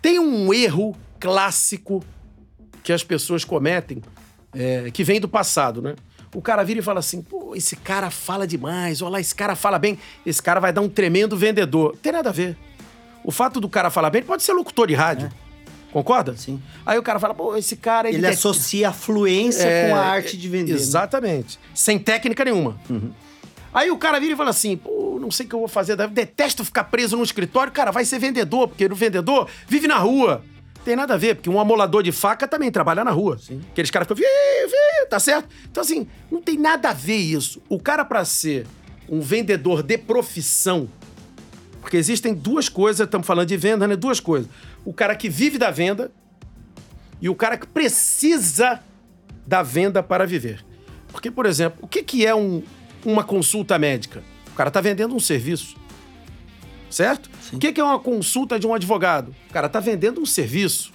tem 0.00 0.20
um 0.20 0.54
erro 0.54 0.96
clássico 1.18 2.02
que 2.82 2.92
as 2.92 3.02
pessoas 3.02 3.44
cometem, 3.44 4.02
é, 4.54 4.90
que 4.92 5.02
vem 5.02 5.20
do 5.20 5.28
passado, 5.28 5.82
né? 5.82 5.94
O 6.34 6.40
cara 6.40 6.62
vira 6.62 6.80
e 6.80 6.82
fala 6.82 7.00
assim: 7.00 7.20
pô, 7.22 7.54
esse 7.54 7.76
cara 7.76 8.10
fala 8.10 8.46
demais, 8.46 9.02
olha 9.02 9.12
lá, 9.12 9.20
esse 9.20 9.34
cara 9.34 9.54
fala 9.54 9.78
bem, 9.78 9.98
esse 10.24 10.42
cara 10.42 10.60
vai 10.60 10.72
dar 10.72 10.80
um 10.80 10.88
tremendo 10.88 11.36
vendedor. 11.36 11.92
Não 11.92 11.98
tem 11.98 12.12
nada 12.12 12.30
a 12.30 12.32
ver. 12.32 12.56
O 13.24 13.30
fato 13.30 13.60
do 13.60 13.68
cara 13.68 13.90
falar 13.90 14.10
bem, 14.10 14.20
ele 14.20 14.26
pode 14.26 14.42
ser 14.42 14.52
locutor 14.52 14.86
de 14.88 14.94
rádio. 14.94 15.30
É. 15.38 15.42
Concorda? 15.92 16.34
Sim. 16.36 16.60
Aí 16.86 16.98
o 16.98 17.02
cara 17.02 17.20
fala, 17.20 17.34
pô, 17.34 17.54
esse 17.54 17.76
cara... 17.76 18.08
Ele, 18.08 18.16
ele 18.16 18.26
associa 18.26 18.88
a 18.88 18.92
fluência 18.92 19.64
é, 19.64 19.88
com 19.90 19.94
a 19.94 20.00
arte 20.00 20.38
de 20.38 20.48
vender. 20.48 20.72
Né? 20.72 20.78
Exatamente. 20.78 21.58
Né? 21.58 21.64
Sem 21.74 21.98
técnica 21.98 22.44
nenhuma. 22.44 22.80
Uhum. 22.88 23.12
Aí 23.74 23.90
o 23.90 23.98
cara 23.98 24.18
vira 24.18 24.32
e 24.32 24.36
fala 24.36 24.50
assim, 24.50 24.76
pô, 24.76 25.18
não 25.20 25.30
sei 25.30 25.44
o 25.44 25.48
que 25.50 25.54
eu 25.54 25.58
vou 25.58 25.68
fazer, 25.68 25.96
detesto 26.08 26.64
ficar 26.64 26.84
preso 26.84 27.16
no 27.16 27.22
escritório. 27.22 27.72
Cara, 27.72 27.90
vai 27.90 28.06
ser 28.06 28.18
vendedor, 28.18 28.68
porque 28.68 28.86
o 28.86 28.94
vendedor 28.94 29.48
vive 29.68 29.86
na 29.86 29.98
rua. 29.98 30.42
Tem 30.84 30.96
nada 30.96 31.14
a 31.14 31.16
ver, 31.16 31.36
porque 31.36 31.48
um 31.48 31.60
amolador 31.60 32.02
de 32.02 32.10
faca 32.10 32.48
também 32.48 32.70
trabalha 32.70 33.04
na 33.04 33.10
rua. 33.10 33.38
Sim. 33.38 33.60
Aqueles 33.70 33.90
caras 33.90 34.08
ficam, 34.08 34.16
vi, 34.16 34.66
vi, 34.66 35.06
tá 35.08 35.20
certo? 35.20 35.48
Então, 35.70 35.80
assim, 35.80 36.06
não 36.30 36.42
tem 36.42 36.58
nada 36.58 36.90
a 36.90 36.92
ver 36.92 37.16
isso. 37.16 37.62
O 37.68 37.78
cara, 37.78 38.04
para 38.04 38.24
ser 38.24 38.66
um 39.08 39.20
vendedor 39.20 39.82
de 39.82 39.96
profissão, 39.96 40.88
porque 41.80 41.96
existem 41.96 42.34
duas 42.34 42.68
coisas, 42.68 43.04
estamos 43.04 43.26
falando 43.26 43.48
de 43.48 43.56
venda, 43.56 43.86
né? 43.86 43.94
Duas 43.94 44.18
coisas. 44.18 44.48
O 44.84 44.92
cara 44.92 45.14
que 45.14 45.28
vive 45.28 45.58
da 45.58 45.70
venda 45.70 46.10
e 47.20 47.28
o 47.28 47.34
cara 47.34 47.56
que 47.56 47.66
precisa 47.66 48.80
da 49.46 49.62
venda 49.62 50.02
para 50.02 50.26
viver. 50.26 50.64
Porque, 51.08 51.30
por 51.30 51.46
exemplo, 51.46 51.78
o 51.82 51.86
que, 51.86 52.02
que 52.02 52.26
é 52.26 52.34
um, 52.34 52.62
uma 53.04 53.22
consulta 53.22 53.78
médica? 53.78 54.22
O 54.52 54.54
cara 54.54 54.68
está 54.68 54.80
vendendo 54.80 55.14
um 55.14 55.20
serviço. 55.20 55.76
Certo? 56.92 57.30
Sim. 57.40 57.56
O 57.56 57.58
que, 57.58 57.80
é 57.80 57.82
uma 57.82 57.98
consulta 57.98 58.58
de 58.58 58.66
um 58.66 58.74
advogado? 58.74 59.34
O 59.48 59.52
cara 59.52 59.66
está 59.66 59.80
vendendo 59.80 60.20
um 60.20 60.26
serviço. 60.26 60.92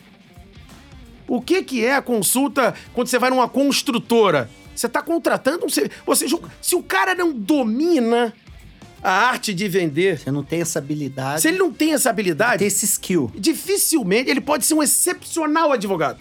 O 1.27 1.41
que, 1.41 1.63
que 1.63 1.83
é 1.83 1.95
a 1.95 2.01
consulta 2.01 2.73
quando 2.93 3.07
você 3.07 3.17
vai 3.17 3.31
numa 3.31 3.49
construtora? 3.49 4.49
Você 4.75 4.85
está 4.85 5.01
contratando 5.01 5.65
um 5.65 5.69
serviço. 5.69 6.39
se 6.61 6.75
o 6.75 6.83
cara 6.83 7.15
não 7.15 7.33
domina 7.33 8.31
a 9.01 9.11
arte 9.11 9.53
de 9.53 9.67
vender. 9.67 10.19
Você 10.19 10.31
não 10.31 10.43
tem 10.43 10.61
essa 10.61 10.77
habilidade. 10.79 11.41
Se 11.41 11.47
ele 11.47 11.57
não 11.57 11.73
tem 11.73 11.93
essa 11.93 12.09
habilidade. 12.09 12.59
Tem 12.59 12.67
esse 12.67 12.85
skill. 12.85 13.31
Dificilmente 13.35 14.29
ele 14.29 14.41
pode 14.41 14.65
ser 14.65 14.75
um 14.75 14.83
excepcional 14.83 15.71
advogado. 15.71 16.19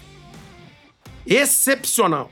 Excepcional. 1.27 2.31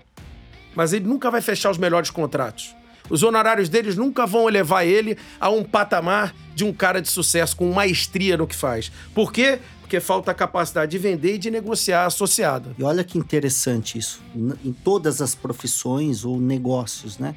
Mas 0.74 0.92
ele 0.92 1.06
nunca 1.06 1.30
vai 1.30 1.42
fechar 1.42 1.70
os 1.70 1.78
melhores 1.78 2.10
contratos. 2.10 2.74
Os 3.10 3.22
honorários 3.22 3.68
deles 3.68 3.96
nunca 3.96 4.26
vão 4.26 4.48
elevar 4.48 4.86
ele 4.86 5.16
a 5.38 5.50
um 5.50 5.62
patamar 5.62 6.34
de 6.54 6.64
um 6.64 6.72
cara 6.72 7.02
de 7.02 7.08
sucesso 7.08 7.56
com 7.56 7.70
maestria 7.72 8.36
no 8.36 8.46
que 8.46 8.54
faz. 8.54 8.90
Por 9.14 9.32
quê? 9.32 9.58
Porque 9.80 10.00
falta 10.00 10.30
a 10.30 10.34
capacidade 10.34 10.90
de 10.90 10.98
vender 10.98 11.34
e 11.34 11.38
de 11.38 11.50
negociar 11.50 12.06
associada. 12.06 12.74
E 12.78 12.82
olha 12.82 13.04
que 13.04 13.18
interessante 13.18 13.98
isso. 13.98 14.22
Em 14.34 14.72
todas 14.72 15.20
as 15.20 15.34
profissões 15.34 16.24
ou 16.24 16.40
negócios, 16.40 17.18
né? 17.18 17.34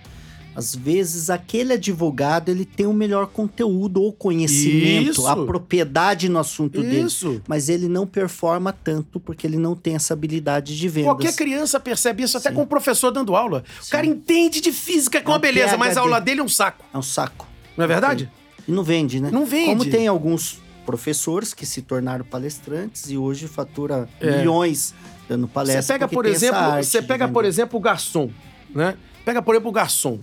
Às 0.57 0.73
vezes 0.73 1.29
aquele 1.29 1.73
advogado 1.73 2.49
ele 2.49 2.65
tem 2.65 2.87
o 2.87 2.91
melhor 2.93 3.27
conteúdo 3.27 4.01
ou 4.01 4.11
conhecimento, 4.11 5.11
Isso. 5.11 5.27
a 5.27 5.35
propriedade 5.35 6.27
no 6.27 6.39
assunto 6.39 6.81
dele, 6.81 7.01
Isso. 7.01 7.39
mas 7.47 7.69
ele 7.69 7.87
não 7.87 8.07
performa 8.07 8.73
tanto 8.73 9.19
porque 9.19 9.45
ele 9.45 9.57
não 9.57 9.75
tem 9.75 9.93
essa 9.93 10.15
habilidade 10.15 10.75
de 10.75 10.89
vendas. 10.89 11.09
Qualquer 11.09 11.35
criança 11.35 11.79
percebe 11.79 12.23
isso, 12.23 12.37
até 12.39 12.49
Sim. 12.49 12.55
com 12.55 12.63
o 12.63 12.65
professor 12.65 13.11
dando 13.11 13.35
aula. 13.35 13.63
O 13.79 13.83
Sim. 13.83 13.91
cara 13.91 14.07
entende 14.07 14.59
de 14.59 14.71
física 14.71 15.21
com 15.21 15.29
É 15.29 15.33
uma 15.33 15.37
um 15.37 15.41
beleza, 15.41 15.77
mas 15.77 15.95
a 15.95 16.01
aula 16.01 16.19
dele 16.19 16.41
é 16.41 16.43
um 16.43 16.49
saco. 16.49 16.83
É 16.91 16.97
um 16.97 17.03
saco. 17.03 17.47
Não 17.77 17.85
é 17.85 17.87
verdade? 17.87 18.27
E 18.67 18.71
não 18.71 18.81
vende, 18.83 19.21
né? 19.21 19.29
Não 19.31 19.45
vende. 19.45 19.77
Como 19.77 19.85
tem 19.91 20.07
alguns 20.07 20.59
professores 20.87 21.53
que 21.53 21.67
se 21.67 21.83
tornaram 21.83 22.25
palestrantes 22.25 23.11
e 23.11 23.15
hoje 23.17 23.47
fatura 23.47 24.09
É. 24.19 24.39
milhões 24.39 24.95
dando 25.29 25.47
palestra. 25.47 25.83
Você 25.83 25.93
pega, 25.93 26.07
por 26.07 26.25
exemplo, 26.25 26.61
você 26.81 26.99
pega, 26.99 27.27
por 27.27 27.45
exemplo, 27.45 27.77
o 27.77 27.81
garçom, 27.81 28.31
né? 28.73 28.95
Pega, 29.23 29.39
por 29.41 29.53
exemplo, 29.53 29.69
o 29.69 29.73
garçom. 29.73 30.17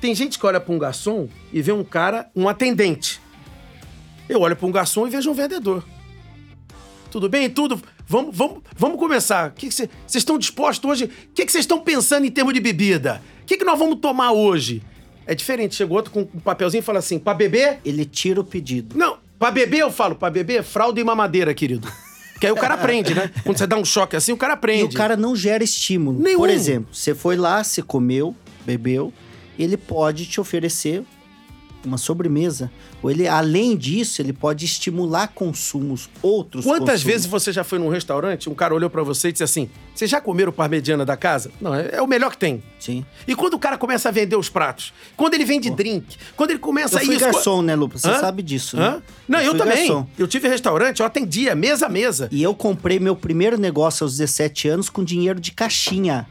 Tem 0.00 0.14
gente 0.14 0.38
que 0.38 0.46
olha 0.46 0.60
para 0.60 0.74
um 0.74 0.78
garçom 0.78 1.28
e 1.52 1.60
vê 1.62 1.72
um 1.72 1.82
cara, 1.84 2.30
um 2.34 2.48
atendente. 2.48 3.20
Eu 4.28 4.40
olho 4.40 4.56
para 4.56 4.66
um 4.66 4.72
garçom 4.72 5.06
e 5.06 5.10
vejo 5.10 5.30
um 5.30 5.34
vendedor. 5.34 5.84
Tudo 7.10 7.28
bem? 7.28 7.48
Tudo. 7.48 7.80
Vamos, 8.06 8.36
vamos, 8.36 8.58
vamos 8.76 8.98
começar. 8.98 9.50
O 9.50 9.52
que 9.52 9.68
que 9.68 9.74
cê- 9.74 9.88
Vocês 10.06 10.20
estão 10.22 10.38
dispostos 10.38 10.88
hoje? 10.90 11.04
O 11.04 11.08
que 11.34 11.42
vocês 11.50 11.62
estão 11.64 11.80
pensando 11.80 12.26
em 12.26 12.30
termos 12.30 12.52
de 12.52 12.60
bebida? 12.60 13.22
O 13.42 13.46
que, 13.46 13.56
que 13.56 13.64
nós 13.64 13.78
vamos 13.78 13.98
tomar 14.00 14.32
hoje? 14.32 14.82
É 15.26 15.34
diferente. 15.34 15.74
Chega 15.74 15.92
outro 15.92 16.12
com 16.12 16.20
um 16.20 16.40
papelzinho 16.40 16.80
e 16.80 16.84
fala 16.84 16.98
assim: 16.98 17.18
para 17.18 17.34
beber? 17.34 17.78
Ele 17.84 18.04
tira 18.04 18.40
o 18.40 18.44
pedido. 18.44 18.96
Não, 18.96 19.18
pra 19.38 19.50
beber 19.50 19.78
eu 19.80 19.90
falo, 19.90 20.14
pra 20.14 20.28
beber, 20.30 20.62
fralda 20.62 21.00
e 21.00 21.04
mamadeira, 21.04 21.54
querido. 21.54 21.90
Que 22.38 22.46
aí 22.46 22.52
o 22.52 22.56
cara 22.56 22.74
aprende, 22.74 23.14
né? 23.14 23.30
Quando 23.44 23.56
você 23.56 23.66
dá 23.66 23.76
um 23.78 23.84
choque 23.84 24.14
assim, 24.14 24.30
o 24.32 24.36
cara 24.36 24.52
aprende. 24.54 24.82
E 24.82 24.84
o 24.84 24.92
cara 24.92 25.16
não 25.16 25.34
gera 25.34 25.64
estímulo. 25.64 26.20
Nenhum. 26.20 26.38
Por 26.38 26.50
exemplo, 26.50 26.94
você 26.94 27.14
foi 27.14 27.34
lá, 27.34 27.64
você 27.64 27.80
comeu, 27.82 28.36
bebeu, 28.64 29.10
ele 29.58 29.76
pode 29.76 30.26
te 30.26 30.40
oferecer 30.40 31.02
uma 31.84 31.98
sobremesa. 31.98 32.68
Ou 33.00 33.12
ele, 33.12 33.28
além 33.28 33.76
disso, 33.76 34.20
ele 34.20 34.32
pode 34.32 34.64
estimular 34.64 35.28
consumos, 35.28 36.10
outros 36.20 36.64
Quantas 36.64 36.80
consumos. 36.80 37.02
vezes 37.04 37.26
você 37.28 37.52
já 37.52 37.62
foi 37.62 37.78
num 37.78 37.88
restaurante, 37.88 38.50
um 38.50 38.54
cara 38.54 38.74
olhou 38.74 38.90
pra 38.90 39.04
você 39.04 39.28
e 39.28 39.32
disse 39.32 39.44
assim: 39.44 39.70
Vocês 39.94 40.10
já 40.10 40.20
comeram 40.20 40.50
parmegiana 40.50 41.04
da 41.04 41.16
casa? 41.16 41.52
Não, 41.60 41.72
é, 41.72 41.90
é 41.92 42.02
o 42.02 42.06
melhor 42.08 42.32
que 42.32 42.38
tem. 42.38 42.60
Sim. 42.80 43.06
E 43.28 43.36
quando 43.36 43.54
o 43.54 43.58
cara 43.58 43.78
começa 43.78 44.08
a 44.08 44.12
vender 44.12 44.34
os 44.34 44.48
pratos, 44.48 44.92
quando 45.16 45.34
ele 45.34 45.44
vende 45.44 45.70
drink, 45.70 46.16
quando 46.34 46.50
ele 46.50 46.58
começa 46.58 46.96
Eu 47.00 47.04
fui 47.06 47.14
isso. 47.14 47.24
garçom, 47.24 47.62
né, 47.62 47.76
Lupa? 47.76 47.98
Você 47.98 48.08
Hã? 48.08 48.18
sabe 48.18 48.42
disso, 48.42 48.76
Hã? 48.76 48.96
né? 48.96 49.02
Não, 49.28 49.38
eu, 49.40 49.50
fui 49.50 49.58
também. 49.60 49.86
garçom. 49.86 50.08
Eu 50.18 50.26
tive 50.26 50.48
restaurante, 50.48 50.98
eu 51.00 51.06
atendia, 51.06 51.54
mesa 51.54 51.86
a 51.86 51.88
mesa. 51.88 52.28
E 52.32 52.42
eu 52.42 52.52
comprei 52.52 52.98
meu 52.98 53.14
primeiro 53.14 53.56
negócio 53.60 54.02
aos 54.02 54.16
17 54.16 54.66
anos 54.66 54.90
com 54.90 55.04
dinheiro 55.04 55.38
de 55.38 55.52
caixinha. 55.52 56.26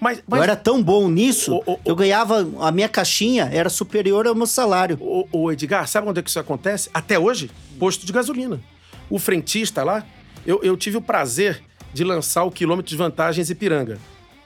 Mas, 0.00 0.22
mas 0.26 0.38
Eu 0.38 0.44
era 0.44 0.56
tão 0.56 0.82
bom 0.82 1.08
nisso, 1.08 1.54
ô, 1.54 1.72
ô. 1.72 1.78
eu 1.84 1.96
ganhava. 1.96 2.46
A 2.60 2.70
minha 2.70 2.88
caixinha 2.88 3.48
era 3.52 3.68
superior 3.68 4.26
ao 4.26 4.34
meu 4.34 4.46
salário. 4.46 4.98
O, 5.00 5.26
o 5.32 5.52
Edgar, 5.52 5.88
sabe 5.88 6.08
onde 6.08 6.20
é 6.20 6.22
que 6.22 6.28
isso 6.28 6.38
acontece? 6.38 6.90
Até 6.92 7.18
hoje, 7.18 7.50
posto 7.78 8.04
de 8.04 8.12
gasolina. 8.12 8.60
O 9.08 9.18
frentista 9.18 9.82
lá, 9.82 10.04
eu, 10.46 10.60
eu 10.62 10.76
tive 10.76 10.96
o 10.96 11.02
prazer 11.02 11.62
de 11.92 12.04
lançar 12.04 12.44
o 12.44 12.50
quilômetro 12.50 12.90
de 12.90 12.96
vantagens 12.96 13.48
Ipiranga. 13.50 13.98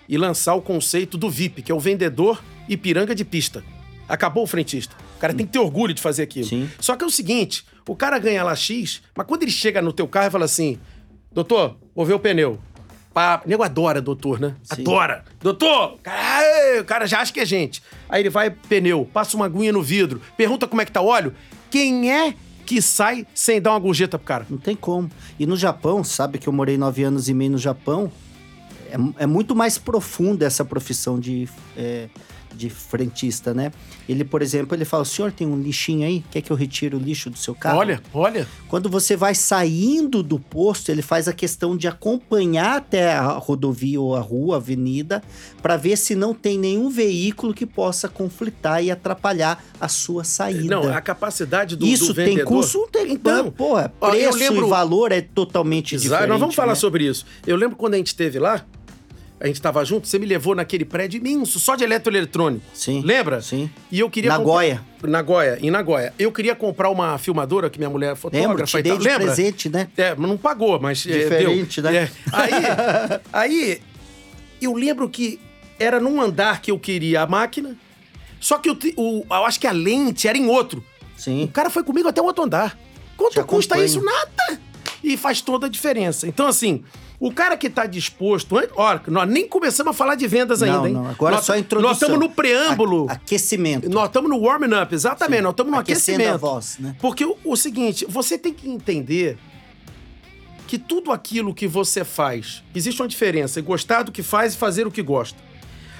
E 0.08 0.16
lançar 0.16 0.54
o 0.54 0.62
conceito 0.62 1.16
do 1.16 1.30
VIP, 1.30 1.62
que 1.62 1.72
é 1.72 1.74
o 1.74 1.80
vendedor 1.80 2.42
Ipiranga 2.68 3.14
de 3.14 3.24
pista. 3.24 3.64
Acabou 4.08 4.44
o 4.44 4.46
frentista. 4.46 4.94
O 5.16 5.20
cara 5.20 5.34
tem 5.34 5.46
que 5.46 5.52
ter 5.52 5.58
orgulho 5.58 5.94
de 5.94 6.00
fazer 6.00 6.22
aquilo. 6.22 6.46
Sim. 6.46 6.68
Só 6.80 6.96
que 6.96 7.04
é 7.04 7.06
o 7.06 7.10
seguinte, 7.10 7.64
o 7.86 7.94
cara 7.94 8.18
ganha 8.18 8.42
lá 8.42 8.54
X, 8.56 9.02
mas 9.16 9.26
quando 9.26 9.42
ele 9.42 9.52
chega 9.52 9.82
no 9.82 9.92
teu 9.92 10.08
carro 10.08 10.28
e 10.28 10.30
fala 10.30 10.44
assim, 10.44 10.78
doutor, 11.30 11.76
vou 11.94 12.04
ver 12.04 12.14
o 12.14 12.18
pneu. 12.18 12.58
Pá, 13.12 13.42
o 13.44 13.48
nego 13.48 13.62
adora 13.62 14.00
doutor, 14.00 14.38
né? 14.38 14.54
Sim. 14.62 14.82
Adora. 14.82 15.24
Doutor, 15.40 15.98
cara, 16.02 16.42
ei, 16.74 16.80
o 16.80 16.84
cara 16.84 17.06
já 17.06 17.20
acha 17.20 17.32
que 17.32 17.40
é 17.40 17.44
gente. 17.44 17.82
Aí 18.08 18.22
ele 18.22 18.30
vai, 18.30 18.50
pneu, 18.50 19.08
passa 19.12 19.36
uma 19.36 19.46
aguinha 19.46 19.72
no 19.72 19.82
vidro, 19.82 20.20
pergunta 20.36 20.68
como 20.68 20.80
é 20.80 20.84
que 20.84 20.92
tá 20.92 21.00
o 21.00 21.06
óleo. 21.06 21.34
Quem 21.70 22.12
é 22.12 22.34
que 22.64 22.80
sai 22.80 23.26
sem 23.34 23.60
dar 23.60 23.72
uma 23.72 23.80
gorjeta 23.80 24.16
pro 24.16 24.26
cara? 24.26 24.46
Não 24.48 24.58
tem 24.58 24.76
como. 24.76 25.10
E 25.38 25.44
no 25.44 25.56
Japão, 25.56 26.04
sabe 26.04 26.38
que 26.38 26.48
eu 26.48 26.52
morei 26.52 26.78
nove 26.78 27.02
anos 27.02 27.28
e 27.28 27.34
meio 27.34 27.50
no 27.50 27.58
Japão, 27.58 28.12
é, 28.90 29.24
é 29.24 29.26
muito 29.26 29.56
mais 29.56 29.76
profunda 29.76 30.46
essa 30.46 30.64
profissão 30.64 31.18
de, 31.18 31.48
é, 31.76 32.08
de 32.54 32.68
frentista, 32.68 33.54
né? 33.54 33.72
Ele, 34.08 34.24
por 34.24 34.42
exemplo, 34.42 34.74
ele 34.76 34.84
fala, 34.84 35.02
o 35.02 35.06
senhor 35.06 35.32
tem 35.32 35.46
um 35.46 35.58
lixinho 35.60 36.06
aí? 36.06 36.24
Quer 36.30 36.40
que 36.42 36.50
eu 36.50 36.56
retire 36.56 36.94
o 36.94 36.98
lixo 36.98 37.30
do 37.30 37.38
seu 37.38 37.54
carro? 37.54 37.78
Olha, 37.78 38.00
olha. 38.12 38.46
Quando 38.68 38.88
você 38.88 39.16
vai 39.16 39.34
saindo 39.34 40.22
do 40.22 40.38
posto, 40.38 40.90
ele 40.90 41.02
faz 41.02 41.28
a 41.28 41.32
questão 41.32 41.76
de 41.76 41.86
acompanhar 41.88 42.76
até 42.78 43.12
a 43.14 43.28
rodovia 43.32 44.00
ou 44.00 44.16
a 44.16 44.20
rua, 44.20 44.56
a 44.56 44.58
avenida, 44.58 45.22
para 45.62 45.76
ver 45.76 45.96
se 45.96 46.14
não 46.14 46.34
tem 46.34 46.58
nenhum 46.58 46.90
veículo 46.90 47.54
que 47.54 47.64
possa 47.66 48.08
conflitar 48.08 48.82
e 48.82 48.90
atrapalhar 48.90 49.62
a 49.80 49.88
sua 49.88 50.24
saída. 50.24 50.64
Não, 50.74 50.92
a 50.92 51.00
capacidade 51.00 51.76
do, 51.76 51.86
Isso 51.86 52.08
do 52.08 52.14
tem 52.14 52.26
vendedor... 52.26 52.46
custo? 52.48 52.88
Tem, 52.90 53.12
Então, 53.12 53.50
porra, 53.50 53.92
ó, 54.00 54.10
preço 54.10 54.38
lembro- 54.38 54.66
e 54.66 54.70
valor 54.70 55.12
é 55.12 55.20
totalmente 55.20 55.94
Exato, 55.94 56.08
diferente. 56.10 56.28
nós 56.28 56.40
vamos 56.40 56.54
falar 56.54 56.72
né? 56.72 56.74
sobre 56.74 57.04
isso. 57.06 57.24
Eu 57.46 57.56
lembro 57.56 57.76
quando 57.76 57.94
a 57.94 57.96
gente 57.96 58.08
esteve 58.08 58.38
lá, 58.38 58.64
a 59.40 59.46
gente 59.46 59.60
tava 59.62 59.82
junto, 59.84 60.06
você 60.06 60.18
me 60.18 60.26
levou 60.26 60.54
naquele 60.54 60.84
prédio 60.84 61.18
imenso, 61.18 61.58
só 61.58 61.74
de 61.74 61.82
eletroeletrônico. 61.82 62.62
Sim. 62.74 63.00
Lembra? 63.02 63.40
Sim. 63.40 63.70
E 63.90 63.98
eu 63.98 64.10
queria 64.10 64.30
Nagoya. 64.30 64.82
comprar- 64.94 65.10
Nagoya, 65.10 65.58
em 65.62 65.70
Nagoya. 65.70 66.12
Eu 66.18 66.30
queria 66.30 66.54
comprar 66.54 66.90
uma 66.90 67.16
filmadora 67.16 67.70
que 67.70 67.78
minha 67.78 67.88
mulher 67.88 68.08
é 68.08 68.10
Lembro, 68.10 68.20
fotógrafa 68.20 68.66
te 68.66 68.78
e 68.78 68.82
dei 68.82 68.98
de 68.98 69.04
Lembra? 69.04 69.24
presente, 69.24 69.68
né? 69.70 69.88
É, 69.96 70.14
mas 70.14 70.28
não 70.28 70.36
pagou, 70.36 70.78
mas 70.78 71.06
é, 71.06 71.12
Diferente, 71.18 71.80
deu. 71.80 71.90
né? 71.90 71.98
É. 72.04 72.10
Aí, 72.32 72.52
aí, 73.32 73.80
eu 74.60 74.74
lembro 74.74 75.08
que 75.08 75.40
era 75.78 75.98
num 75.98 76.20
andar 76.20 76.60
que 76.60 76.70
eu 76.70 76.78
queria 76.78 77.22
a 77.22 77.26
máquina, 77.26 77.74
só 78.38 78.58
que 78.58 78.70
o, 78.70 78.78
o- 78.96 79.24
eu 79.30 79.44
acho 79.46 79.58
que 79.58 79.66
a 79.66 79.72
lente 79.72 80.28
era 80.28 80.36
em 80.36 80.46
outro. 80.48 80.84
O 81.16 81.20
Sim. 81.20 81.46
cara 81.52 81.70
foi 81.70 81.82
comigo 81.82 82.06
até 82.08 82.20
o 82.20 82.24
outro 82.26 82.44
andar. 82.44 82.78
Quanto 83.16 83.32
Te 83.34 83.42
custa 83.44 83.82
isso? 83.82 84.02
Nada! 84.04 84.60
E 85.02 85.16
faz 85.16 85.40
toda 85.40 85.66
a 85.66 85.70
diferença. 85.70 86.26
Então, 86.28 86.46
assim, 86.46 86.84
o 87.20 87.30
cara 87.30 87.56
que 87.56 87.68
tá 87.70 87.84
disposto. 87.86 88.56
Olha, 88.74 89.00
nós 89.06 89.28
nem 89.28 89.46
começamos 89.46 89.90
a 89.90 89.94
falar 89.94 90.14
de 90.14 90.26
vendas 90.26 90.62
Não, 90.62 90.74
ainda, 90.74 90.88
hein? 90.88 90.94
não, 90.94 91.06
agora 91.06 91.36
nós, 91.36 91.44
só 91.44 91.52
a 91.52 91.58
introdução. 91.58 91.90
Nós 91.90 92.00
estamos 92.00 92.18
no 92.18 92.30
preâmbulo. 92.34 93.06
A- 93.08 93.12
aquecimento. 93.12 93.88
Nós 93.90 94.06
estamos 94.06 94.30
no 94.30 94.38
warming 94.38 94.74
up, 94.74 94.94
exatamente. 94.94 95.36
Sim. 95.38 95.42
Nós 95.42 95.52
estamos 95.52 95.72
no 95.72 95.78
Aquecendo 95.78 96.16
aquecimento. 96.22 96.34
a 96.34 96.50
voz, 96.50 96.76
né? 96.80 96.96
Porque 96.98 97.24
o, 97.24 97.36
o 97.44 97.56
seguinte, 97.56 98.06
você 98.08 98.38
tem 98.38 98.54
que 98.54 98.68
entender 98.68 99.36
que 100.66 100.78
tudo 100.78 101.10
aquilo 101.12 101.52
que 101.52 101.66
você 101.66 102.04
faz, 102.04 102.62
existe 102.74 103.02
uma 103.02 103.08
diferença 103.08 103.60
em 103.60 103.62
gostar 103.62 104.02
do 104.04 104.12
que 104.12 104.22
faz 104.22 104.54
e 104.54 104.56
fazer 104.56 104.86
o 104.86 104.90
que 104.90 105.02
gosta. 105.02 105.38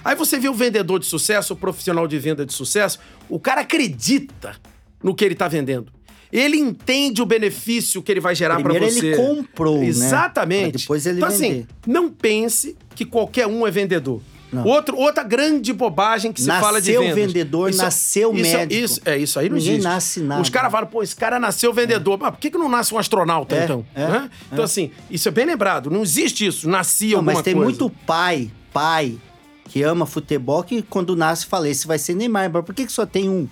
Aí 0.04 0.14
você 0.14 0.38
vê 0.38 0.48
o 0.48 0.54
vendedor 0.54 0.98
de 0.98 1.06
sucesso, 1.06 1.52
o 1.52 1.56
profissional 1.56 2.06
de 2.09 2.18
venda 2.18 2.46
de 2.46 2.52
sucesso, 2.54 2.98
o 3.28 3.38
cara 3.38 3.61
acredita 3.62 4.56
no 5.02 5.14
que 5.14 5.24
ele 5.24 5.35
está 5.35 5.48
vendendo. 5.48 5.92
Ele 6.33 6.57
entende 6.59 7.21
o 7.21 7.27
benefício 7.27 8.01
que 8.03 8.11
ele 8.12 8.21
vai 8.21 8.35
gerar 8.35 8.61
para 8.62 8.73
você. 8.79 9.09
ele 9.09 9.16
comprou, 9.16 9.79
né? 9.81 9.87
Exatamente. 9.87 10.71
Pra 10.73 10.81
depois 10.81 11.07
ele 11.07 11.19
então, 11.19 11.29
vender. 11.31 11.47
assim, 11.47 11.66
não 11.87 12.09
pense 12.11 12.77
que 12.95 13.05
qualquer 13.05 13.47
um 13.47 13.66
é 13.66 13.71
vendedor. 13.71 14.21
Não. 14.53 14.64
Outro, 14.64 14.97
outra 14.97 15.23
grande 15.23 15.73
bobagem 15.73 16.33
que 16.33 16.40
se 16.40 16.49
Nasceu 16.49 16.64
fala 16.66 16.81
de 16.81 16.90
vendas. 16.93 17.14
vendedor, 17.14 17.73
nasceu 17.73 18.35
isso, 18.35 18.43
médico. 18.57 18.85
Isso, 18.85 19.01
é 19.05 19.16
isso 19.16 19.38
aí 19.38 19.49
não 19.49 19.57
Ninguém 19.57 19.75
existe. 19.75 19.85
nasce 19.88 20.21
nada. 20.21 20.43
Os 20.43 20.49
caras 20.51 20.73
falam, 20.73 20.88
pô, 20.88 21.05
esse 21.05 21.14
cara 21.14 21.38
nasceu 21.38 21.73
vendedor. 21.73 22.19
Mas 22.21 22.31
por 22.33 22.40
que, 22.40 22.51
que 22.51 22.59
não 22.59 22.69
nasce 22.69 22.93
um 22.93 22.99
astronauta, 22.99 23.55
É, 23.55 23.64
então? 23.64 23.87
é, 23.95 24.03
Hã? 24.03 24.31
Então, 24.53 24.64
assim, 24.64 24.90
isso 25.09 25.29
é 25.29 25.31
bem 25.31 25.47
lembrado. 25.47 25.88
Não 25.88 26.03
existe 26.03 26.45
isso. 26.47 26.69
Nascia 26.69 27.11
Não, 27.11 27.19
alguma 27.19 27.33
mas 27.35 27.43
tem 27.43 27.55
coisa. 27.55 27.64
muito 27.64 27.88
pai, 28.05 28.51
pai, 28.73 29.16
que 29.69 29.85
ama 29.85 30.05
futebol, 30.05 30.64
que 30.64 30.83
quando 30.83 31.14
nasce 31.14 31.47
fala, 31.47 31.69
esse 31.69 31.87
vai 31.87 31.97
ser 31.99 32.14
Neymar. 32.16 32.51
Mas 32.53 32.64
por 32.64 32.75
que, 32.75 32.87
que 32.87 32.93
só 32.93 33.07
tem 33.07 33.29
um? 33.29 33.49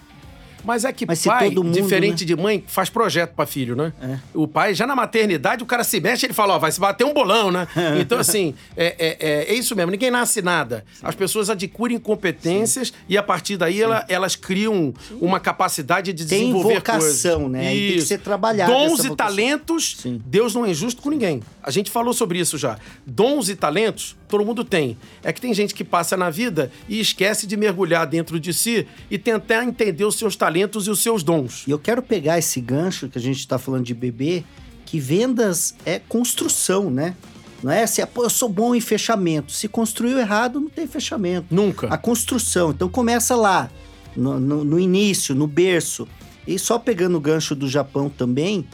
Mas 0.69 0.85
é 0.85 0.93
que 0.93 1.07
Mas 1.07 1.25
pai, 1.25 1.49
mundo, 1.49 1.71
diferente 1.71 2.21
né? 2.25 2.27
de 2.27 2.37
mãe, 2.37 2.63
faz 2.67 2.91
projeto 2.91 3.33
pra 3.35 3.47
filho, 3.47 3.75
né? 3.75 3.91
É. 4.03 4.19
O 4.35 4.47
pai, 4.47 4.75
já 4.75 4.87
na 4.87 4.95
maternidade, 4.95 5.63
o 5.63 5.67
cara 5.67 5.83
se 5.83 5.99
mexe, 5.99 6.27
ele 6.27 6.35
fala, 6.35 6.57
ó, 6.57 6.59
vai 6.59 6.71
se 6.71 6.79
bater 6.79 7.05
um 7.05 7.15
bolão, 7.15 7.51
né? 7.51 7.67
então, 7.99 8.19
assim, 8.19 8.55
é, 8.77 8.87
é, 8.99 9.17
é, 9.19 9.45
é 9.51 9.55
isso 9.55 9.75
mesmo, 9.75 9.91
ninguém 9.91 10.11
nasce 10.11 10.43
nada. 10.43 10.85
As 11.03 11.15
pessoas 11.15 11.49
adquirem 11.49 11.99
competências 11.99 12.93
e, 13.09 13.17
a 13.17 13.23
partir 13.23 13.57
daí, 13.57 13.81
ela- 13.81 14.05
elas 14.11 14.37
criam 14.37 14.93
uma 15.23 15.41
capacidade 15.41 16.13
de 16.13 16.27
Tem 16.27 16.41
desenvolver 16.41 16.75
vocação, 16.75 17.41
coisas. 17.45 17.51
né? 17.51 17.69
Aí 17.69 17.89
tem 17.89 17.97
que 17.97 18.03
ser 18.03 18.19
trabalhado 18.19 18.71
Dons 18.71 19.05
e 19.07 19.17
talentos, 19.17 19.97
Sim. 20.03 20.21
Deus 20.27 20.55
não 20.55 20.67
é 20.67 20.71
injusto 20.71 21.01
com 21.01 21.09
ninguém. 21.09 21.43
A 21.63 21.71
gente 21.71 21.91
falou 21.91 22.13
sobre 22.13 22.39
isso 22.39 22.59
já. 22.59 22.77
Dons 23.07 23.49
e 23.49 23.57
talentos, 23.57 24.17
todo 24.29 24.45
mundo 24.45 24.65
tem. 24.65 24.99
É 25.25 25.33
que 25.33 25.41
tem 25.41 25.55
gente 25.55 25.75
que 25.75 25.83
passa 25.83 26.15
na 26.15 26.29
vida 26.29 26.71
e 26.89 27.01
esquece 27.01 27.47
de 27.47 27.57
mergulhar 27.57 28.07
dentro 28.07 28.39
de 28.39 28.53
si 28.53 28.87
e 29.11 29.17
tentar 29.17 29.65
entender 29.65 30.05
os 30.05 30.17
seus 30.17 30.37
talentos 30.37 30.58
e 30.87 30.91
os 30.91 31.01
seus 31.03 31.23
dons. 31.23 31.65
E 31.67 31.71
eu 31.71 31.79
quero 31.79 32.03
pegar 32.03 32.39
esse 32.39 32.61
gancho 32.61 33.09
que 33.09 33.19
a 33.19 33.21
gente 33.21 33.47
tá 33.47 33.59
falando 33.59 33.85
de 33.85 33.95
bebê, 33.95 34.45
que 34.85 34.99
vendas 34.99 35.75
é 35.85 35.99
construção, 35.99 36.91
né? 36.91 37.15
Não 37.63 37.71
é 37.73 37.83
assim, 37.83 38.03
eu 38.17 38.31
sou 38.31 38.49
bom 38.49 38.75
em 38.75 38.81
fechamento. 38.81 39.53
Se 39.53 39.67
construiu 39.69 40.19
errado, 40.19 40.61
não 40.61 40.71
tem 40.71 40.87
fechamento. 40.87 41.47
Nunca. 41.55 41.89
A 41.89 41.99
construção. 41.99 42.71
Então 42.71 42.89
começa 42.89 43.35
lá, 43.35 43.71
no, 44.17 44.39
no- 44.39 44.65
no 44.65 44.79
início, 44.81 45.35
no 45.35 45.47
berço. 45.47 46.07
E 46.47 46.59
só 46.59 46.79
pegando 46.79 47.17
o 47.19 47.21
gancho 47.21 47.55
do 47.55 47.69
Japão 47.69 48.09
também, 48.09 48.65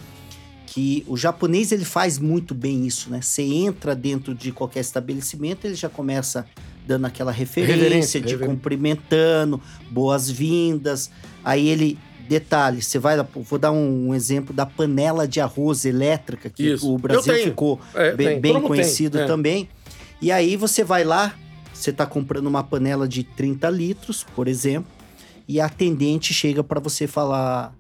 que 0.66 1.03
o 1.07 1.16
japonês 1.16 1.73
ele 1.73 1.85
faz 1.85 2.18
muito 2.18 2.55
bem 2.55 2.87
isso, 2.87 3.09
né? 3.11 3.20
Você 3.23 3.42
entra 3.42 3.94
dentro 3.97 4.35
de 4.35 4.53
qualquer 4.53 4.81
estabelecimento, 4.81 5.64
ele 5.64 5.75
já 5.75 5.88
começa 5.88 6.47
dando 6.87 7.07
aquela 7.07 7.33
referência, 7.33 7.75
Reverência, 7.77 8.20
te 8.20 8.27
reverência. 8.31 8.47
cumprimentando, 8.55 9.61
boas-vindas. 9.90 11.11
Aí 11.44 11.68
ele, 11.68 11.99
detalhe, 12.29 12.83
você 12.83 12.99
vai 12.99 13.16
lá, 13.16 13.27
vou 13.35 13.59
dar 13.59 13.73
um, 13.73 14.14
exemplo 14.14 14.55
da 14.55 14.64
panela 14.66 15.27
de 15.27 15.40
arroz 15.40 15.85
elétrica, 15.85 16.49
que 16.51 16.73
Isso. 16.73 16.92
o 16.92 16.99
Brasil 16.99 17.35
ficou 17.42 17.81
É, 17.94 18.14
bem, 18.14 18.40
bem 18.40 18.61
conhecido 18.61 19.18
É. 19.18 19.27
também. 19.27 19.68
E 20.23 20.31
aí 20.33 20.57
você 20.57 20.83
vai 20.85 21.05
lá, 21.05 21.35
você 21.73 21.92
tá 21.92 22.07
comprando 22.07 22.47
uma 22.47 22.62
panela 22.62 23.07
de 23.09 23.25
30 23.25 23.68
litros, 23.70 24.25
por 24.35 24.49
exemplo, 24.49 24.90
e 25.47 25.61
a 25.61 25.66
atendente 25.66 26.33
chega 26.33 26.64
para 26.64 26.81
você 26.81 27.07
falar, 27.07 27.75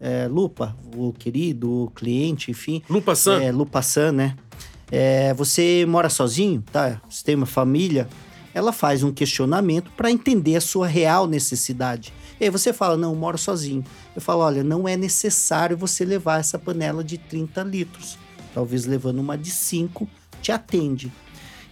é, 0.00 0.26
Lupa, 0.26 0.76
o 0.96 1.12
querido, 1.12 1.84
o 1.84 1.90
cliente, 1.90 2.50
enfim, 2.50 2.82
Lupa 2.90 3.14
San. 3.14 3.40
é, 3.42 3.52
Lupa 3.52 3.82
San, 3.82 4.12
né? 4.12 4.36
É, 4.90 5.32
você 5.34 5.84
mora 5.88 6.08
sozinho, 6.08 6.62
tá? 6.72 7.00
Você 7.08 7.24
tem 7.24 7.34
uma 7.34 7.46
família? 7.46 8.08
Ela 8.56 8.72
faz 8.72 9.02
um 9.02 9.12
questionamento 9.12 9.90
para 9.94 10.10
entender 10.10 10.56
a 10.56 10.60
sua 10.62 10.86
real 10.86 11.26
necessidade. 11.26 12.10
E 12.40 12.44
aí 12.44 12.50
você 12.50 12.72
fala, 12.72 12.96
não, 12.96 13.10
eu 13.12 13.16
moro 13.18 13.36
sozinho. 13.36 13.84
Eu 14.14 14.22
falo, 14.22 14.40
olha, 14.40 14.64
não 14.64 14.88
é 14.88 14.96
necessário 14.96 15.76
você 15.76 16.04
levar 16.06 16.40
essa 16.40 16.58
panela 16.58 17.04
de 17.04 17.18
30 17.18 17.62
litros. 17.64 18.16
Talvez 18.54 18.86
levando 18.86 19.18
uma 19.18 19.36
de 19.36 19.50
5, 19.50 20.08
te 20.40 20.50
atende. 20.52 21.12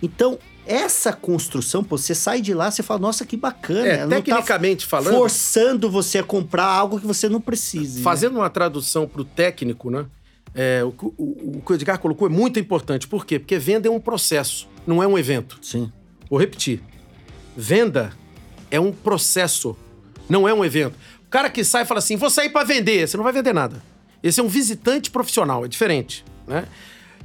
Então, 0.03 0.39
essa 0.67 1.11
construção, 1.13 1.83
pô, 1.83 1.97
você 1.97 2.15
sai 2.15 2.43
de 2.43 2.53
lá, 2.53 2.71
você 2.71 2.83
fala, 2.83 3.01
nossa, 3.01 3.25
que 3.25 3.37
bacana. 3.37 3.87
É, 3.89 3.97
tá 3.99 4.09
tecnicamente 4.09 4.85
falando, 4.85 5.15
forçando 5.17 5.91
você 5.91 6.19
a 6.19 6.23
comprar 6.23 6.67
algo 6.67 7.01
que 7.01 7.07
você 7.07 7.29
não 7.31 7.41
precise. 7.41 7.99
né? 7.99 8.05
fazendo 8.05 8.37
uma 8.37 8.51
tradução 8.51 9.09
para 9.09 9.23
o 9.23 9.25
técnico, 9.25 9.91
né? 9.91 10.05
é, 10.55 10.85
o, 10.85 10.93
que 10.93 11.07
o- 11.07 11.15
o 11.59 11.63
que 11.65 11.73
o 11.73 11.75
Edgar 11.75 11.99
colocou 11.99 12.29
é 12.29 12.31
muito 12.31 12.61
importante. 12.61 13.09
Por 13.09 13.25
quê? 13.27 13.39
Porque 13.39 13.59
venda 13.59 13.89
é 13.89 13.91
um 13.91 13.99
processo, 14.01 14.69
não 14.87 15.03
é 15.03 15.07
um 15.07 15.19
evento. 15.19 15.59
Sim. 15.63 15.91
Vou 16.29 16.39
repetir. 16.39 16.83
Venda 17.57 18.13
é 18.71 18.81
um 18.81 18.93
processo, 18.93 19.77
não 20.29 20.49
é 20.49 20.55
um 20.55 20.65
evento. 20.65 20.97
O 21.27 21.31
cara 21.31 21.49
que 21.51 21.65
sai 21.65 21.83
e 21.83 21.87
fala 21.87 21.99
assim, 21.99 22.17
vou 22.17 22.31
sair 22.31 22.51
para 22.51 22.65
vender, 22.65 23.07
você 23.07 23.17
não 23.17 23.25
vai 23.25 23.33
vender 23.33 23.53
nada. 23.53 23.83
Esse 24.23 24.41
é 24.41 24.43
um 24.43 24.49
visitante 24.49 25.11
profissional, 25.11 25.65
é 25.65 25.69
diferente, 25.69 26.25
né? 26.47 26.67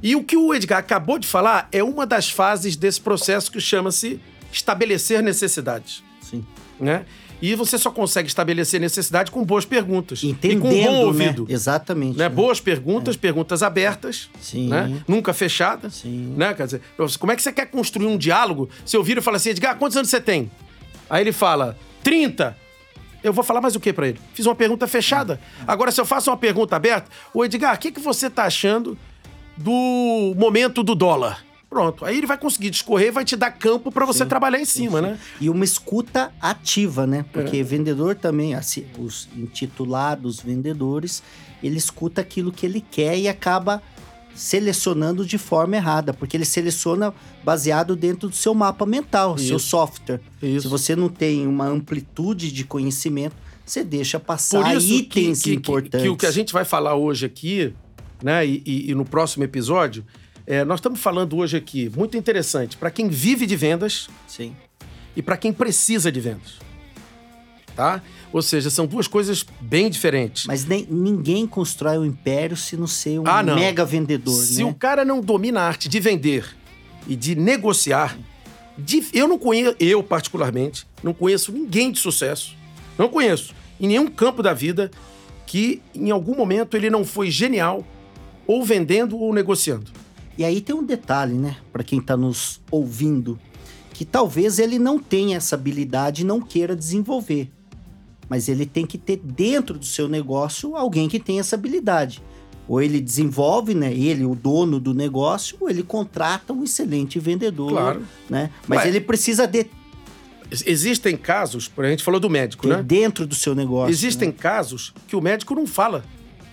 E 0.02 0.16
o 0.16 0.24
que 0.24 0.36
o 0.36 0.54
Edgar 0.54 0.78
acabou 0.78 1.18
de 1.18 1.26
falar 1.26 1.68
é 1.72 1.82
uma 1.82 2.06
das 2.06 2.30
fases 2.30 2.76
desse 2.76 3.00
processo 3.00 3.50
que 3.50 3.60
chama-se 3.60 4.20
estabelecer 4.52 5.22
necessidades, 5.22 6.02
Sim. 6.22 6.44
né? 6.78 7.04
E 7.42 7.54
você 7.54 7.78
só 7.78 7.90
consegue 7.90 8.28
estabelecer 8.28 8.80
necessidade 8.80 9.30
com 9.30 9.44
boas 9.44 9.64
perguntas. 9.64 10.22
Entendendo, 10.22 10.58
e 10.58 10.60
com 10.60 10.68
um 10.68 10.84
bom 10.84 10.92
né? 10.92 11.04
ouvido. 11.04 11.46
Exatamente. 11.48 12.18
Né? 12.18 12.24
né? 12.24 12.28
Boas 12.28 12.60
perguntas, 12.60 13.16
perguntas 13.16 13.62
abertas, 13.62 14.28
Sim. 14.40 14.68
né? 14.68 15.02
nunca 15.08 15.32
fechadas. 15.32 15.94
Sim. 15.94 16.34
Né? 16.36 16.52
Quer 16.54 16.66
dizer, 16.66 16.82
como 17.18 17.32
é 17.32 17.36
que 17.36 17.42
você 17.42 17.52
quer 17.52 17.66
construir 17.66 18.06
um 18.06 18.18
diálogo? 18.18 18.68
Se 18.84 18.96
eu 18.96 19.02
viro 19.02 19.20
e 19.20 19.22
falo 19.22 19.36
assim, 19.36 19.50
Edgar, 19.50 19.76
quantos 19.76 19.96
anos 19.96 20.10
você 20.10 20.20
tem? 20.20 20.50
Aí 21.08 21.22
ele 21.22 21.32
fala, 21.32 21.76
30. 22.02 22.56
Eu 23.22 23.32
vou 23.32 23.44
falar 23.44 23.60
mais 23.60 23.76
o 23.76 23.80
que 23.80 23.92
pra 23.92 24.08
ele? 24.08 24.18
Fiz 24.34 24.46
uma 24.46 24.54
pergunta 24.54 24.86
fechada. 24.86 25.40
Agora, 25.66 25.90
se 25.90 26.00
eu 26.00 26.06
faço 26.06 26.30
uma 26.30 26.36
pergunta 26.36 26.76
aberta, 26.76 27.10
o 27.34 27.44
Edgar, 27.44 27.74
o 27.74 27.78
que, 27.78 27.90
que 27.90 28.00
você 28.00 28.30
tá 28.30 28.44
achando 28.44 28.96
do 29.56 30.34
momento 30.36 30.82
do 30.82 30.94
dólar? 30.94 31.44
Pronto. 31.70 32.04
Aí 32.04 32.18
ele 32.18 32.26
vai 32.26 32.36
conseguir 32.36 32.68
discorrer 32.68 33.08
e 33.08 33.10
vai 33.12 33.24
te 33.24 33.36
dar 33.36 33.52
campo 33.52 33.92
pra 33.92 34.04
você 34.04 34.26
trabalhar 34.26 34.60
em 34.60 34.64
cima, 34.64 35.00
né? 35.00 35.16
E 35.40 35.48
uma 35.48 35.64
escuta 35.64 36.32
ativa, 36.40 37.06
né? 37.06 37.24
Porque 37.32 37.62
vendedor 37.62 38.16
também, 38.16 38.54
assim, 38.56 38.84
os 38.98 39.28
intitulados 39.36 40.40
vendedores, 40.40 41.22
ele 41.62 41.76
escuta 41.78 42.20
aquilo 42.20 42.50
que 42.50 42.66
ele 42.66 42.80
quer 42.80 43.16
e 43.16 43.28
acaba 43.28 43.80
selecionando 44.34 45.24
de 45.24 45.36
forma 45.38 45.76
errada, 45.76 46.12
porque 46.12 46.36
ele 46.36 46.44
seleciona 46.44 47.12
baseado 47.44 47.94
dentro 47.94 48.28
do 48.28 48.34
seu 48.34 48.54
mapa 48.54 48.86
mental, 48.86 49.36
seu 49.38 49.56
Isso. 49.58 49.68
software. 49.68 50.20
Isso. 50.42 50.62
Se 50.62 50.68
você 50.68 50.96
não 50.96 51.08
tem 51.08 51.46
uma 51.46 51.66
amplitude 51.66 52.50
de 52.50 52.64
conhecimento, 52.64 53.36
você 53.66 53.84
deixa 53.84 54.18
passar 54.18 54.76
que, 54.78 54.96
itens 54.98 55.42
que, 55.42 55.50
que, 55.50 55.56
importantes. 55.56 56.02
que 56.02 56.08
o 56.08 56.16
que 56.16 56.26
a 56.26 56.30
gente 56.30 56.52
vai 56.52 56.64
falar 56.64 56.94
hoje 56.96 57.26
aqui, 57.26 57.72
né, 58.22 58.44
e, 58.46 58.62
e- 58.66 58.90
e 58.90 58.94
no 58.94 59.04
próximo 59.04 59.44
episódio, 59.44 60.04
é, 60.52 60.64
nós 60.64 60.78
estamos 60.80 61.00
falando 61.00 61.36
hoje 61.36 61.56
aqui, 61.56 61.90
muito 61.96 62.16
interessante, 62.16 62.76
para 62.76 62.90
quem 62.90 63.08
vive 63.08 63.46
de 63.46 63.54
vendas 63.56 64.08
Sim. 64.26 64.54
e 65.14 65.22
para 65.22 65.36
quem 65.36 65.52
precisa 65.52 66.10
de 66.10 66.20
vendas. 66.20 66.54
Tá? 67.76 68.02
Ou 68.32 68.42
seja, 68.42 68.68
são 68.68 68.86
duas 68.86 69.06
coisas 69.06 69.44
bem 69.60 69.88
diferentes. 69.88 70.44
Mas 70.46 70.64
nem, 70.64 70.86
ninguém 70.90 71.46
constrói 71.46 71.98
um 71.98 72.04
império 72.04 72.56
se 72.56 72.76
não 72.76 72.86
ser 72.86 73.18
um 73.20 73.24
Ah, 73.26 73.42
não. 73.42 73.54
mega 73.54 73.84
vendedor, 73.84 74.34
Se 74.34 74.62
né? 74.62 74.68
o 74.70 74.74
cara 74.74 75.04
não 75.04 75.20
domina 75.20 75.60
a 75.60 75.66
arte 75.68 75.88
de 75.88 75.98
vender 76.00 76.44
e 77.06 77.14
de 77.16 77.34
negociar, 77.34 78.18
de- 78.76 79.06
eu 79.12 79.26
não 79.28 79.38
conheço, 79.38 79.76
eu 79.80 80.02
particularmente, 80.02 80.86
não 81.02 81.12
conheço 81.14 81.52
ninguém 81.52 81.90
de 81.90 81.98
sucesso, 82.00 82.54
não 82.98 83.08
conheço, 83.08 83.54
em 83.80 83.86
nenhum 83.88 84.08
campo 84.08 84.42
da 84.42 84.52
vida, 84.52 84.90
que 85.46 85.80
em 85.94 86.10
algum 86.10 86.36
momento 86.36 86.76
ele 86.76 86.90
não 86.90 87.04
foi 87.04 87.30
genial, 87.30 87.84
ou 88.46 88.64
vendendo 88.64 89.16
ou 89.18 89.32
negociando. 89.32 89.90
E 90.40 90.44
aí 90.44 90.62
tem 90.62 90.74
um 90.74 90.82
detalhe, 90.82 91.34
né, 91.34 91.58
Pra 91.70 91.84
quem 91.84 92.00
tá 92.00 92.16
nos 92.16 92.62
ouvindo, 92.70 93.38
que 93.92 94.06
talvez 94.06 94.58
ele 94.58 94.78
não 94.78 94.98
tenha 94.98 95.36
essa 95.36 95.54
habilidade 95.54 96.22
e 96.22 96.24
não 96.24 96.40
queira 96.40 96.74
desenvolver. 96.74 97.50
Mas 98.26 98.48
ele 98.48 98.64
tem 98.64 98.86
que 98.86 98.96
ter 98.96 99.18
dentro 99.18 99.78
do 99.78 99.84
seu 99.84 100.08
negócio 100.08 100.74
alguém 100.74 101.10
que 101.10 101.20
tenha 101.20 101.40
essa 101.40 101.56
habilidade. 101.56 102.22
Ou 102.66 102.80
ele 102.80 103.02
desenvolve, 103.02 103.74
né, 103.74 103.92
ele, 103.92 104.24
o 104.24 104.34
dono 104.34 104.80
do 104.80 104.94
negócio, 104.94 105.58
ou 105.60 105.68
ele 105.68 105.82
contrata 105.82 106.54
um 106.54 106.64
excelente 106.64 107.18
vendedor, 107.18 107.72
Claro. 107.72 108.02
né? 108.30 108.48
Mas 108.66 108.86
ele 108.86 108.98
precisa 108.98 109.46
de 109.46 109.66
Ex- 110.50 110.64
Existem 110.66 111.18
casos, 111.18 111.70
a 111.76 111.86
gente 111.90 112.02
falou 112.02 112.18
do 112.18 112.30
médico, 112.30 112.66
ter 112.66 112.76
né? 112.78 112.82
dentro 112.82 113.26
do 113.26 113.34
seu 113.34 113.54
negócio. 113.54 113.90
Existem 113.92 114.28
né? 114.28 114.34
casos 114.38 114.94
que 115.06 115.14
o 115.14 115.20
médico 115.20 115.54
não 115.54 115.66
fala 115.66 116.02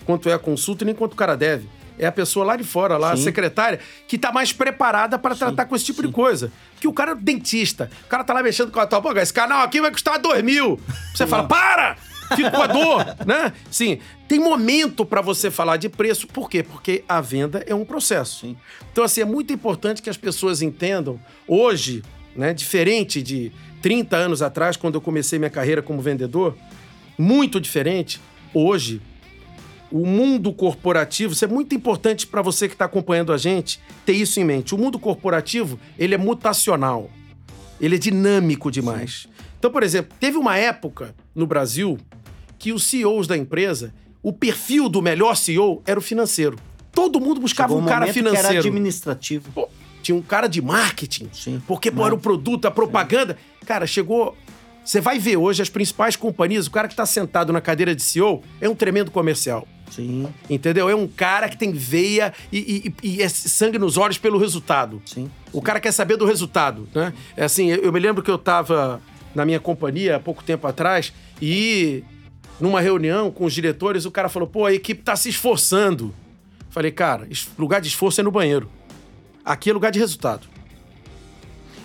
quanto 0.05 0.27
é 0.27 0.33
a 0.33 0.39
consulta 0.39 0.83
nem 0.83 0.93
quanto 0.93 1.13
o 1.13 1.15
cara 1.15 1.37
deve. 1.37 1.69
É 1.97 2.05
a 2.05 2.11
pessoa 2.11 2.45
lá 2.45 2.55
de 2.55 2.63
fora, 2.63 2.97
lá, 2.97 3.13
a 3.13 3.17
Sim. 3.17 3.23
secretária, 3.23 3.79
que 4.07 4.17
tá 4.17 4.31
mais 4.31 4.53
preparada 4.53 5.17
para 5.17 5.35
tratar 5.35 5.65
com 5.65 5.75
esse 5.75 5.85
tipo 5.85 6.01
de 6.01 6.11
coisa. 6.11 6.51
Que 6.79 6.87
o 6.87 6.93
cara 6.93 7.11
é 7.11 7.15
dentista. 7.15 7.89
O 8.05 8.07
cara 8.07 8.23
tá 8.23 8.33
lá 8.33 8.43
mexendo 8.43 8.71
com 8.71 8.79
a 8.79 8.85
tua 8.85 8.99
boca. 8.99 9.21
Esse 9.21 9.33
canal 9.33 9.61
aqui 9.61 9.81
vai 9.81 9.91
custar 9.91 10.19
dois 10.19 10.43
mil. 10.43 10.79
Você 11.13 11.25
fala, 11.25 11.47
para! 11.47 11.97
Fica 12.35 12.51
com 12.51 12.61
a 12.61 12.67
dor, 12.67 13.05
né? 13.25 13.53
Sim, 13.71 13.99
tem 14.27 14.37
momento 14.39 15.05
para 15.05 15.21
você 15.21 15.49
falar 15.49 15.77
de 15.77 15.87
preço. 15.87 16.27
Por 16.27 16.49
quê? 16.49 16.61
Porque 16.61 17.03
a 17.07 17.21
venda 17.21 17.63
é 17.65 17.73
um 17.73 17.85
processo. 17.85 18.41
Sim. 18.41 18.57
Então, 18.91 19.03
assim, 19.03 19.21
é 19.21 19.25
muito 19.25 19.53
importante 19.53 20.01
que 20.01 20.09
as 20.09 20.17
pessoas 20.17 20.61
entendam. 20.61 21.19
Hoje, 21.47 22.03
né, 22.35 22.53
diferente 22.53 23.21
de 23.21 23.51
30 23.81 24.17
anos 24.17 24.41
atrás, 24.41 24.75
quando 24.75 24.95
eu 24.95 25.01
comecei 25.01 25.39
minha 25.39 25.49
carreira 25.49 25.81
como 25.81 26.01
vendedor, 26.01 26.55
muito 27.17 27.61
diferente. 27.61 28.19
Hoje, 28.53 29.01
o 29.91 30.05
mundo 30.05 30.51
corporativo, 30.53 31.33
isso 31.33 31.45
é 31.45 31.47
muito 31.47 31.73
importante 31.73 32.27
para 32.27 32.41
você 32.41 32.67
que 32.67 32.75
está 32.75 32.85
acompanhando 32.85 33.31
a 33.31 33.37
gente, 33.37 33.79
ter 34.05 34.13
isso 34.13 34.39
em 34.39 34.43
mente. 34.43 34.75
O 34.75 34.77
mundo 34.77 34.99
corporativo, 34.99 35.79
ele 35.97 36.13
é 36.13 36.17
mutacional. 36.17 37.09
Ele 37.79 37.95
é 37.95 37.99
dinâmico 37.99 38.71
demais. 38.71 39.27
Então, 39.59 39.71
por 39.71 39.83
exemplo, 39.83 40.15
teve 40.19 40.37
uma 40.37 40.57
época 40.57 41.15
no 41.33 41.45
Brasil 41.47 41.97
que 42.59 42.73
os 42.73 42.83
CEOs 42.85 43.27
da 43.27 43.37
empresa, 43.37 43.93
o 44.21 44.33
perfil 44.33 44.89
do 44.89 45.01
melhor 45.01 45.35
CEO 45.35 45.81
era 45.85 45.99
o 45.99 46.01
financeiro. 46.01 46.57
Todo 46.91 47.19
mundo 47.19 47.39
buscava 47.39 47.69
Chegou 47.69 47.83
um 47.83 47.85
cara 47.85 48.07
momento 48.07 48.13
que 48.13 48.19
era 48.19 48.29
financeiro. 48.31 48.59
administrativo. 48.67 49.51
Pô, 49.51 49.69
tinha 50.01 50.15
um 50.15 50.21
cara 50.21 50.47
de 50.47 50.61
marketing. 50.61 51.29
Sim. 51.31 51.61
Porque, 51.67 51.91
pô, 51.91 52.05
era 52.05 52.15
o 52.15 52.17
produto, 52.17 52.65
a 52.65 52.71
propaganda. 52.71 53.37
Cara, 53.65 53.85
chegou. 53.85 54.35
Você 54.83 54.99
vai 55.01 55.19
ver 55.19 55.37
hoje 55.37 55.61
as 55.61 55.69
principais 55.69 56.15
companhias, 56.15 56.65
o 56.65 56.71
cara 56.71 56.87
que 56.87 56.95
tá 56.95 57.05
sentado 57.05 57.51
na 57.51 57.59
cadeira 57.61 57.93
de 57.93 58.01
CEO 58.01 58.41
é 58.61 58.67
um 58.69 58.73
tremendo 58.73 59.11
comercial. 59.11 59.67
Sim, 59.89 60.27
Entendeu? 60.49 60.89
É 60.89 60.95
um 60.95 61.07
cara 61.07 61.47
que 61.49 61.57
tem 61.57 61.71
veia 61.71 62.33
e, 62.51 62.93
e- 63.01 63.07
e 63.15 63.21
é 63.23 63.29
sangue 63.29 63.79
nos 63.79 63.97
olhos 63.97 64.17
pelo 64.17 64.37
resultado. 64.37 65.01
sim. 65.05 65.29
O 65.53 65.61
cara 65.61 65.79
quer 65.79 65.91
saber 65.91 66.17
do 66.17 66.25
resultado, 66.25 66.87
né? 66.93 67.13
É 67.35 67.45
assim, 67.45 67.69
eu, 67.69 67.91
me 67.91 67.99
lembro 67.99 68.21
que 68.21 68.29
eu 68.29 68.37
tava 68.37 69.01
na 69.33 69.45
minha 69.45 69.59
companhia 69.59 70.17
há 70.17 70.19
pouco 70.19 70.43
tempo 70.43 70.67
atrás 70.67 71.13
e 71.41 72.03
numa 72.59 72.81
reunião 72.81 73.31
com 73.31 73.45
os 73.45 73.53
diretores, 73.53 74.05
o 74.05 74.11
cara 74.11 74.29
falou: 74.29 74.47
"Pô, 74.47 74.65
a 74.65 74.73
equipe 74.73 75.01
tá 75.01 75.15
se 75.15 75.29
esforçando". 75.29 76.13
Falei: 76.69 76.91
"Cara, 76.91 77.27
lugar 77.57 77.79
de 77.81 77.87
esforço 77.87 78.19
é 78.21 78.23
no 78.23 78.31
banheiro. 78.31 78.69
Aqui 79.45 79.69
é 79.69 79.73
lugar 79.73 79.91
de 79.91 79.99
resultado". 79.99 80.47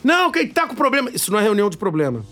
Não, 0.02 0.30
quem 0.32 0.48
tá 0.48 0.66
com 0.66 0.74
problema, 0.74 1.10
isso 1.10 1.30
não 1.30 1.38
é 1.38 1.42
reunião 1.42 1.70
de 1.70 1.76
problema. 1.76 2.24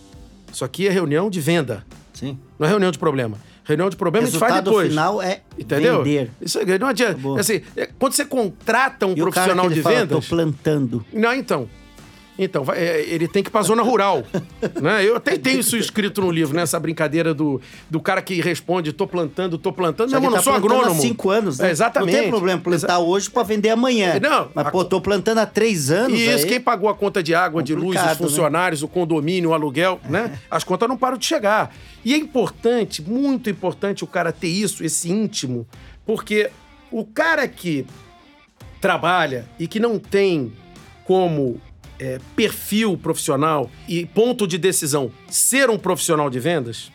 Isso 0.53 0.65
aqui 0.65 0.89
é 0.89 0.91
reunião 0.91 1.31
de 1.31 1.41
venda. 1.41 1.87
Sim. 2.13 2.39
Não 2.59 2.67
é 2.67 2.71
reunião 2.71 2.91
de 2.91 2.99
problema. 2.99 3.39
Reunião 3.65 3.89
de 3.91 3.97
problema 3.97 4.27
a 4.27 4.31
gente 4.31 4.39
faz 4.39 4.55
depois. 4.65 4.89
final 4.89 5.23
é 5.23 5.41
Entendeu? 5.59 6.03
vender. 6.03 6.31
Isso 6.41 6.59
aí, 6.59 6.79
não 6.79 6.87
adianta. 6.89 7.13
Acabou. 7.13 7.37
Assim, 7.39 7.61
é, 7.77 7.89
quando 7.99 8.13
você 8.15 8.25
contrata 8.25 9.07
um 9.07 9.11
E 9.11 9.23
o 9.23 9.31
cara 9.31 9.55
profissional 9.55 9.69
de 9.71 9.83
fala, 9.83 9.97
vendas. 9.97 10.29
tô 10.29 10.35
plantando. 10.35 11.05
Não, 11.13 11.35
então. 11.35 11.69
Então, 12.39 12.65
vai- 12.65 12.79
é, 12.79 13.01
ele 13.07 13.29
tem 13.29 13.43
que 13.43 13.49
ir 13.51 13.53
pra 13.53 13.61
zona 13.61 13.83
rural. 13.83 14.23
né? 14.81 15.05
Eu 15.07 15.17
até 15.17 15.37
tenho 15.37 15.61
isso 15.61 15.77
escrito 15.77 16.23
no 16.23 16.31
livro, 16.31 16.57
né? 16.57 16.63
Essa 16.63 16.81
brincadeira 16.81 17.35
do, 17.35 17.61
do 17.91 18.01
cara 18.01 18.23
que 18.23 18.41
responde, 18.41 18.93
tô 18.95 19.07
plantando, 19.07 19.59
tô 19.59 19.71
plantando. 19.73 20.09
Só 20.11 20.17
irmão, 20.17 20.31
não 20.31 20.39
tá 20.39 20.43
sou 20.45 20.53
plantando 20.55 20.73
agrônomo. 20.75 20.99
há 20.99 21.03
cinco 21.03 21.29
anos, 21.31 21.59
né? 21.59 21.69
É, 21.69 21.71
exatamente. 21.71 22.15
Não 22.15 22.21
tem 22.23 22.31
problema 22.31 22.61
plantar 22.63 22.99
hoje 22.99 23.29
pra 23.29 23.43
vender 23.43 23.69
amanhã. 23.69 24.19
Não, 24.21 24.49
Mas, 24.55 24.67
a- 24.67 24.71
pô, 24.71 24.85
tô 24.85 25.01
plantando 25.03 25.39
há 25.39 25.45
três 25.47 25.91
anos. 25.91 26.19
E 26.19 26.25
isso, 26.25 26.45
aí- 26.45 26.51
quem 26.51 26.61
pagou 26.61 26.89
a 26.89 26.95
conta 26.95 27.23
de 27.23 27.35
água, 27.35 27.63
de 27.63 27.75
luz, 27.75 28.01
os 28.01 28.07
né? 28.07 28.15
funcionários, 28.15 28.83
o 28.83 28.89
condomínio, 28.89 29.51
o 29.51 29.55
aluguel, 29.55 30.01
né? 30.09 30.39
As 30.51 30.65
contas 30.65 30.89
não 30.89 30.97
param 30.97 31.19
de 31.19 31.27
chegar. 31.27 31.75
E 32.03 32.15
é 32.15 32.17
importante, 32.17 33.03
muito 33.03 33.51
importante 33.51 34.03
o 34.03 34.07
cara 34.07 34.33
ter 34.33 34.49
isso, 34.49 34.83
esse 34.83 35.11
íntimo, 35.13 35.67
porque 36.07 36.49
o 36.91 37.05
cara 37.05 37.47
que 37.47 37.85
trabalha 38.81 39.45
e 39.59 39.67
que 39.67 39.79
não 39.79 39.99
tem 39.99 40.53
como 41.05 41.61
é, 42.01 42.19
perfil 42.35 42.97
profissional 42.97 43.71
e 43.87 44.07
ponto 44.07 44.47
de 44.47 44.57
decisão 44.57 45.13
ser 45.29 45.69
um 45.69 45.79
profissional 45.79 46.31
de 46.31 46.41
vendas, 46.41 46.91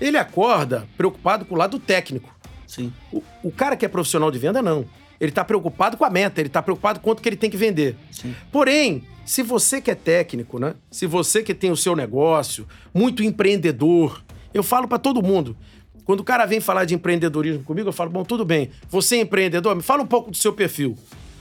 ele 0.00 0.18
acorda 0.18 0.88
preocupado 0.96 1.44
com 1.44 1.54
o 1.54 1.58
lado 1.58 1.78
técnico. 1.78 2.34
Sim. 2.66 2.92
O, 3.12 3.22
o 3.44 3.52
cara 3.52 3.76
que 3.76 3.84
é 3.84 3.88
profissional 3.88 4.32
de 4.32 4.38
venda, 4.38 4.60
não. 4.60 4.84
Ele 5.20 5.30
está 5.30 5.44
preocupado 5.44 5.96
com 5.96 6.04
a 6.04 6.10
meta, 6.10 6.40
ele 6.40 6.48
está 6.48 6.60
preocupado 6.60 6.98
com 6.98 7.04
quanto 7.04 7.22
que 7.22 7.28
ele 7.28 7.36
tem 7.36 7.48
que 7.48 7.56
vender. 7.56 7.96
Sim. 8.10 8.34
Porém, 8.50 9.04
se 9.24 9.42
você 9.42 9.80
que 9.80 9.90
é 9.90 9.94
técnico, 9.94 10.58
né? 10.58 10.74
Se 10.90 11.06
você 11.06 11.40
que 11.40 11.54
tem 11.54 11.70
o 11.70 11.76
seu 11.76 11.94
negócio, 11.94 12.66
muito 12.92 13.22
empreendedor, 13.22 14.22
eu 14.52 14.64
falo 14.64 14.88
para 14.88 14.98
todo 14.98 15.22
mundo. 15.22 15.56
Quando 16.04 16.20
o 16.20 16.24
cara 16.24 16.44
vem 16.44 16.60
falar 16.60 16.84
de 16.84 16.94
empreendedorismo 16.94 17.62
comigo, 17.62 17.88
eu 17.88 17.92
falo: 17.92 18.10
bom, 18.10 18.24
tudo 18.24 18.44
bem, 18.44 18.70
você 18.90 19.16
é 19.16 19.20
empreendedor, 19.20 19.76
me 19.76 19.82
fala 19.82 20.02
um 20.02 20.06
pouco 20.06 20.32
do 20.32 20.36
seu 20.36 20.52
perfil. 20.52 20.98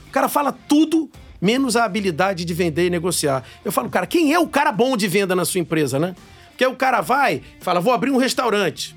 O 0.08 0.12
cara 0.12 0.30
fala 0.30 0.52
tudo 0.52 1.10
menos 1.44 1.76
a 1.76 1.84
habilidade 1.84 2.46
de 2.46 2.54
vender 2.54 2.88
e 2.88 2.90
negociar. 2.90 3.44
Eu 3.66 3.72
falo, 3.72 3.90
cara, 3.90 4.08
quem 4.08 4.34
é 4.34 4.40
o 4.40 4.48
cara 4.48 4.72
bom 4.72 4.96
de 4.96 5.10
venda 5.10 5.36
na 5.36 5.44
sua 5.44 5.60
empresa, 5.60 6.00
né? 6.00 6.16
Porque 6.50 6.66
o 6.66 6.76
cara 6.76 7.02
vai, 7.02 7.42
fala: 7.60 7.82
vou 7.82 7.94
abrir 7.94 8.12
um 8.12 8.18
restaurante. 8.18 8.96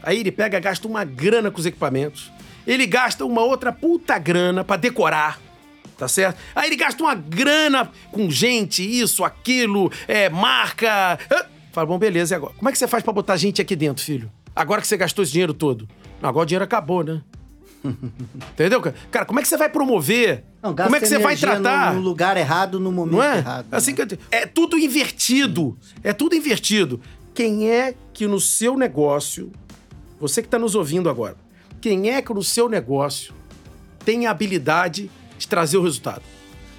Aí 0.00 0.20
ele 0.20 0.30
pega, 0.30 0.60
gasta 0.60 0.86
uma 0.86 1.04
grana 1.04 1.50
com 1.50 1.58
os 1.58 1.66
equipamentos. 1.66 2.30
Ele 2.64 2.86
gasta 2.86 3.24
uma 3.24 3.42
outra 3.42 3.72
puta 3.72 4.16
grana 4.18 4.62
pra 4.62 4.76
decorar. 4.76 5.40
Tá 5.98 6.06
certo? 6.06 6.38
Aí 6.54 6.68
ele 6.68 6.76
gasta 6.76 7.02
uma 7.02 7.14
grana 7.14 7.90
com 8.10 8.30
gente, 8.30 8.82
isso, 8.82 9.24
aquilo, 9.24 9.92
é, 10.06 10.30
marca. 10.30 11.18
Fala, 11.72 11.86
bom, 11.86 11.98
beleza, 11.98 12.34
e 12.34 12.36
agora? 12.36 12.54
Como 12.54 12.68
é 12.68 12.72
que 12.72 12.78
você 12.78 12.86
faz 12.86 13.02
pra 13.02 13.12
botar 13.12 13.36
gente 13.36 13.60
aqui 13.60 13.76
dentro, 13.76 14.02
filho? 14.02 14.30
Agora 14.54 14.80
que 14.80 14.86
você 14.86 14.96
gastou 14.96 15.22
esse 15.22 15.32
dinheiro 15.32 15.52
todo. 15.52 15.86
Agora 16.22 16.44
o 16.44 16.46
dinheiro 16.46 16.64
acabou, 16.64 17.02
né? 17.02 17.20
Entendeu, 18.52 18.80
cara? 19.10 19.24
Como 19.24 19.38
é 19.38 19.42
que 19.42 19.48
você 19.48 19.56
vai 19.56 19.68
promover? 19.68 20.44
Não, 20.62 20.74
como 20.74 20.94
é 20.96 21.00
que 21.00 21.06
você 21.06 21.18
vai 21.18 21.32
energia 21.32 21.54
no- 21.56 21.62
tratar? 21.62 21.94
No, 21.94 22.00
lugar 22.00 22.36
errado, 22.36 22.78
no 22.78 22.92
momento 22.92 23.16
Não 23.16 23.22
é? 23.22 23.38
errado. 23.38 23.66
Assim 23.72 23.94
né? 23.94 24.06
que 24.06 24.18
É 24.30 24.46
tudo 24.46 24.78
invertido. 24.78 25.76
É 26.02 26.12
tudo 26.12 26.34
invertido. 26.34 27.00
Quem 27.34 27.70
é 27.70 27.94
que 28.12 28.26
no 28.26 28.40
seu 28.40 28.76
negócio, 28.76 29.50
você 30.18 30.42
que 30.42 30.48
está 30.48 30.58
nos 30.58 30.74
ouvindo 30.74 31.08
agora, 31.08 31.36
quem 31.80 32.10
é 32.10 32.20
que 32.20 32.32
no 32.34 32.42
seu 32.42 32.68
negócio 32.68 33.32
tem 34.04 34.26
a 34.26 34.30
habilidade 34.30 35.10
de 35.38 35.48
trazer 35.48 35.78
o 35.78 35.82
resultado? 35.82 36.22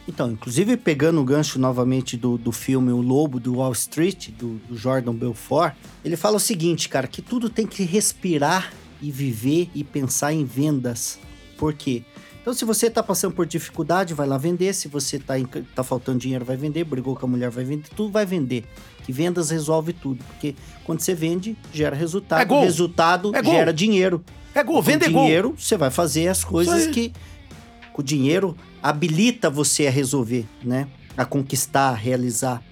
Então, 0.08 0.32
inclusive 0.32 0.78
pegando 0.78 1.22
o 1.22 1.24
gancho 1.24 1.58
novamente 1.58 2.18
do, 2.18 2.38
do 2.38 2.52
filme 2.52 2.92
O 2.92 3.02
Lobo 3.02 3.40
do 3.40 3.56
Wall 3.56 3.72
Street, 3.72 4.30
do, 4.32 4.56
do 4.68 4.76
Jordan 4.76 5.14
Belfort, 5.14 5.74
ele 6.04 6.18
fala 6.18 6.38
o 6.38 6.40
seguinte, 6.40 6.90
cara, 6.90 7.08
que 7.08 7.22
tudo 7.22 7.50
tem 7.50 7.66
que 7.66 7.84
respirar 7.84 8.74
e 9.02 9.12
viver 9.12 9.70
e 9.74 9.84
pensar 9.84 10.34
em 10.34 10.46
vendas. 10.46 11.20
Por 11.58 11.74
quê? 11.74 12.04
Então, 12.42 12.54
se 12.54 12.66
você 12.66 12.90
tá 12.90 13.04
passando 13.04 13.34
por 13.36 13.46
dificuldade, 13.46 14.14
vai 14.16 14.28
lá 14.28 14.38
vender. 14.38 14.74
Se 14.74 14.88
você 14.88 15.20
tá, 15.20 15.38
em- 15.38 15.46
tá 15.46 15.84
faltando 15.84 16.18
dinheiro, 16.20 16.44
vai 16.44 16.58
vender. 16.58 16.84
Brigou 16.84 17.16
com 17.16 17.26
a 17.26 17.30
mulher, 17.30 17.52
vai 17.52 17.64
vender. 17.64 17.88
Tudo 17.96 18.12
vai 18.12 18.26
vender. 18.26 18.66
Que 19.06 19.12
vendas 19.12 19.52
resolve 19.52 19.94
tudo. 19.94 20.24
Porque 20.26 20.56
quando 20.84 21.02
você 21.02 21.14
vende, 21.14 21.56
gera 21.72 21.96
resultado. 21.96 22.42
É 22.42 22.46
gol. 22.46 22.64
Resultado 22.64 23.32
É 23.36 23.42
gol. 23.44 23.54
gera 23.54 23.72
dinheiro. 23.72 24.24
É 24.56 24.64
gol, 24.64 24.78
Com 24.78 24.82
vender 24.82 25.10
gol. 25.12 25.22
dinheiro, 25.24 25.56
você 25.58 25.78
vai 25.78 25.92
fazer 25.92 26.28
as 26.30 26.44
coisas 26.44 26.88
que 26.88 27.14
o 27.96 28.02
dinheiro 28.02 28.58
habilita 28.82 29.48
você 29.50 29.86
a 29.86 29.92
resolver, 29.92 30.46
né? 30.64 30.88
A 31.16 31.24
conquistar, 31.26 31.90
a 31.90 31.94
realizar. 31.96 32.64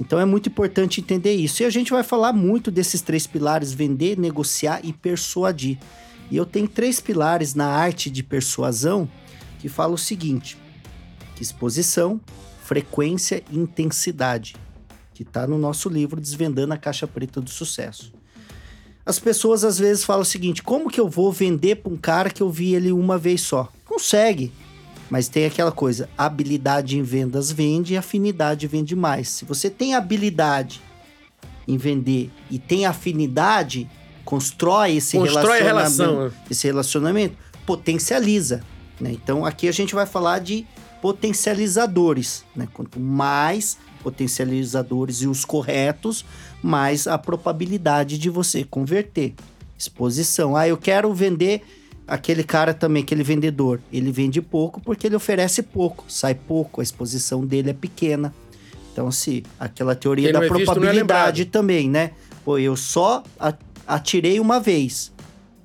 Então 0.00 0.18
é 0.18 0.24
muito 0.24 0.48
importante 0.48 1.00
entender 1.00 1.34
isso. 1.34 1.62
E 1.62 1.66
a 1.66 1.70
gente 1.70 1.92
vai 1.92 2.02
falar 2.02 2.32
muito 2.32 2.70
desses 2.70 3.00
três 3.00 3.26
pilares: 3.26 3.72
vender, 3.72 4.18
negociar 4.18 4.80
e 4.82 4.92
persuadir. 4.92 5.78
E 6.30 6.36
eu 6.36 6.46
tenho 6.46 6.68
três 6.68 7.00
pilares 7.00 7.54
na 7.54 7.66
arte 7.66 8.10
de 8.10 8.22
persuasão 8.22 9.08
que 9.58 9.68
falam 9.68 9.94
o 9.94 9.98
seguinte: 9.98 10.56
exposição, 11.40 12.20
frequência 12.62 13.42
e 13.50 13.58
intensidade, 13.58 14.56
que 15.12 15.22
está 15.22 15.46
no 15.46 15.58
nosso 15.58 15.88
livro 15.88 16.20
Desvendando 16.20 16.72
a 16.72 16.78
Caixa 16.78 17.06
Preta 17.06 17.40
do 17.40 17.50
Sucesso. 17.50 18.12
As 19.04 19.18
pessoas 19.18 19.64
às 19.64 19.78
vezes 19.78 20.04
falam 20.04 20.22
o 20.22 20.26
seguinte: 20.26 20.62
como 20.62 20.90
que 20.90 21.00
eu 21.00 21.08
vou 21.08 21.32
vender 21.32 21.76
para 21.76 21.92
um 21.92 21.96
cara 21.96 22.30
que 22.30 22.42
eu 22.42 22.50
vi 22.50 22.74
ele 22.74 22.92
uma 22.92 23.18
vez 23.18 23.40
só? 23.42 23.70
Consegue. 23.84 24.52
Mas 25.12 25.28
tem 25.28 25.44
aquela 25.44 25.70
coisa: 25.70 26.08
habilidade 26.16 26.98
em 26.98 27.02
vendas 27.02 27.52
vende, 27.52 27.98
afinidade 27.98 28.66
vende 28.66 28.96
mais. 28.96 29.28
Se 29.28 29.44
você 29.44 29.68
tem 29.68 29.94
habilidade 29.94 30.80
em 31.68 31.76
vender 31.76 32.30
e 32.50 32.58
tem 32.58 32.86
afinidade, 32.86 33.86
constrói 34.24 34.96
esse 34.96 35.18
Constrói 35.18 35.60
relacionamento, 35.60 35.66
relação, 35.66 36.24
né? 36.24 36.32
esse 36.50 36.66
relacionamento, 36.66 37.36
potencializa. 37.66 38.62
Né? 38.98 39.12
Então 39.12 39.44
aqui 39.44 39.68
a 39.68 39.72
gente 39.72 39.94
vai 39.94 40.06
falar 40.06 40.38
de 40.38 40.64
potencializadores. 41.02 42.42
Né? 42.56 42.66
Quanto 42.72 42.98
mais 42.98 43.76
potencializadores 44.02 45.20
e 45.20 45.28
os 45.28 45.44
corretos, 45.44 46.24
mais 46.62 47.06
a 47.06 47.18
probabilidade 47.18 48.16
de 48.16 48.30
você 48.30 48.64
converter. 48.64 49.34
Exposição. 49.76 50.56
Ah, 50.56 50.66
eu 50.66 50.78
quero 50.78 51.12
vender 51.12 51.81
aquele 52.06 52.44
cara 52.44 52.74
também, 52.74 53.02
aquele 53.02 53.22
vendedor. 53.22 53.80
Ele 53.92 54.10
vende 54.12 54.40
pouco 54.40 54.80
porque 54.80 55.06
ele 55.06 55.16
oferece 55.16 55.62
pouco, 55.62 56.04
sai 56.08 56.34
pouco, 56.34 56.80
a 56.80 56.84
exposição 56.84 57.44
dele 57.44 57.70
é 57.70 57.74
pequena. 57.74 58.32
Então, 58.92 59.10
se 59.10 59.42
aquela 59.58 59.94
teoria 59.94 60.30
Quem 60.30 60.32
da 60.32 60.42
é 60.42 60.46
é 60.46 60.48
probabilidade 60.48 61.42
lembrado. 61.42 61.50
também, 61.50 61.88
né? 61.88 62.10
Pô, 62.44 62.58
eu 62.58 62.76
só 62.76 63.22
atirei 63.86 64.38
uma 64.38 64.60
vez. 64.60 65.12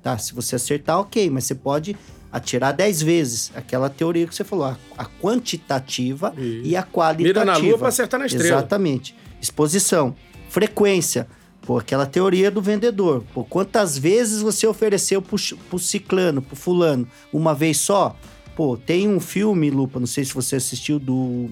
Tá, 0.02 0.16
se 0.16 0.32
você 0.32 0.56
acertar, 0.56 0.98
ok, 0.98 1.28
mas 1.28 1.44
você 1.44 1.54
pode 1.54 1.96
atirar 2.32 2.72
10 2.72 3.02
vezes. 3.02 3.52
Aquela 3.54 3.90
teoria 3.90 4.26
que 4.26 4.34
você 4.34 4.44
falou, 4.44 4.66
a, 4.66 4.76
a 4.96 5.04
quantitativa 5.04 6.32
Isso. 6.36 6.62
e 6.64 6.76
a 6.76 6.82
qualitativa. 6.82 7.40
Mira 7.40 7.44
na 7.44 7.58
lua 7.58 7.78
pra 7.78 7.88
acertar 7.88 8.18
na 8.18 8.26
estrela. 8.26 8.58
Exatamente. 8.60 9.14
Exposição, 9.40 10.14
frequência. 10.48 11.26
Pô, 11.68 11.76
aquela 11.76 12.06
teoria 12.06 12.50
do 12.50 12.62
vendedor. 12.62 13.22
Pô, 13.34 13.44
quantas 13.44 13.98
vezes 13.98 14.40
você 14.40 14.66
ofereceu 14.66 15.20
pro, 15.20 15.36
pro 15.68 15.78
ciclano, 15.78 16.40
pro 16.40 16.56
fulano? 16.56 17.06
Uma 17.30 17.54
vez 17.54 17.76
só? 17.76 18.16
Pô, 18.56 18.74
tem 18.74 19.06
um 19.06 19.20
filme, 19.20 19.68
Lupa, 19.68 20.00
não 20.00 20.06
sei 20.06 20.24
se 20.24 20.32
você 20.32 20.56
assistiu, 20.56 20.98
do... 20.98 21.50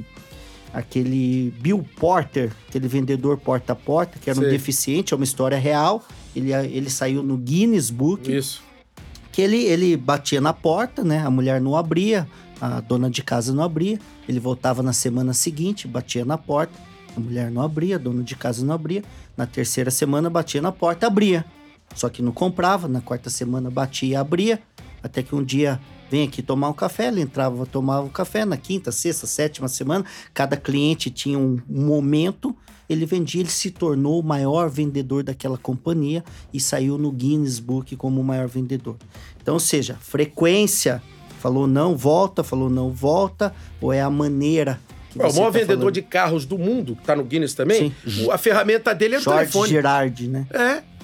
Aquele 0.72 1.52
Bill 1.60 1.86
Porter, 2.00 2.50
aquele 2.66 2.88
vendedor 2.88 3.36
porta 3.36 3.74
a 3.74 3.76
porta, 3.76 4.18
que 4.18 4.30
era 4.30 4.38
um 4.38 4.42
Sei. 4.42 4.52
deficiente, 4.52 5.12
é 5.12 5.16
uma 5.16 5.24
história 5.24 5.58
real. 5.58 6.02
Ele, 6.34 6.50
ele 6.50 6.88
saiu 6.88 7.22
no 7.22 7.36
Guinness 7.36 7.90
Book 7.90 8.34
Isso. 8.34 8.62
que 9.30 9.42
ele, 9.42 9.64
ele 9.64 9.98
batia 9.98 10.40
na 10.40 10.54
porta, 10.54 11.04
né? 11.04 11.18
A 11.26 11.30
mulher 11.30 11.60
não 11.60 11.76
abria, 11.76 12.26
a 12.58 12.80
dona 12.80 13.10
de 13.10 13.22
casa 13.22 13.52
não 13.52 13.62
abria. 13.62 13.98
Ele 14.26 14.40
voltava 14.40 14.82
na 14.82 14.94
semana 14.94 15.34
seguinte, 15.34 15.86
batia 15.86 16.24
na 16.24 16.38
porta, 16.38 16.72
a 17.14 17.20
mulher 17.20 17.50
não 17.50 17.60
abria, 17.60 17.96
a 17.96 17.98
dona 17.98 18.22
de 18.22 18.34
casa 18.34 18.64
não 18.64 18.74
abria. 18.74 19.02
Na 19.36 19.46
terceira 19.46 19.90
semana 19.90 20.30
batia 20.30 20.62
na 20.62 20.72
porta, 20.72 21.06
abria. 21.06 21.44
Só 21.94 22.08
que 22.08 22.22
não 22.22 22.32
comprava, 22.32 22.88
na 22.88 23.00
quarta 23.00 23.30
semana 23.30 23.70
batia 23.70 24.08
e 24.08 24.16
abria. 24.16 24.60
Até 25.02 25.22
que 25.22 25.34
um 25.34 25.44
dia 25.44 25.80
vem 26.10 26.26
aqui 26.26 26.42
tomar 26.42 26.68
um 26.68 26.72
café, 26.72 27.08
ele 27.08 27.20
entrava, 27.20 27.66
tomava 27.66 28.06
um 28.06 28.10
café 28.10 28.44
na 28.44 28.56
quinta, 28.56 28.90
sexta, 28.90 29.26
sétima 29.26 29.68
semana. 29.68 30.04
Cada 30.32 30.56
cliente 30.56 31.10
tinha 31.10 31.38
um 31.38 31.58
momento 31.68 32.56
ele 32.88 33.04
vendia, 33.04 33.40
ele 33.40 33.50
se 33.50 33.70
tornou 33.70 34.20
o 34.20 34.22
maior 34.22 34.70
vendedor 34.70 35.22
daquela 35.22 35.58
companhia 35.58 36.24
e 36.52 36.60
saiu 36.60 36.96
no 36.96 37.10
Guinness 37.10 37.58
Book 37.58 37.96
como 37.96 38.20
o 38.20 38.24
maior 38.24 38.46
vendedor. 38.46 38.96
Então, 39.40 39.54
ou 39.54 39.60
seja, 39.60 39.96
frequência, 40.00 41.02
falou 41.40 41.66
não, 41.66 41.96
volta, 41.96 42.44
falou 42.44 42.70
não, 42.70 42.90
volta, 42.90 43.54
ou 43.80 43.92
é 43.92 44.00
a 44.00 44.10
maneira 44.10 44.80
que 45.16 45.24
Ó, 45.24 45.30
o 45.30 45.34
maior 45.34 45.44
tá 45.46 45.50
vendedor 45.58 45.78
falando? 45.78 45.94
de 45.94 46.02
carros 46.02 46.44
do 46.44 46.58
mundo, 46.58 46.96
que 46.96 47.04
tá 47.04 47.16
no 47.16 47.24
Guinness 47.24 47.54
também, 47.54 47.94
Sim. 48.06 48.30
a 48.30 48.38
ferramenta 48.38 48.94
dele 48.94 49.16
é 49.16 49.18
o 49.18 49.20
George 49.22 49.38
telefone. 49.40 49.68
Gerard, 49.70 50.28
né? 50.28 50.46
É. 50.52 50.96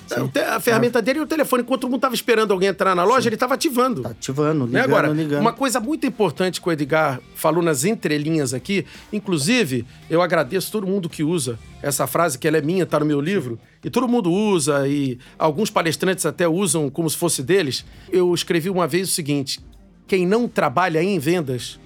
A 0.55 0.61
ferramenta 0.61 1.01
dele 1.01 1.21
é 1.21 1.23
o 1.23 1.27
telefone. 1.27 1.63
Enquanto 1.63 1.83
todo 1.83 1.91
mundo 1.91 2.01
tava 2.01 2.15
esperando 2.15 2.53
alguém 2.53 2.69
entrar 2.69 2.95
na 2.95 3.03
loja, 3.03 3.31
ele 3.31 3.37
tava 3.37 3.55
ativando. 3.55 4.03
Tá 4.03 4.11
ativando, 4.11 4.67
Né? 4.67 4.81
ligando, 4.81 4.85
Agora, 4.85 5.09
ligando. 5.09 5.41
uma 5.41 5.55
coisa 5.55 5.81
muito 5.81 6.07
importante 6.07 6.61
que 6.61 6.69
o 6.69 6.73
Edgar 6.73 7.19
falou 7.35 7.63
nas 7.63 7.85
entrelinhas 7.85 8.53
aqui, 8.53 8.85
inclusive, 9.11 9.87
eu 10.11 10.21
agradeço 10.21 10.71
todo 10.71 10.87
mundo 10.87 11.09
que 11.09 11.23
usa 11.23 11.59
essa 11.81 12.07
frase, 12.07 12.39
que 12.39 12.47
ela 12.47 12.59
é 12.59 12.61
minha, 12.61 12.85
tá 12.85 13.01
no 13.01 13.07
meu 13.07 13.23
livro, 13.23 13.59
e 13.83 13.89
todo 13.89 14.07
mundo 14.07 14.31
usa, 14.31 14.87
e 14.87 15.19
alguns 15.39 15.71
palestrantes 15.71 16.27
até 16.27 16.47
usam 16.47 16.91
como 16.91 17.09
se 17.09 17.17
fosse 17.17 17.43
deles. 17.43 17.83
Eu 18.11 18.35
escrevi 18.35 18.69
uma 18.69 18.87
vez 18.87 19.09
o 19.09 19.13
seguinte: 19.13 19.61
quem 20.07 20.27
não 20.27 20.47
trabalha 20.47 21.03
em 21.03 21.19
vendas, 21.19 21.81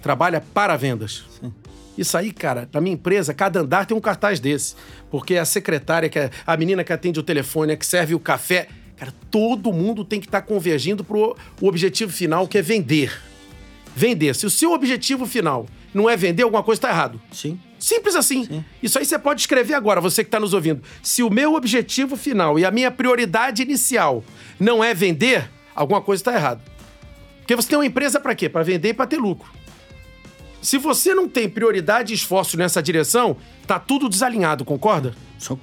trabalha 0.00 0.40
para 0.40 0.76
vendas. 0.76 1.24
Isso 1.96 2.16
aí, 2.16 2.32
cara, 2.32 2.68
na 2.72 2.80
minha 2.80 2.94
empresa, 2.94 3.32
cada 3.32 3.60
andar 3.60 3.86
tem 3.86 3.96
um 3.96 4.00
cartaz 4.00 4.40
desse. 4.40 4.74
Porque 5.10 5.36
a 5.36 5.44
secretária, 5.44 6.08
que 6.08 6.18
é 6.18 6.30
a 6.46 6.56
menina 6.56 6.82
que 6.82 6.92
atende 6.92 7.20
o 7.20 7.22
telefone, 7.22 7.72
a 7.72 7.76
que 7.76 7.86
serve 7.86 8.14
o 8.14 8.20
café. 8.20 8.68
Cara, 8.96 9.12
todo 9.30 9.72
mundo 9.72 10.04
tem 10.04 10.20
que 10.20 10.26
estar 10.26 10.40
tá 10.40 10.46
convergindo 10.46 11.04
pro 11.04 11.36
o 11.60 11.68
objetivo 11.68 12.12
final, 12.12 12.46
que 12.48 12.58
é 12.58 12.62
vender. 12.62 13.12
Vender. 13.94 14.34
Se 14.34 14.44
o 14.44 14.50
seu 14.50 14.72
objetivo 14.72 15.26
final 15.26 15.66
não 15.92 16.10
é 16.10 16.16
vender, 16.16 16.42
alguma 16.42 16.62
coisa 16.62 16.78
está 16.78 16.88
errado. 16.88 17.20
Sim. 17.30 17.58
Simples 17.78 18.16
assim. 18.16 18.44
Sim. 18.44 18.64
Isso 18.82 18.98
aí 18.98 19.04
você 19.04 19.18
pode 19.18 19.42
escrever 19.42 19.74
agora, 19.74 20.00
você 20.00 20.24
que 20.24 20.28
está 20.28 20.40
nos 20.40 20.52
ouvindo. 20.52 20.82
Se 21.02 21.22
o 21.22 21.30
meu 21.30 21.54
objetivo 21.54 22.16
final 22.16 22.58
e 22.58 22.64
a 22.64 22.70
minha 22.70 22.90
prioridade 22.90 23.62
inicial 23.62 24.24
não 24.58 24.82
é 24.82 24.92
vender, 24.94 25.48
alguma 25.74 26.00
coisa 26.00 26.20
está 26.20 26.34
errada. 26.34 26.62
Porque 27.40 27.54
você 27.54 27.68
tem 27.68 27.78
uma 27.78 27.86
empresa 27.86 28.18
para 28.18 28.34
quê? 28.34 28.48
Para 28.48 28.62
vender 28.62 28.88
e 28.88 28.94
para 28.94 29.06
ter 29.06 29.18
lucro. 29.18 29.52
Se 30.64 30.78
você 30.78 31.14
não 31.14 31.28
tem 31.28 31.46
prioridade 31.46 32.14
e 32.14 32.16
esforço 32.16 32.56
nessa 32.56 32.82
direção, 32.82 33.36
tá 33.66 33.78
tudo 33.78 34.08
desalinhado, 34.08 34.64
concorda? 34.64 35.14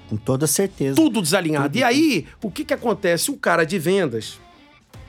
Com 0.07 0.15
toda 0.15 0.45
certeza. 0.45 0.95
Tudo 0.95 1.23
desalinhado. 1.23 1.69
Tudo. 1.69 1.77
E 1.77 1.83
aí, 1.83 2.27
o 2.43 2.51
que 2.51 2.63
que 2.63 2.71
acontece? 2.71 3.31
O 3.31 3.35
cara 3.35 3.65
de 3.65 3.79
vendas, 3.79 4.39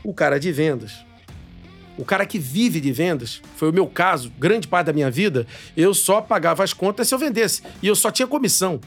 o 0.02 0.14
cara 0.14 0.40
de 0.40 0.50
vendas, 0.50 1.04
o 1.98 2.06
cara 2.06 2.24
que 2.24 2.38
vive 2.38 2.80
de 2.80 2.90
vendas, 2.90 3.42
foi 3.54 3.68
o 3.68 3.72
meu 3.72 3.86
caso, 3.86 4.32
grande 4.38 4.66
parte 4.66 4.86
da 4.86 4.94
minha 4.94 5.10
vida, 5.10 5.46
eu 5.76 5.92
só 5.92 6.22
pagava 6.22 6.64
as 6.64 6.72
contas 6.72 7.06
se 7.06 7.14
eu 7.14 7.18
vendesse. 7.18 7.62
E 7.82 7.86
eu 7.86 7.94
só 7.94 8.10
tinha 8.10 8.26
comissão. 8.26 8.80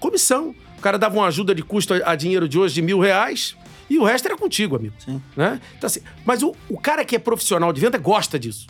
Comissão. 0.00 0.54
O 0.78 0.80
cara 0.80 0.98
dava 0.98 1.16
uma 1.16 1.26
ajuda 1.26 1.54
de 1.54 1.62
custo 1.62 1.92
a 2.02 2.16
dinheiro 2.16 2.48
de 2.48 2.58
hoje 2.58 2.72
de 2.76 2.80
mil 2.80 2.98
reais, 2.98 3.54
e 3.90 3.98
o 3.98 4.04
resto 4.04 4.24
era 4.24 4.38
contigo, 4.38 4.74
amigo. 4.74 4.94
Sim. 4.98 5.20
Né? 5.36 5.60
Então, 5.76 5.86
assim, 5.86 6.00
mas 6.24 6.42
o, 6.42 6.54
o 6.70 6.78
cara 6.78 7.04
que 7.04 7.14
é 7.14 7.18
profissional 7.18 7.74
de 7.74 7.80
venda 7.82 7.98
gosta 7.98 8.38
disso. 8.38 8.66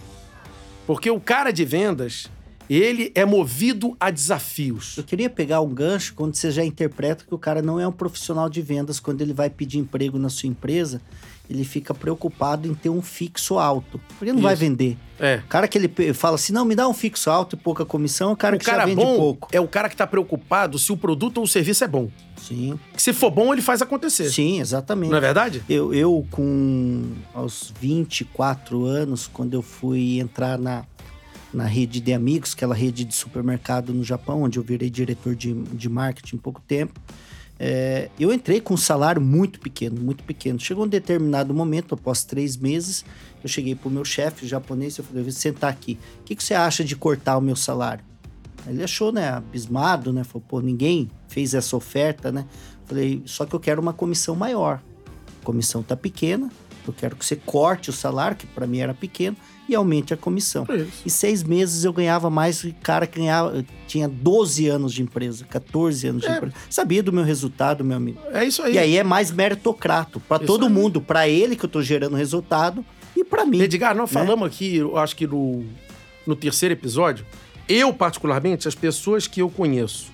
Porque 0.88 1.10
o 1.10 1.20
cara 1.20 1.50
de 1.50 1.66
vendas, 1.66 2.30
ele 2.66 3.12
é 3.14 3.22
movido 3.22 3.94
a 4.00 4.10
desafios. 4.10 4.96
Eu 4.96 5.04
queria 5.04 5.28
pegar 5.28 5.60
um 5.60 5.68
gancho 5.68 6.14
quando 6.14 6.34
você 6.34 6.50
já 6.50 6.64
interpreta 6.64 7.26
que 7.28 7.34
o 7.34 7.36
cara 7.36 7.60
não 7.60 7.78
é 7.78 7.86
um 7.86 7.92
profissional 7.92 8.48
de 8.48 8.62
vendas 8.62 8.98
quando 8.98 9.20
ele 9.20 9.34
vai 9.34 9.50
pedir 9.50 9.76
emprego 9.76 10.18
na 10.18 10.30
sua 10.30 10.48
empresa, 10.48 11.02
ele 11.50 11.62
fica 11.62 11.92
preocupado 11.92 12.66
em 12.66 12.74
ter 12.74 12.88
um 12.88 13.02
fixo 13.02 13.58
alto. 13.58 14.00
Porque 14.08 14.24
ele 14.24 14.32
não 14.32 14.38
Isso. 14.38 14.46
vai 14.46 14.56
vender. 14.56 14.96
É. 15.20 15.42
O 15.44 15.48
cara 15.48 15.68
que 15.68 15.76
ele 15.76 16.14
fala 16.14 16.36
assim, 16.36 16.54
não, 16.54 16.64
me 16.64 16.74
dá 16.74 16.88
um 16.88 16.94
fixo 16.94 17.30
alto 17.30 17.54
e 17.54 17.58
pouca 17.58 17.84
comissão, 17.84 18.30
é 18.30 18.32
o 18.32 18.36
cara 18.36 18.56
o 18.56 18.58
que 18.58 18.64
cara 18.64 18.78
já 18.78 18.86
vende 18.86 18.96
bom 18.96 19.14
pouco. 19.14 19.48
É 19.52 19.60
o 19.60 19.68
cara 19.68 19.90
que 19.90 19.94
está 19.94 20.06
preocupado 20.06 20.78
se 20.78 20.90
o 20.90 20.96
produto 20.96 21.36
ou 21.36 21.44
o 21.44 21.46
serviço 21.48 21.84
é 21.84 21.88
bom. 21.88 22.10
Sim. 22.48 22.80
Se 22.96 23.12
for 23.12 23.30
bom, 23.30 23.52
ele 23.52 23.60
faz 23.60 23.82
acontecer. 23.82 24.30
Sim, 24.30 24.58
exatamente. 24.58 25.10
Não 25.10 25.18
é 25.18 25.20
verdade? 25.20 25.62
Eu, 25.68 25.92
eu 25.92 26.26
com 26.30 27.12
aos 27.34 27.72
24 27.78 28.84
anos, 28.86 29.26
quando 29.26 29.52
eu 29.52 29.60
fui 29.60 30.18
entrar 30.18 30.58
na, 30.58 30.86
na 31.52 31.64
rede 31.64 32.00
de 32.00 32.12
amigos, 32.14 32.54
aquela 32.54 32.74
rede 32.74 33.04
de 33.04 33.14
supermercado 33.14 33.92
no 33.92 34.02
Japão, 34.02 34.44
onde 34.44 34.58
eu 34.58 34.62
virei 34.62 34.88
diretor 34.88 35.34
de, 35.34 35.52
de 35.52 35.88
marketing 35.90 36.36
em 36.36 36.38
pouco 36.38 36.62
tempo, 36.66 36.98
é, 37.58 38.08
eu 38.18 38.32
entrei 38.32 38.62
com 38.62 38.74
um 38.74 38.78
salário 38.78 39.20
muito 39.20 39.60
pequeno, 39.60 40.00
muito 40.00 40.24
pequeno. 40.24 40.58
Chegou 40.58 40.86
um 40.86 40.88
determinado 40.88 41.52
momento, 41.52 41.94
após 41.94 42.24
três 42.24 42.56
meses, 42.56 43.04
eu 43.42 43.48
cheguei 43.48 43.74
pro 43.74 43.90
meu 43.90 44.06
chefe 44.06 44.46
japonês 44.46 44.96
e 44.96 45.00
eu 45.00 45.04
falei, 45.04 45.22
vou 45.22 45.32
sentar 45.32 45.70
aqui. 45.70 45.98
O 46.20 46.24
que, 46.24 46.34
que 46.34 46.42
você 46.42 46.54
acha 46.54 46.82
de 46.82 46.96
cortar 46.96 47.36
o 47.36 47.42
meu 47.42 47.56
salário? 47.56 48.07
Ele 48.68 48.82
achou, 48.82 49.12
né, 49.12 49.30
abismado, 49.30 50.12
né? 50.12 50.24
Falou, 50.24 50.44
pô, 50.46 50.60
ninguém 50.60 51.10
fez 51.28 51.54
essa 51.54 51.76
oferta, 51.76 52.30
né? 52.30 52.46
Falei, 52.86 53.22
só 53.24 53.44
que 53.44 53.54
eu 53.54 53.60
quero 53.60 53.80
uma 53.80 53.92
comissão 53.92 54.34
maior. 54.34 54.80
A 55.40 55.44
comissão 55.44 55.82
tá 55.82 55.96
pequena, 55.96 56.50
eu 56.86 56.94
quero 56.94 57.16
que 57.16 57.24
você 57.24 57.36
corte 57.36 57.90
o 57.90 57.92
salário, 57.92 58.36
que 58.36 58.46
para 58.46 58.66
mim 58.66 58.78
era 58.78 58.94
pequeno, 58.94 59.36
e 59.68 59.74
aumente 59.74 60.14
a 60.14 60.16
comissão. 60.16 60.66
É 60.68 60.86
e 61.04 61.10
seis 61.10 61.42
meses 61.42 61.84
eu 61.84 61.92
ganhava 61.92 62.30
mais 62.30 62.62
que 62.62 62.72
cara 62.72 63.06
que 63.06 63.18
ganhava, 63.18 63.64
tinha 63.86 64.08
12 64.08 64.66
anos 64.66 64.94
de 64.94 65.02
empresa, 65.02 65.44
14 65.44 66.06
anos 66.06 66.22
de 66.22 66.28
é. 66.28 66.36
empresa. 66.36 66.54
Sabia 66.70 67.02
do 67.02 67.12
meu 67.12 67.24
resultado, 67.24 67.84
meu 67.84 67.96
amigo. 67.96 68.18
É 68.32 68.44
isso 68.44 68.62
aí. 68.62 68.74
E 68.74 68.78
aí 68.78 68.96
é 68.96 69.04
mais 69.04 69.30
meritocrato. 69.30 70.20
para 70.20 70.38
todo 70.44 70.66
aí. 70.66 70.72
mundo, 70.72 71.00
para 71.00 71.28
ele 71.28 71.54
que 71.54 71.64
eu 71.64 71.68
tô 71.68 71.82
gerando 71.82 72.16
resultado 72.16 72.84
e 73.14 73.22
para 73.22 73.44
mim. 73.44 73.60
Edgar, 73.60 73.94
nós 73.94 74.10
né? 74.10 74.20
falamos 74.20 74.46
aqui, 74.46 74.76
eu 74.76 74.96
acho 74.96 75.14
que 75.14 75.26
no, 75.26 75.64
no 76.26 76.34
terceiro 76.34 76.72
episódio, 76.72 77.26
eu 77.68 77.92
particularmente, 77.92 78.66
as 78.66 78.74
pessoas 78.74 79.26
que 79.26 79.42
eu 79.42 79.50
conheço 79.50 80.10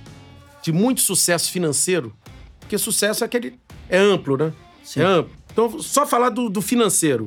de 0.62 0.72
muito 0.72 1.00
sucesso 1.00 1.52
financeiro, 1.52 2.14
porque 2.58 2.76
sucesso 2.78 3.22
é 3.22 3.26
aquele. 3.26 3.58
é 3.88 3.98
amplo, 3.98 4.36
né? 4.36 4.52
Sim. 4.82 5.00
É 5.00 5.04
amplo. 5.04 5.32
Então, 5.52 5.80
só 5.80 6.06
falar 6.06 6.30
do, 6.30 6.48
do 6.48 6.60
financeiro. 6.60 7.26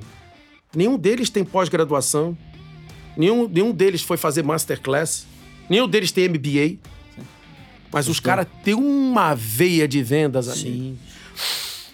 Nenhum 0.76 0.98
deles 0.98 1.30
tem 1.30 1.46
pós-graduação, 1.46 2.38
nenhum, 3.16 3.48
nenhum 3.48 3.72
deles 3.72 4.02
foi 4.02 4.18
fazer 4.18 4.44
masterclass, 4.44 5.26
nenhum 5.70 5.88
deles 5.88 6.12
tem 6.12 6.28
MBA. 6.28 6.78
Mas 7.92 8.10
os 8.10 8.20
caras 8.20 8.46
têm 8.64 8.74
uma 8.74 9.34
veia 9.34 9.88
de 9.88 10.04
vendas, 10.04 10.50
amigo. 10.50 10.68
Sim. 10.68 10.98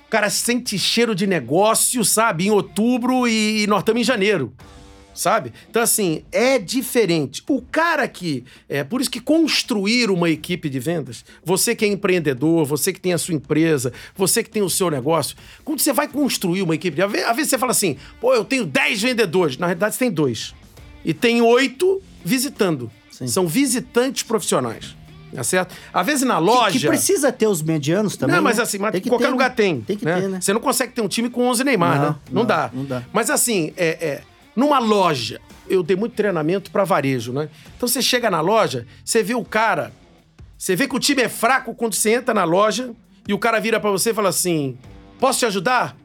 O 0.08 0.10
cara 0.10 0.30
sente 0.30 0.78
cheiro 0.80 1.14
de 1.14 1.28
negócio, 1.28 2.04
sabe? 2.04 2.48
Em 2.48 2.52
outubro 2.52 3.28
e 3.28 3.68
nós 3.68 3.80
estamos 3.80 4.02
em 4.02 4.04
janeiro 4.04 4.54
sabe? 5.14 5.54
Então, 5.70 5.82
assim, 5.82 6.24
é 6.32 6.58
diferente. 6.58 7.44
O 7.48 7.62
cara 7.62 8.08
que. 8.08 8.44
É 8.68 8.84
por 8.84 9.02
isso 9.02 9.10
que 9.10 9.20
construir 9.20 10.10
uma 10.10 10.30
equipe 10.30 10.70
de 10.70 10.80
vendas, 10.80 11.24
você 11.44 11.76
que 11.76 11.86
é 11.86 11.88
empreendedor, 11.88 12.66
você 12.66 12.92
que 12.92 13.00
tem 13.00 13.14
a 13.14 13.18
sua 13.18 13.34
empresa, 13.34 13.94
você 14.16 14.44
que 14.44 14.50
tem 14.50 14.62
o 14.62 14.70
seu 14.70 14.90
negócio, 14.90 15.36
quando 15.64 15.80
você 15.80 15.94
vai 15.94 16.08
construir 16.08 16.62
uma 16.62 16.76
equipe, 16.76 17.02
às 17.02 17.12
vezes 17.36 17.50
você 17.50 17.58
fala 17.58 17.72
assim, 17.72 17.98
pô, 18.20 18.34
eu 18.34 18.44
tenho 18.44 18.66
10 18.66 19.02
vendedores. 19.02 19.58
Na 19.58 19.68
realidade, 19.68 19.96
você 19.96 20.00
tem 20.00 20.12
dois. 20.12 20.54
E 21.06 21.14
tem 21.14 21.42
oito 21.42 22.02
visitando. 22.24 22.90
Sim. 23.12 23.28
São 23.28 23.48
visitantes 23.48 24.24
profissionais. 24.24 24.96
Tá 25.34 25.44
certo? 25.44 25.76
Às 25.92 26.06
vezes 26.06 26.24
na 26.24 26.38
loja. 26.38 26.72
Que, 26.72 26.80
que 26.80 26.88
precisa 26.88 27.32
ter 27.32 27.48
os 27.48 27.62
medianos 27.62 28.16
também. 28.16 28.36
Não, 28.36 28.44
mas 28.44 28.58
né? 28.58 28.64
assim, 28.64 28.78
mas 28.78 28.92
qualquer 29.02 29.26
ter, 29.26 29.32
lugar 29.32 29.50
né? 29.50 29.56
tem. 29.56 29.82
Tem 29.82 29.98
que 29.98 30.06
né? 30.06 30.22
ter, 30.22 30.28
né? 30.28 30.42
Você 30.42 30.54
não 30.54 30.62
consegue 30.62 30.94
ter 30.94 31.02
um 31.02 31.08
time 31.08 31.30
com 31.30 31.48
11 31.48 31.64
Neymar, 31.64 31.96
não, 31.96 32.02
né? 32.02 32.16
Não, 32.32 32.42
não, 32.42 32.46
dá. 32.46 32.70
Não 32.72 32.86
dá. 32.86 33.04
Mas 33.12 33.30
assim, 33.32 33.74
é, 33.76 33.88
é 33.88 34.22
numa 34.56 34.80
loja, 34.80 35.40
eu 35.70 35.84
dei 35.84 35.96
muito 35.96 36.14
treinamento 36.14 36.72
para 36.72 36.84
varejo, 36.84 37.34
né? 37.34 37.50
Então 37.76 37.88
você 37.88 38.02
chega 38.02 38.30
na 38.30 38.42
loja, 38.42 38.86
você 39.04 39.24
vê 39.24 39.34
o 39.34 39.44
cara, 39.44 39.92
você 40.58 40.76
vê 40.76 40.88
que 40.88 40.96
o 40.96 41.00
time 41.00 41.22
é 41.22 41.30
fraco 41.30 41.76
quando 41.76 41.94
você 41.94 42.12
entra 42.14 42.34
na 42.34 42.44
loja 42.44 42.92
e 43.28 43.34
o 43.34 43.40
cara 43.40 43.60
vira 43.60 43.80
para 43.80 43.92
você 43.92 44.12
e 44.12 44.14
fala 44.14 44.30
assim: 44.30 44.78
Posso 45.20 45.40
te 45.40 45.46
ajudar? 45.46 45.96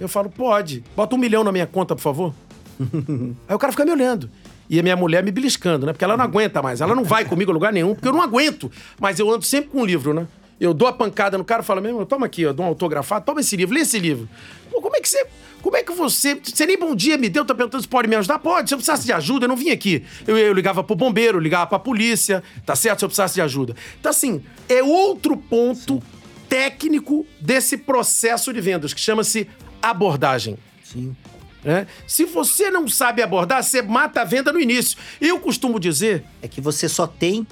Eu 0.00 0.08
falo: 0.08 0.30
Pode. 0.30 0.82
Bota 0.96 1.14
um 1.14 1.18
milhão 1.18 1.44
na 1.44 1.52
minha 1.52 1.66
conta, 1.66 1.94
por 1.94 2.02
favor. 2.02 2.34
Aí 3.48 3.54
o 3.54 3.58
cara 3.58 3.72
fica 3.72 3.84
me 3.84 3.92
olhando. 3.92 4.30
E 4.70 4.78
a 4.78 4.82
minha 4.82 4.96
mulher 4.96 5.22
me 5.24 5.30
beliscando, 5.30 5.86
né? 5.86 5.92
Porque 5.92 6.04
ela 6.04 6.16
não 6.16 6.24
aguenta 6.24 6.60
mais. 6.60 6.80
Ela 6.80 6.94
não 6.94 7.04
vai 7.04 7.24
comigo 7.24 7.50
a 7.50 7.54
lugar 7.54 7.72
nenhum, 7.72 7.94
porque 7.94 8.06
eu 8.06 8.12
não 8.12 8.20
aguento. 8.20 8.70
Mas 9.00 9.18
eu 9.18 9.30
ando 9.32 9.44
sempre 9.44 9.70
com 9.70 9.80
um 9.80 9.84
livro, 9.84 10.12
né? 10.12 10.26
Eu 10.60 10.74
dou 10.74 10.88
a 10.88 10.92
pancada 10.92 11.38
no 11.38 11.44
cara 11.44 11.62
e 11.62 11.64
falo, 11.64 11.80
mesmo, 11.80 12.04
toma 12.04 12.26
aqui, 12.26 12.42
eu 12.42 12.52
dou 12.52 12.66
um 12.66 12.68
autografado, 12.68 13.24
toma 13.24 13.40
esse 13.40 13.56
livro, 13.56 13.74
lê 13.74 13.82
esse 13.82 13.98
livro. 13.98 14.28
Pô, 14.70 14.80
como 14.80 14.96
é 14.96 15.00
que 15.00 15.08
você. 15.08 15.26
Como 15.62 15.76
é 15.76 15.82
que 15.82 15.92
você. 15.92 16.40
Você 16.42 16.66
nem 16.66 16.78
bom 16.78 16.94
dia 16.94 17.16
me 17.16 17.28
deu, 17.28 17.44
tá 17.44 17.54
perguntando 17.54 17.82
se 17.82 17.88
pode 17.88 18.08
me 18.08 18.16
ajudar? 18.16 18.38
Pode, 18.38 18.68
se 18.68 18.74
eu 18.74 18.78
precisasse 18.78 19.04
de 19.04 19.12
ajuda, 19.12 19.44
eu 19.44 19.48
não 19.48 19.56
vim 19.56 19.70
aqui. 19.70 20.04
Eu, 20.26 20.36
eu 20.36 20.52
ligava 20.52 20.82
pro 20.82 20.96
bombeiro, 20.96 21.38
ligava 21.38 21.66
pra 21.66 21.78
polícia, 21.78 22.42
tá 22.66 22.74
certo? 22.74 23.00
Se 23.00 23.04
eu 23.04 23.08
precisasse 23.08 23.34
de 23.34 23.40
ajuda. 23.40 23.76
Então, 24.00 24.10
assim, 24.10 24.42
é 24.68 24.82
outro 24.82 25.36
ponto 25.36 25.94
Sim. 25.94 26.02
técnico 26.48 27.26
desse 27.40 27.76
processo 27.76 28.52
de 28.52 28.60
vendas, 28.60 28.92
que 28.92 29.00
chama-se 29.00 29.48
abordagem. 29.82 30.56
Sim. 30.82 31.16
É? 31.64 31.86
Se 32.06 32.24
você 32.24 32.70
não 32.70 32.86
sabe 32.88 33.20
abordar, 33.20 33.62
você 33.62 33.82
mata 33.82 34.22
a 34.22 34.24
venda 34.24 34.52
no 34.52 34.60
início. 34.60 34.96
Eu 35.20 35.38
costumo 35.40 35.78
dizer. 35.78 36.24
É 36.40 36.48
que 36.48 36.60
você 36.60 36.88
só 36.88 37.06
tem 37.06 37.46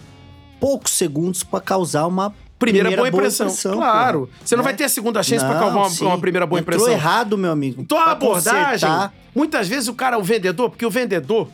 poucos 0.61 0.93
segundos 0.93 1.43
para 1.43 1.61
causar 1.61 2.07
uma 2.07 2.35
Primeira, 2.59 2.89
primeira 2.89 3.11
boa, 3.11 3.21
impressão. 3.21 3.47
Boa 3.47 3.53
impressão 3.53 3.77
claro. 3.77 4.31
Você 4.43 4.57
não 4.57 4.63
é? 4.63 4.65
vai 4.65 4.75
ter 4.75 4.85
a 4.85 4.89
segunda 4.89 5.23
chance 5.23 5.45
para 5.45 5.59
causar 5.59 6.05
uma, 6.05 6.11
uma, 6.13 6.19
primeira 6.19 6.47
boa 6.47 6.61
Entrou 6.61 6.77
impressão. 6.77 6.95
errado, 6.95 7.37
meu 7.37 7.51
amigo. 7.51 7.83
Então 7.83 7.99
a 7.99 8.13
abordagem. 8.13 8.73
Consertar. 8.73 9.15
Muitas 9.35 9.69
vezes 9.69 9.89
o 9.89 9.95
cara, 9.95 10.19
o 10.19 10.23
vendedor, 10.23 10.71
porque 10.71 10.87
o 10.87 10.91
vendedor, 10.91 11.49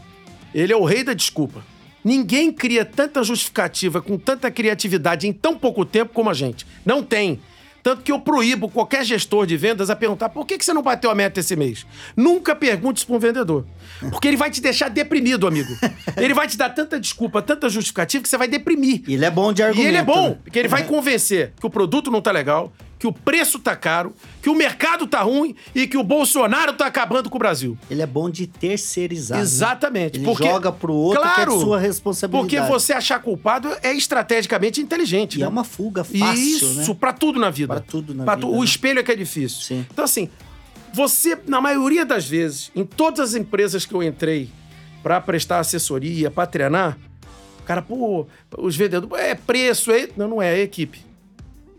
ele 0.54 0.72
é 0.72 0.76
o 0.76 0.84
rei 0.84 1.02
da 1.02 1.12
desculpa. 1.12 1.64
Ninguém 2.04 2.52
cria 2.52 2.84
tanta 2.84 3.22
justificativa 3.22 4.00
com 4.00 4.16
tanta 4.16 4.50
criatividade 4.50 5.26
em 5.26 5.32
tão 5.32 5.56
pouco 5.56 5.84
tempo 5.84 6.12
como 6.12 6.30
a 6.30 6.34
gente. 6.34 6.66
Não 6.84 7.02
tem. 7.02 7.40
Tanto 7.82 8.02
que 8.02 8.12
eu 8.12 8.20
proíbo 8.20 8.68
qualquer 8.68 9.04
gestor 9.04 9.46
de 9.46 9.56
vendas 9.56 9.90
a 9.90 9.96
perguntar 9.96 10.28
por 10.28 10.46
que, 10.46 10.56
que 10.56 10.64
você 10.64 10.72
não 10.72 10.82
bateu 10.82 11.10
a 11.10 11.14
meta 11.14 11.40
esse 11.40 11.56
mês. 11.56 11.84
Nunca 12.16 12.54
pergunte 12.54 12.98
isso 12.98 13.06
para 13.06 13.16
um 13.16 13.18
vendedor. 13.18 13.66
Porque 14.10 14.28
ele 14.28 14.36
vai 14.36 14.50
te 14.50 14.60
deixar 14.60 14.88
deprimido, 14.88 15.46
amigo. 15.46 15.72
Ele 16.16 16.34
vai 16.34 16.46
te 16.46 16.56
dar 16.56 16.70
tanta 16.70 17.00
desculpa, 17.00 17.42
tanta 17.42 17.68
justificativa 17.68 18.22
que 18.22 18.28
você 18.28 18.36
vai 18.36 18.48
deprimir. 18.48 19.02
E 19.08 19.14
ele 19.14 19.24
é 19.24 19.30
bom 19.30 19.52
de 19.52 19.62
argumento. 19.62 19.84
E 19.84 19.88
ele 19.88 19.96
é 19.96 20.02
bom, 20.02 20.38
porque 20.42 20.58
ele 20.58 20.68
vai 20.68 20.84
convencer 20.84 21.52
que 21.58 21.66
o 21.66 21.70
produto 21.70 22.10
não 22.10 22.20
tá 22.20 22.30
legal, 22.30 22.72
que 23.02 23.06
o 23.08 23.12
preço 23.12 23.58
tá 23.58 23.74
caro, 23.74 24.14
que 24.40 24.48
o 24.48 24.54
mercado 24.54 25.08
tá 25.08 25.22
ruim 25.22 25.56
e 25.74 25.88
que 25.88 25.98
o 25.98 26.04
Bolsonaro 26.04 26.72
tá 26.74 26.86
acabando 26.86 27.28
com 27.28 27.34
o 27.34 27.38
Brasil. 27.40 27.76
Ele 27.90 28.00
é 28.00 28.06
bom 28.06 28.30
de 28.30 28.46
terceirizar. 28.46 29.38
Né? 29.38 29.42
Exatamente. 29.42 30.20
Né? 30.20 30.24
Ele 30.24 30.24
porque, 30.24 30.48
joga 30.48 30.70
pro 30.70 30.94
outro 30.94 31.20
claro, 31.20 31.50
que 31.50 31.58
é 31.58 31.60
sua 31.64 31.80
responsabilidade. 31.80 32.48
Porque 32.48 32.72
você 32.72 32.92
achar 32.92 33.18
culpado 33.18 33.68
é 33.82 33.92
estrategicamente 33.92 34.80
inteligente. 34.80 35.34
E 35.34 35.38
né? 35.40 35.46
é 35.46 35.48
uma 35.48 35.64
fuga 35.64 36.04
fácil, 36.04 36.32
Isso, 36.32 36.74
né? 36.74 36.96
pra 37.00 37.12
tudo 37.12 37.40
na 37.40 37.50
vida. 37.50 37.74
Pra 37.74 37.80
tudo 37.80 38.14
na 38.14 38.22
pra 38.22 38.36
vida. 38.36 38.46
Tu, 38.46 38.52
né? 38.52 38.58
O 38.60 38.62
espelho 38.62 39.00
é 39.00 39.02
que 39.02 39.10
é 39.10 39.16
difícil. 39.16 39.62
Sim. 39.62 39.84
Então, 39.90 40.04
assim, 40.04 40.30
você, 40.94 41.36
na 41.48 41.60
maioria 41.60 42.06
das 42.06 42.24
vezes, 42.28 42.70
em 42.72 42.84
todas 42.84 43.30
as 43.30 43.34
empresas 43.34 43.84
que 43.84 43.94
eu 43.94 44.00
entrei 44.04 44.48
para 45.02 45.20
prestar 45.20 45.58
assessoria, 45.58 46.30
para 46.30 46.46
treinar, 46.46 46.96
O 47.58 47.64
cara, 47.64 47.82
pô, 47.82 48.28
os 48.58 48.76
vendedores, 48.76 49.24
é 49.24 49.34
preço, 49.34 49.90
é. 49.90 50.08
Não, 50.16 50.28
não 50.28 50.40
é, 50.40 50.60
é 50.60 50.62
equipe. 50.62 51.10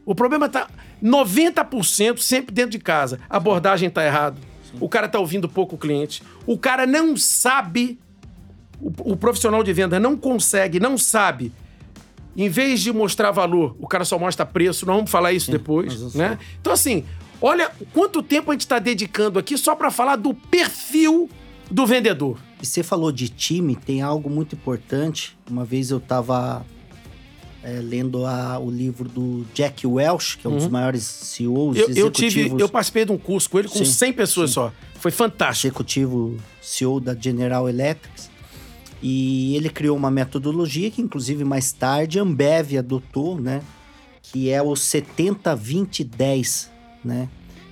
O 0.05 0.13
problema 0.13 0.49
tá 0.49 0.67
90% 1.01 2.17
sempre 2.19 2.53
dentro 2.53 2.71
de 2.71 2.79
casa. 2.79 3.19
A 3.29 3.37
abordagem 3.37 3.89
tá 3.89 4.05
errada. 4.05 4.37
O 4.79 4.89
cara 4.89 5.07
tá 5.07 5.19
ouvindo 5.19 5.47
pouco 5.47 5.75
o 5.75 5.77
cliente. 5.77 6.23
O 6.45 6.57
cara 6.57 6.85
não 6.85 7.15
sabe. 7.15 7.99
O, 8.81 9.13
o 9.13 9.17
profissional 9.17 9.63
de 9.63 9.71
venda 9.71 9.99
não 9.99 10.17
consegue, 10.17 10.79
não 10.79 10.97
sabe. 10.97 11.51
Em 12.35 12.49
vez 12.49 12.81
de 12.81 12.91
mostrar 12.91 13.31
valor, 13.31 13.75
o 13.79 13.87
cara 13.87 14.03
só 14.03 14.17
mostra 14.17 14.45
preço. 14.45 14.85
Nós 14.85 14.95
vamos 14.95 15.11
falar 15.11 15.31
isso 15.33 15.51
depois, 15.51 15.93
mas 15.93 16.15
eu 16.15 16.19
né? 16.19 16.29
sei. 16.29 16.47
Então, 16.59 16.73
assim, 16.73 17.05
olha 17.39 17.71
quanto 17.93 18.23
tempo 18.23 18.51
a 18.51 18.53
gente 18.53 18.61
está 18.61 18.79
dedicando 18.79 19.37
aqui 19.37 19.57
só 19.57 19.75
para 19.75 19.91
falar 19.91 20.15
do 20.15 20.33
perfil 20.33 21.29
do 21.69 21.85
vendedor. 21.85 22.37
E 22.61 22.65
você 22.65 22.81
falou 22.81 23.11
de 23.11 23.29
time, 23.29 23.75
tem 23.75 24.01
algo 24.01 24.29
muito 24.29 24.55
importante. 24.55 25.37
Uma 25.49 25.63
vez 25.63 25.91
eu 25.91 25.99
estava 25.99 26.65
lendo 27.81 28.25
a- 28.25 28.59
o 28.59 28.69
livro 28.69 29.07
do 29.07 29.45
Jack 29.53 29.85
Welch, 29.87 30.37
que 30.37 30.45
é 30.45 30.49
um 30.49 30.57
dos 30.57 30.67
maiores 30.67 31.03
CEOs, 31.03 31.77
Uhum. 31.77 31.83
Eu, 31.83 31.95
eu 31.95 32.11
tive, 32.11 32.27
executivos, 32.41 32.59
eu 32.61 32.69
participei 32.69 33.05
de 33.05 33.11
um 33.11 33.17
curso 33.17 33.49
com 33.49 33.59
ele 33.59 33.67
com 33.69 33.77
Sim, 33.79 33.85
100 33.85 34.13
pessoas 34.13 34.51
só. 34.51 34.71
Foi 34.95 35.11
fantástico. 35.11 35.67
executivo 35.67 36.37
CEO 36.61 36.99
da 36.99 37.15
General 37.15 37.67
Electric. 37.69 38.13
E 39.01 39.55
ele 39.57 39.69
criou 39.69 39.97
uma 39.97 40.09
metodologia 40.09 40.89
que, 40.89 41.01
inclusive, 41.01 41.43
mais 41.43 41.71
tarde 41.73 42.19
a 42.19 42.21
Ambev 42.21 42.77
adotou, 42.77 43.37
né? 43.39 43.61
Que 44.21 44.49
é 44.49 44.61
o 44.61 44.73
70-20-10, 44.75 46.69
né? 47.03 47.27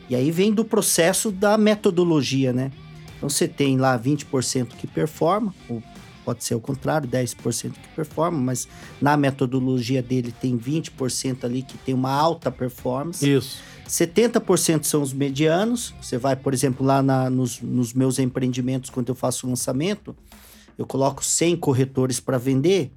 E 0.10 0.16
aí 0.16 0.30
vem 0.30 0.52
do 0.54 0.66
processo 0.66 1.32
da 1.32 1.58
metodologia, 1.58 2.52
né? 2.52 2.72
Então 3.18 3.30
você 3.30 3.48
tem 3.48 3.78
lá 3.78 3.98
20% 3.98 4.76
que 4.76 4.88
performa, 4.88 5.54
ou 5.70 5.82
pode 6.24 6.44
ser 6.44 6.56
o 6.56 6.60
contrário, 6.60 7.08
10% 7.10 7.72
que 7.74 7.88
performa, 7.96 8.38
mas 8.38 8.68
na 9.02 9.18
metodologia 9.18 10.02
dele 10.02 10.32
tem 10.32 10.58
20% 10.58 11.44
ali 11.44 11.62
que 11.62 11.78
tem 11.78 11.94
uma 11.94 12.12
alta 12.12 12.50
performance. 12.52 13.28
Isso. 13.30 13.60
70% 13.88 14.84
são 14.86 15.02
os 15.02 15.12
medianos. 15.14 15.94
Você 16.02 16.18
vai, 16.18 16.36
por 16.36 16.54
exemplo, 16.54 16.86
lá 16.86 17.02
na- 17.02 17.30
nos, 17.30 17.60
nos 17.62 17.94
meus 17.94 18.20
empreendimentos, 18.20 18.90
quando 18.90 19.10
eu 19.10 19.16
faço 19.16 19.48
lançamento, 19.48 20.16
eu 20.78 20.86
coloco 20.86 21.24
100 21.24 21.58
corretores 21.58 22.20
para 22.20 22.38
vender. 22.38 22.92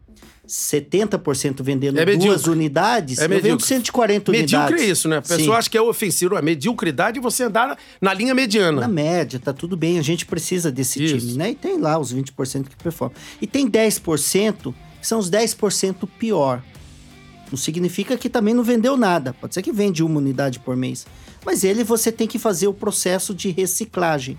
70% 0.48 1.62
vendendo 1.62 1.98
É 1.98 2.04
duas 2.04 2.16
medíocre. 2.18 2.50
unidades, 2.50 3.18
É 3.18 3.24
eu 3.24 3.28
vendo 3.28 3.42
medíocre. 3.42 3.66
140 3.66 4.32
Medíocre 4.32 4.66
unidades. 4.66 4.88
é 4.88 4.92
isso, 4.92 5.08
né? 5.08 5.16
A 5.18 5.22
pessoa 5.22 5.38
Sim. 5.40 5.52
acha 5.52 5.70
que 5.70 5.78
é 5.78 5.82
ofensivo. 5.82 6.36
A 6.36 6.42
mediocridade 6.42 7.18
é 7.18 7.22
você 7.22 7.44
andar 7.44 7.68
na, 7.68 7.76
na 8.00 8.14
linha 8.14 8.34
mediana. 8.34 8.80
Na 8.82 8.88
média, 8.88 9.40
tá 9.40 9.52
tudo 9.52 9.76
bem, 9.76 9.98
a 9.98 10.02
gente 10.02 10.26
precisa 10.26 10.70
desse 10.70 11.02
Isso. 11.02 11.18
time, 11.18 11.38
né? 11.38 11.50
E 11.50 11.54
tem 11.54 11.78
lá 11.80 11.98
os 11.98 12.12
20% 12.14 12.68
que 12.68 12.76
performam. 12.76 13.16
E 13.40 13.46
tem 13.46 13.68
10% 13.68 14.74
que 15.00 15.06
são 15.06 15.18
os 15.18 15.30
10% 15.30 16.08
pior. 16.18 16.62
Não 17.50 17.56
significa 17.58 18.16
que 18.16 18.28
também 18.28 18.54
não 18.54 18.62
vendeu 18.64 18.96
nada. 18.96 19.32
Pode 19.34 19.54
ser 19.54 19.62
que 19.62 19.72
vende 19.72 20.02
uma 20.02 20.18
unidade 20.18 20.58
por 20.60 20.76
mês. 20.76 21.06
Mas 21.44 21.62
ele 21.62 21.84
você 21.84 22.10
tem 22.10 22.26
que 22.26 22.38
fazer 22.38 22.66
o 22.66 22.74
processo 22.74 23.34
de 23.34 23.50
reciclagem. 23.50 24.38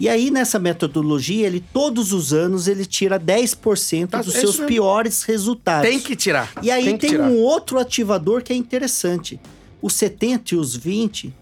E 0.00 0.08
aí, 0.08 0.30
nessa 0.30 0.58
metodologia, 0.58 1.46
ele 1.46 1.58
todos 1.72 2.12
os 2.12 2.32
anos 2.32 2.68
ele 2.68 2.84
tira 2.86 3.18
10% 3.18 4.08
Tá, 4.08 4.22
dos 4.22 4.34
é 4.34 4.40
seus 4.40 4.54
mesmo. 4.54 4.66
piores 4.68 5.22
resultados. 5.24 5.88
Tem 5.88 5.98
que 5.98 6.14
tirar. 6.14 6.52
E 6.62 6.70
aí 6.70 6.84
tem, 6.98 7.10
tirar. 7.10 7.24
um 7.28 7.36
outro 7.38 7.78
ativador 7.78 8.42
que 8.42 8.52
é 8.52 8.56
interessante. 8.56 9.40
Os 9.82 9.94
70 9.94 10.54
e 10.54 10.58
os 10.58 10.76
20 10.76 11.34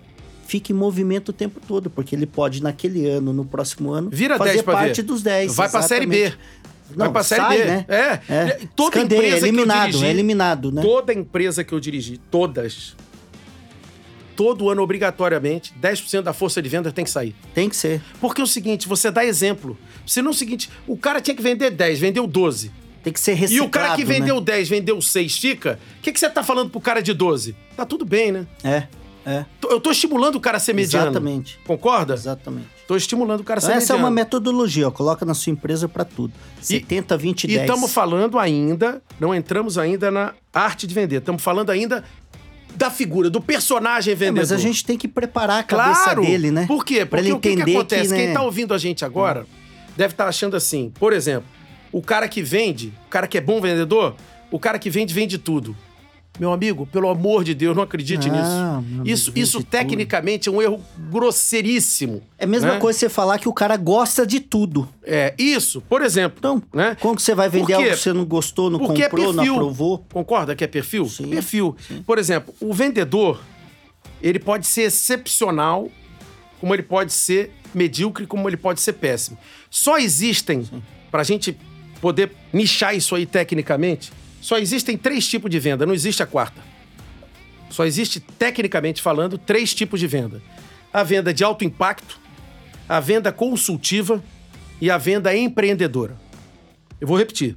fica 0.46 0.72
em 0.72 0.74
movimento 0.74 1.30
o 1.30 1.32
tempo 1.32 1.60
todo, 1.66 1.90
porque 1.90 2.14
ele 2.14 2.24
pode, 2.26 2.62
naquele 2.62 3.06
ano, 3.06 3.32
no 3.32 3.44
próximo 3.44 3.90
ano, 3.92 4.08
Vira 4.10 4.38
fazer 4.38 4.52
10 4.52 4.62
pra 4.62 4.74
parte 4.74 4.96
ver. 4.96 5.02
dos 5.02 5.22
10. 5.22 5.54
Vai 5.54 5.68
pra 5.68 5.82
Série 5.82 6.06
B. 6.06 6.16
exatamente. 6.16 6.38
Vai 6.94 7.06
Não, 7.08 7.12
pra 7.12 7.22
Série 7.24 7.40
sai, 7.42 7.58
B. 7.58 7.64
né? 7.64 7.84
É. 7.88 8.20
É. 8.34 8.60
Toda 8.76 8.96
Escanteia, 8.96 9.18
empresa 9.18 9.48
eliminado, 9.48 9.78
que 9.80 9.86
eu 9.86 9.90
dirigi, 9.90 10.04
é 10.06 10.10
eliminado, 10.10 10.72
né? 10.72 10.82
Toda 10.82 11.12
empresa 11.12 11.64
que 11.64 11.72
eu 11.74 11.80
dirigi, 11.80 12.18
todas, 12.30 12.94
todo 14.36 14.68
ano, 14.70 14.82
obrigatoriamente, 14.82 15.74
10% 15.80 16.22
da 16.22 16.32
força 16.32 16.60
de 16.60 16.68
venda 16.68 16.92
tem 16.92 17.04
que 17.04 17.10
sair. 17.10 17.34
Tem 17.54 17.68
que 17.68 17.74
ser. 17.76 18.02
Porque 18.20 18.40
é 18.40 18.44
o 18.44 18.46
seguinte, 18.46 18.86
você 18.86 19.10
dá 19.10 19.24
exemplo. 19.24 19.76
Senão 20.06 20.28
é 20.28 20.34
o 20.34 20.36
seguinte, 20.36 20.70
o 20.86 20.96
cara 20.96 21.20
tinha 21.20 21.34
que 21.34 21.42
vender 21.42 21.70
10, 21.70 21.98
vendeu 21.98 22.26
12. 22.26 22.70
Tem 23.02 23.12
que 23.12 23.20
ser 23.20 23.32
E 23.32 23.34
reciclado, 23.36 23.66
o 23.68 23.70
cara 23.70 23.96
que 23.96 24.04
vendeu 24.04 24.34
né? 24.36 24.40
10, 24.42 24.68
vendeu 24.68 25.00
6, 25.00 25.38
fica. 25.38 25.78
O 25.98 26.02
que, 26.02 26.12
que 26.12 26.20
você 26.20 26.28
tá 26.28 26.42
falando 26.42 26.70
pro 26.70 26.80
cara 26.80 27.00
de 27.00 27.14
12? 27.14 27.56
Tá 27.76 27.86
tudo 27.86 28.04
bem, 28.04 28.32
né? 28.32 28.46
É, 28.64 28.82
é. 29.24 29.44
Eu 29.62 29.80
tô 29.80 29.90
estimulando 29.92 30.34
o 30.36 30.40
cara 30.40 30.56
a 30.56 30.60
ser 30.60 30.72
mediano. 30.72 31.06
Exatamente. 31.10 31.58
Concorda? 31.66 32.14
Exatamente. 32.14 32.66
Tô 32.86 32.96
estimulando 32.96 33.40
o 33.40 33.44
cara 33.44 33.58
a 33.58 33.60
ser 33.60 33.68
Então, 33.68 33.78
essa 33.78 33.92
é 33.92 33.94
mediano. 33.94 34.08
uma 34.08 34.14
metodologia, 34.14 34.88
ó, 34.88 34.90
coloca 34.90 35.24
na 35.24 35.34
sua 35.34 35.52
empresa 35.52 35.88
para 35.88 36.04
tudo. 36.04 36.32
70, 36.60 37.16
20, 37.16 37.44
E 37.44 37.46
10. 37.48 37.60
estamos 37.62 37.92
falando 37.92 38.38
ainda, 38.38 39.02
não 39.20 39.34
entramos 39.34 39.78
ainda 39.78 40.10
na 40.10 40.34
arte 40.52 40.86
de 40.86 40.94
vender. 40.94 41.16
Estamos 41.18 41.42
falando 41.42 41.70
ainda 41.70 42.04
da 42.76 42.90
figura, 42.90 43.30
do 43.30 43.40
personagem 43.40 44.12
É, 44.12 44.14
vendedor. 44.14 44.40
mas 44.40 44.52
a 44.52 44.58
gente 44.58 44.84
tem 44.84 44.96
que 44.98 45.08
preparar 45.08 45.60
a 45.60 45.62
cabeça 45.62 46.04
claro. 46.04 46.22
dele, 46.22 46.50
né? 46.50 46.66
Por 46.66 46.84
quê? 46.84 47.04
Pra 47.06 47.18
Porque 47.18 47.28
ele 47.28 47.32
o 47.32 47.40
que, 47.40 47.48
que 47.48 47.54
entender 47.54 47.76
acontece? 47.76 48.10
né, 48.10 48.16
Quem 48.16 48.34
tá 48.34 48.42
ouvindo 48.42 48.74
a 48.74 48.78
gente 48.78 49.04
agora 49.04 49.46
deve 49.96 50.12
estar 50.12 50.28
achando 50.28 50.56
assim, 50.56 50.92
por 50.98 51.12
exemplo, 51.12 51.48
o 51.90 52.02
cara 52.02 52.28
que 52.28 52.42
vende, 52.42 52.92
o 53.06 53.08
cara 53.08 53.26
que 53.26 53.38
é 53.38 53.40
bom 53.40 53.60
vendedor, 53.60 54.14
o 54.50 54.58
cara 54.58 54.78
que 54.78 54.90
vende, 54.90 55.14
vende 55.14 55.38
tudo. 55.38 55.74
Meu 56.38 56.52
amigo, 56.52 56.86
pelo 56.86 57.08
amor 57.08 57.44
de 57.44 57.54
Deus, 57.54 57.74
não 57.74 57.82
acredite 57.82 58.28
Não, 58.28 58.82
nisso. 58.82 59.02
Isso, 59.04 59.32
isso 59.34 59.58
tudo. 59.58 59.68
tecnicamente 59.68 60.48
é 60.48 60.52
um 60.52 60.60
erro 60.60 60.82
grosseiríssimo. 61.10 62.22
É 62.38 62.44
a 62.44 62.46
mesma 62.46 62.74
né? 62.74 62.78
coisa 62.78 62.98
você 62.98 63.08
falar 63.08 63.38
que 63.38 63.48
o 63.48 63.52
cara 63.52 63.76
gosta 63.76 64.26
de 64.26 64.40
tudo. 64.40 64.88
É, 65.02 65.34
isso, 65.38 65.80
por 65.80 66.02
exemplo. 66.02 66.36
Então, 66.38 66.62
né? 66.74 66.96
como 67.00 67.16
que 67.16 67.22
você 67.22 67.34
vai 67.34 67.48
vender 67.48 67.74
algo 67.74 67.88
que 67.88 67.96
você 67.96 68.12
não 68.12 68.24
gostou, 68.24 68.70
não 68.70 68.78
Porque 68.78 69.04
comprou, 69.04 69.30
é 69.30 69.32
não 69.32 69.54
aprovou? 69.54 70.04
Concorda 70.12 70.54
que 70.54 70.64
é 70.64 70.66
perfil? 70.66 71.06
Sim, 71.08 71.28
perfil. 71.28 71.74
Por 72.06 72.18
exemplo, 72.18 72.54
o 72.60 72.74
vendedor, 72.74 73.40
ele 74.22 74.38
pode 74.38 74.66
ser 74.66 74.82
excepcional, 74.82 75.90
como 76.60 76.74
ele 76.74 76.82
pode 76.82 77.12
ser 77.12 77.50
medíocre, 77.74 78.26
como 78.26 78.48
ele 78.48 78.56
pode 78.56 78.80
ser 78.80 78.94
péssimo. 78.94 79.38
Só 79.70 79.98
existem, 79.98 80.68
para 81.10 81.20
a 81.20 81.24
gente 81.24 81.56
poder 82.00 82.30
nichar 82.52 82.94
isso 82.94 83.14
aí 83.14 83.24
tecnicamente, 83.24 84.12
só 84.46 84.58
existem 84.58 84.96
três 84.96 85.26
tipos 85.26 85.50
de 85.50 85.58
venda, 85.58 85.84
não 85.84 85.92
existe 85.92 86.22
a 86.22 86.26
quarta. 86.26 86.62
Só 87.68 87.84
existe, 87.84 88.20
tecnicamente 88.20 89.02
falando, 89.02 89.36
três 89.36 89.74
tipos 89.74 89.98
de 89.98 90.06
venda: 90.06 90.40
a 90.92 91.02
venda 91.02 91.34
de 91.34 91.42
alto 91.42 91.64
impacto, 91.64 92.20
a 92.88 93.00
venda 93.00 93.32
consultiva 93.32 94.22
e 94.80 94.88
a 94.88 94.98
venda 94.98 95.36
empreendedora. 95.36 96.16
Eu 97.00 97.08
vou 97.08 97.18
repetir. 97.18 97.56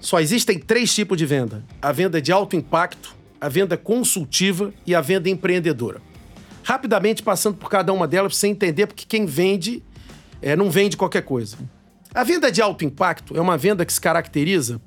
Só 0.00 0.18
existem 0.18 0.58
três 0.58 0.92
tipos 0.92 1.16
de 1.16 1.24
venda: 1.24 1.64
a 1.80 1.92
venda 1.92 2.20
de 2.20 2.32
alto 2.32 2.56
impacto, 2.56 3.14
a 3.40 3.48
venda 3.48 3.76
consultiva 3.76 4.74
e 4.84 4.96
a 4.96 5.00
venda 5.00 5.30
empreendedora. 5.30 6.02
Rapidamente 6.64 7.22
passando 7.22 7.56
por 7.56 7.70
cada 7.70 7.92
uma 7.92 8.08
delas 8.08 8.32
para 8.32 8.40
você 8.40 8.48
entender, 8.48 8.88
porque 8.88 9.04
quem 9.06 9.26
vende 9.26 9.80
é, 10.42 10.56
não 10.56 10.68
vende 10.72 10.96
qualquer 10.96 11.22
coisa. 11.22 11.56
A 12.12 12.24
venda 12.24 12.50
de 12.50 12.60
alto 12.60 12.84
impacto 12.84 13.36
é 13.36 13.40
uma 13.40 13.56
venda 13.56 13.86
que 13.86 13.92
se 13.92 14.00
caracteriza 14.00 14.80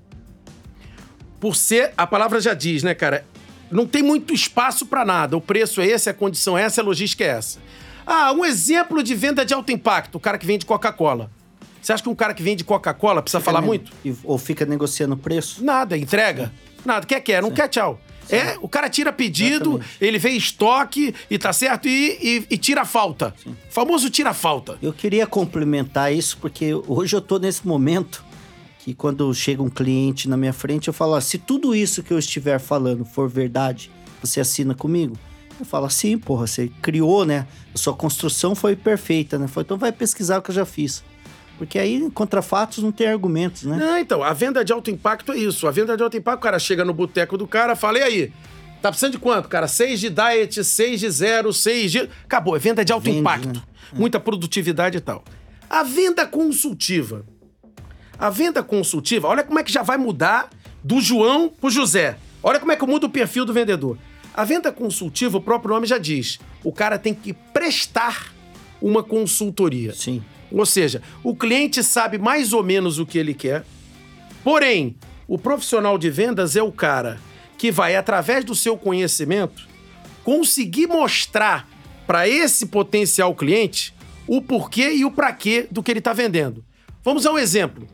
por 1.43 1.57
ser, 1.57 1.91
a 1.97 2.07
palavra 2.07 2.39
já 2.39 2.53
diz, 2.53 2.83
né, 2.83 2.95
cara? 2.95 3.25
Não 3.69 3.85
tem 3.85 4.01
muito 4.01 4.33
espaço 4.33 4.85
para 4.85 5.03
nada. 5.03 5.35
O 5.35 5.41
preço 5.41 5.81
é 5.81 5.85
esse, 5.87 6.09
a 6.09 6.13
condição 6.13 6.57
é 6.57 6.61
essa, 6.63 6.79
a 6.79 6.83
logística 6.85 7.21
é 7.21 7.27
essa. 7.27 7.59
Ah, 8.07 8.31
um 8.31 8.45
exemplo 8.45 9.03
de 9.03 9.13
venda 9.13 9.45
de 9.45 9.53
alto 9.53 9.69
impacto: 9.69 10.15
o 10.15 10.19
cara 10.21 10.37
que 10.37 10.45
vende 10.45 10.65
Coca-Cola. 10.65 11.29
Você 11.81 11.91
acha 11.91 12.01
que 12.01 12.07
um 12.07 12.15
cara 12.15 12.33
que 12.33 12.41
vende 12.41 12.63
Coca-Cola 12.63 13.21
precisa 13.21 13.41
falar 13.41 13.59
Fica 13.59 13.67
muito? 13.67 13.91
nego- 14.05 14.17
e- 14.23 14.25
Ou 14.25 14.37
fica 14.37 14.65
negociando 14.65 15.17
preço? 15.17 15.61
Nada, 15.65 15.97
entrega. 15.97 16.49
Nada, 16.85 17.05
quer, 17.05 17.19
quer, 17.19 17.41
não 17.41 17.51
quer, 17.51 17.67
tchau. 17.67 17.99
É, 18.29 18.55
o 18.61 18.69
cara 18.69 18.89
tira 18.89 19.11
pedido, 19.11 19.71
Exatamente. 19.71 19.97
ele 19.99 20.17
vê 20.17 20.29
estoque 20.29 21.13
e 21.29 21.37
tá 21.37 21.51
certo, 21.51 21.89
e, 21.89 22.17
e- 22.21 22.45
e 22.51 22.57
tira 22.57 22.83
a 22.83 22.85
falta. 22.85 23.35
Famoso 23.69 24.09
tira 24.09 24.29
a 24.29 24.33
falta. 24.33 24.77
Eu 24.81 24.93
queria 24.93 25.27
complementar 25.27 26.13
isso, 26.13 26.37
porque 26.37 26.73
hoje 26.87 27.13
eu 27.17 27.19
tô 27.19 27.37
nesse 27.37 27.67
momento 27.67 28.23
que 28.83 28.93
quando 28.93 29.33
chega 29.33 29.63
um 29.63 29.69
cliente 29.69 30.27
na 30.27 30.35
minha 30.35 30.51
frente, 30.51 30.89
eu 30.89 30.93
falo, 30.93 31.13
ó, 31.13 31.21
se 31.21 31.37
tudo 31.37 31.73
isso 31.73 32.03
que 32.03 32.11
eu 32.11 32.19
estiver 32.19 32.59
falando 32.59 33.05
for 33.05 33.29
verdade, 33.29 33.89
você 34.21 34.41
assina 34.41 34.75
comigo? 34.75 35.17
Eu 35.57 35.65
falo, 35.65 35.89
sim, 35.89 36.17
porra, 36.17 36.45
você 36.45 36.69
criou, 36.81 37.25
né? 37.25 37.47
A 37.73 37.77
sua 37.77 37.93
construção 37.93 38.53
foi 38.53 38.75
perfeita, 38.75 39.39
né? 39.39 39.47
Então 39.57 39.77
vai 39.77 39.93
pesquisar 39.93 40.39
o 40.39 40.41
que 40.41 40.51
eu 40.51 40.55
já 40.55 40.65
fiz. 40.65 41.01
Porque 41.57 41.79
aí, 41.79 42.11
contra 42.13 42.41
fatos, 42.41 42.83
não 42.83 42.91
tem 42.91 43.07
argumentos, 43.07 43.63
né? 43.63 43.77
Não, 43.77 43.97
então, 43.97 44.21
a 44.21 44.33
venda 44.33 44.65
de 44.65 44.73
alto 44.73 44.91
impacto 44.91 45.31
é 45.31 45.37
isso. 45.37 45.65
A 45.65 45.71
venda 45.71 45.95
de 45.95 46.03
alto 46.03 46.17
impacto, 46.17 46.39
o 46.39 46.43
cara 46.43 46.59
chega 46.59 46.83
no 46.83 46.93
boteco 46.93 47.37
do 47.37 47.47
cara, 47.47 47.77
fala, 47.77 47.99
e 47.99 48.03
aí? 48.03 48.33
Tá 48.81 48.89
precisando 48.89 49.13
de 49.13 49.19
quanto, 49.19 49.47
cara? 49.47 49.65
Seis 49.65 50.01
de 50.01 50.09
diet, 50.09 50.61
seis 50.61 50.99
de 50.99 51.09
zero, 51.09 51.53
seis 51.53 51.89
de... 51.89 52.09
Acabou, 52.25 52.53
é 52.53 52.59
venda 52.59 52.83
de 52.83 52.91
alto 52.91 53.05
Vende, 53.05 53.19
impacto. 53.19 53.47
né? 53.47 53.63
Muita 53.93 54.19
produtividade 54.19 54.97
e 54.97 55.01
tal. 55.01 55.23
A 55.69 55.83
venda 55.83 56.25
consultiva. 56.27 57.25
A 58.17 58.29
venda 58.29 58.63
consultiva, 58.63 59.27
olha 59.27 59.43
como 59.43 59.59
é 59.59 59.63
que 59.63 59.71
já 59.71 59.83
vai 59.83 59.97
mudar 59.97 60.49
do 60.83 61.01
João 61.01 61.49
pro 61.49 61.69
José. 61.69 62.17
Olha 62.41 62.59
como 62.59 62.71
é 62.71 62.75
que 62.75 62.85
muda 62.85 63.07
o 63.07 63.09
perfil 63.09 63.45
do 63.45 63.53
vendedor. 63.53 63.97
A 64.33 64.43
venda 64.43 64.71
consultiva, 64.71 65.37
o 65.37 65.41
próprio 65.41 65.73
nome 65.73 65.87
já 65.87 65.97
diz. 65.97 66.39
O 66.63 66.71
cara 66.71 66.97
tem 66.97 67.13
que 67.13 67.33
prestar 67.33 68.33
uma 68.81 69.03
consultoria. 69.03 69.93
Sim. 69.93 70.23
Ou 70.51 70.65
seja, 70.65 71.01
o 71.23 71.35
cliente 71.35 71.83
sabe 71.83 72.17
mais 72.17 72.53
ou 72.53 72.63
menos 72.63 72.99
o 72.99 73.05
que 73.05 73.17
ele 73.17 73.33
quer, 73.33 73.63
Porém, 74.43 74.97
o 75.25 75.37
profissional 75.37 75.97
de 75.97 76.09
vendas 76.09 76.55
é 76.55 76.61
o 76.61 76.71
cara 76.71 77.19
que 77.57 77.71
vai, 77.71 77.95
através 77.95 78.43
do 78.43 78.53
seu 78.53 78.77
conhecimento, 78.77 79.65
conseguir 80.23 80.87
mostrar 80.87 81.67
para 82.05 82.27
esse 82.27 82.65
potencial 82.65 83.33
cliente 83.33 83.93
o 84.27 84.41
porquê 84.41 84.91
e 84.91 85.05
o 85.05 85.11
para 85.11 85.31
quê 85.31 85.65
do 85.71 85.81
que 85.81 85.91
ele 85.91 85.99
está 85.99 86.11
vendendo. 86.11 86.63
Vamos 87.01 87.25
a 87.25 87.31
um 87.31 87.37
exemplo. 87.37 87.87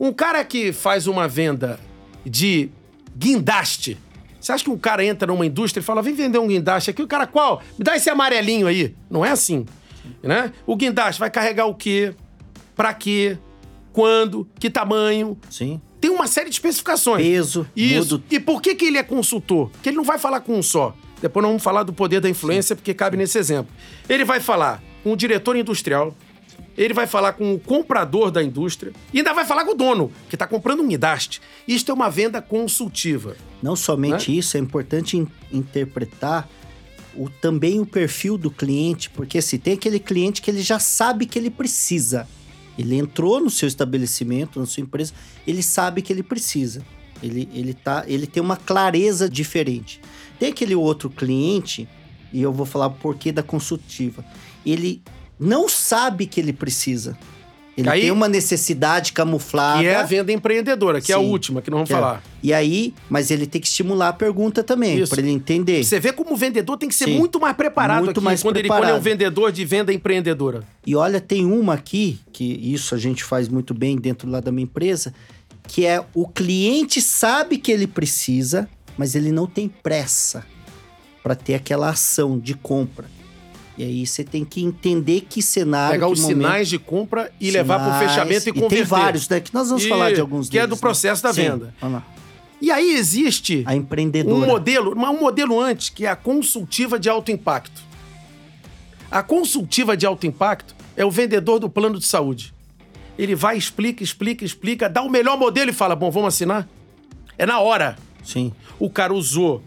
Um 0.00 0.12
cara 0.12 0.44
que 0.44 0.72
faz 0.72 1.06
uma 1.06 1.26
venda 1.26 1.78
de 2.24 2.70
guindaste. 3.16 3.98
Você 4.40 4.52
acha 4.52 4.64
que 4.64 4.70
um 4.70 4.78
cara 4.78 5.04
entra 5.04 5.26
numa 5.26 5.44
indústria 5.44 5.80
e 5.80 5.84
fala, 5.84 6.00
vem 6.00 6.14
vender 6.14 6.38
um 6.38 6.46
guindaste 6.46 6.90
aqui? 6.90 7.02
O 7.02 7.06
cara, 7.06 7.26
qual? 7.26 7.60
Me 7.76 7.84
dá 7.84 7.96
esse 7.96 8.08
amarelinho 8.08 8.66
aí. 8.66 8.94
Não 9.10 9.24
é 9.24 9.30
assim, 9.30 9.66
né? 10.22 10.52
O 10.66 10.76
guindaste 10.76 11.18
vai 11.18 11.30
carregar 11.30 11.66
o 11.66 11.74
quê? 11.74 12.14
Pra 12.76 12.94
quê? 12.94 13.36
Quando? 13.92 14.48
Que 14.58 14.70
tamanho? 14.70 15.36
Sim. 15.50 15.80
Tem 16.00 16.10
uma 16.10 16.28
série 16.28 16.48
de 16.48 16.54
especificações. 16.54 17.26
Peso, 17.26 17.66
Isso. 17.74 18.14
mudo. 18.14 18.24
E 18.30 18.38
por 18.38 18.62
que, 18.62 18.76
que 18.76 18.84
ele 18.84 18.98
é 18.98 19.02
consultor? 19.02 19.68
Porque 19.70 19.88
ele 19.88 19.96
não 19.96 20.04
vai 20.04 20.18
falar 20.18 20.40
com 20.40 20.56
um 20.56 20.62
só. 20.62 20.94
Depois 21.20 21.42
nós 21.42 21.50
vamos 21.50 21.62
falar 21.62 21.82
do 21.82 21.92
poder 21.92 22.20
da 22.20 22.28
influência, 22.28 22.76
porque 22.76 22.94
cabe 22.94 23.16
nesse 23.16 23.36
exemplo. 23.36 23.74
Ele 24.08 24.24
vai 24.24 24.38
falar 24.38 24.80
com 25.02 25.12
o 25.12 25.16
diretor 25.16 25.56
industrial, 25.56 26.14
ele 26.78 26.94
vai 26.94 27.06
falar 27.08 27.32
com 27.32 27.52
o 27.54 27.58
comprador 27.58 28.30
da 28.30 28.42
indústria 28.42 28.92
e 29.12 29.18
ainda 29.18 29.34
vai 29.34 29.44
falar 29.44 29.64
com 29.64 29.72
o 29.72 29.74
dono, 29.74 30.12
que 30.28 30.36
está 30.36 30.46
comprando 30.46 30.80
um 30.80 30.88
guindaste. 30.88 31.40
Isto 31.66 31.90
é 31.90 31.94
uma 31.94 32.08
venda 32.08 32.40
consultiva. 32.40 33.36
Não 33.60 33.74
somente 33.74 34.38
isso, 34.38 34.56
é 34.56 34.60
importante 34.60 35.16
in- 35.16 35.26
interpretar 35.52 36.48
o, 37.16 37.28
também 37.28 37.80
o 37.80 37.86
perfil 37.86 38.38
do 38.38 38.48
cliente, 38.48 39.10
porque 39.10 39.42
se 39.42 39.58
tem 39.58 39.74
aquele 39.74 39.98
cliente 39.98 40.40
que 40.40 40.50
ele 40.50 40.62
já 40.62 40.78
sabe 40.78 41.26
que 41.26 41.36
ele 41.36 41.50
precisa. 41.50 42.28
Ele 42.78 42.94
entrou 42.94 43.40
no 43.40 43.50
seu 43.50 43.66
estabelecimento, 43.66 44.60
na 44.60 44.66
sua 44.66 44.82
empresa, 44.82 45.12
ele 45.44 45.64
sabe 45.64 46.00
que 46.00 46.12
ele 46.12 46.22
precisa. 46.22 46.80
Ele, 47.20 47.48
ele, 47.52 47.74
tá, 47.74 48.04
ele 48.06 48.24
tem 48.24 48.40
uma 48.40 48.56
clareza 48.56 49.28
diferente. 49.28 50.00
Tem 50.38 50.50
aquele 50.50 50.76
outro 50.76 51.10
cliente, 51.10 51.88
e 52.32 52.40
eu 52.40 52.52
vou 52.52 52.64
falar 52.64 52.86
o 52.86 52.92
porquê 52.92 53.32
da 53.32 53.42
consultiva. 53.42 54.24
Ele 54.64 55.02
não 55.38 55.68
sabe 55.68 56.26
que 56.26 56.40
ele 56.40 56.52
precisa. 56.52 57.16
Ele 57.76 57.88
Aí- 57.88 58.00
tem 58.00 58.10
uma 58.10 58.26
necessidade 58.26 59.12
camuflada. 59.12 59.78
Que 59.80 59.86
é 59.86 59.94
a 59.94 60.02
venda 60.02 60.32
empreendedora, 60.32 61.00
que 61.00 61.12
é 61.12 61.14
a 61.14 61.20
Sim. 61.20 61.26
última 61.30 61.62
que 61.62 61.70
nós 61.70 61.76
vamos 61.78 61.88
que 61.88 61.94
é- 61.94 61.96
falar. 61.96 62.22
E 62.42 62.52
aí, 62.52 62.92
mas 63.08 63.30
ele 63.30 63.46
tem 63.46 63.60
que 63.60 63.68
estimular 63.68 64.08
a 64.08 64.12
pergunta 64.12 64.64
também, 64.64 65.06
para 65.06 65.20
ele 65.20 65.30
entender. 65.30 65.84
Você 65.84 66.00
vê 66.00 66.12
como 66.12 66.32
o 66.32 66.36
vendedor 66.36 66.76
tem 66.76 66.88
que 66.88 66.94
ser 66.96 67.04
Sim. 67.04 67.16
muito 67.18 67.38
mais 67.38 67.56
preparado 67.56 68.06
Muito 68.06 68.18
aqui 68.18 68.24
mais 68.24 68.42
quando, 68.42 68.56
ele, 68.56 68.66
quando 68.66 68.78
é 68.78 68.80
um 68.80 68.82
preparado. 68.98 69.02
vendedor 69.04 69.52
de 69.52 69.64
venda 69.64 69.92
empreendedora. 69.92 70.64
E 70.84 70.96
olha, 70.96 71.20
tem 71.20 71.46
uma 71.46 71.74
aqui, 71.74 72.18
que 72.32 72.44
isso 72.44 72.96
a 72.96 72.98
gente 72.98 73.22
faz 73.22 73.48
muito 73.48 73.72
bem 73.72 73.96
dentro 73.96 74.28
lá 74.28 74.40
da 74.40 74.50
minha 74.50 74.64
empresa, 74.64 75.14
que 75.68 75.86
é 75.86 76.04
o 76.14 76.26
cliente 76.26 77.00
sabe 77.00 77.58
que 77.58 77.70
ele 77.70 77.86
precisa, 77.86 78.68
mas 78.96 79.14
ele 79.14 79.30
não 79.30 79.46
tem 79.46 79.68
pressa 79.68 80.44
para 81.22 81.36
ter 81.36 81.54
aquela 81.54 81.90
ação 81.90 82.36
de 82.40 82.54
compra. 82.54 83.04
E 83.78 83.84
aí 83.84 84.04
você 84.04 84.24
tem 84.24 84.44
que 84.44 84.60
entender 84.62 85.20
que 85.30 85.40
cenário, 85.40 85.92
Pegar 85.92 86.06
que 86.08 86.12
os 86.12 86.20
momento- 86.20 86.36
sinais 86.36 86.68
de 86.68 86.78
compra 86.80 87.30
e 87.40 87.48
levar 87.50 87.78
para 87.78 87.88
o 87.90 87.92
sinais, 87.92 88.10
fechamento 88.12 88.48
e 88.48 88.52
converter. 88.52 88.76
tem 88.76 88.84
vários, 88.84 89.28
né? 89.28 89.38
Que 89.40 89.54
nós 89.54 89.68
vamos 89.68 89.86
falar 89.86 90.10
E- 90.10 90.14
de 90.14 90.20
alguns 90.20 90.48
que 90.48 90.58
é 90.58 90.62
deles, 90.62 90.70
do 90.70 90.74
né? 90.76 90.80
processo 90.80 91.22
da 91.22 91.32
Sim, 91.32 91.42
venda. 91.42 91.74
Vamos 91.80 91.94
lá. 92.00 92.06
E 92.60 92.72
aí 92.72 92.94
existe 92.96 93.62
A 93.64 93.76
empreendedora. 93.76 94.34
um 94.34 94.44
modelo, 94.44 94.96
mas 94.96 95.10
um 95.16 95.20
modelo 95.20 95.60
antes, 95.60 95.90
que 95.90 96.04
é 96.04 96.08
a 96.10 96.16
consultiva 96.16 96.98
de 96.98 97.08
alto 97.08 97.30
impacto. 97.30 97.80
A 99.10 99.22
consultiva 99.22 99.96
de 99.96 100.04
alto 100.04 100.26
impacto 100.26 100.74
é 100.96 101.04
o 101.04 101.10
vendedor 101.10 101.60
do 101.60 101.70
plano 101.70 101.98
de 102.00 102.04
saúde. 102.06 102.52
Ele 103.16 103.34
vai, 103.36 103.56
explica, 103.56 104.02
explica, 104.02 104.44
explica, 104.44 104.88
dá 104.88 105.02
o 105.02 105.08
melhor 105.08 105.38
modelo 105.38 105.70
e 105.70 105.72
fala: 105.72 105.94
bom, 105.94 106.10
vamos 106.10 106.34
assinar? 106.34 106.68
É 107.38 107.46
na 107.46 107.60
hora. 107.60 107.96
Sim. 108.24 108.52
O 108.78 108.90
cara 108.90 109.14
usou 109.14 109.62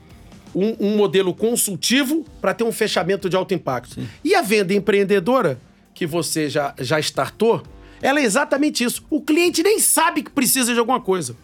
um, 0.54 0.76
um 0.80 0.98
modelo 0.98 1.34
consultivo 1.34 2.26
para 2.40 2.54
ter 2.54 2.64
um 2.64 2.72
fechamento 2.72 3.30
de 3.30 3.36
alto 3.36 3.54
impacto. 3.54 4.00
E 4.24 4.36
a 4.36 4.42
venda 4.42 4.74
empreendedora, 4.74 5.60
que 5.94 6.06
você 6.06 6.50
já, 6.50 6.74
já 6.80 7.00
startou, 7.00 7.64
ela 8.02 8.20
é 8.20 8.24
exatamente 8.24 8.84
isso. 8.84 9.06
O 9.10 9.22
cliente 9.22 9.62
nem 9.64 9.80
sabe 9.80 10.24
que 10.24 10.32
precisa 10.32 10.74
de 10.74 10.80
alguma 10.80 11.00
coisa. 11.00 11.36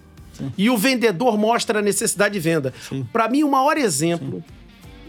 E 0.57 0.69
o 0.69 0.77
vendedor 0.77 1.37
mostra 1.37 1.79
a 1.79 1.81
necessidade 1.81 2.33
de 2.33 2.39
venda. 2.39 2.73
Para 3.11 3.27
mim, 3.27 3.43
o 3.43 3.49
maior 3.49 3.77
exemplo 3.77 4.43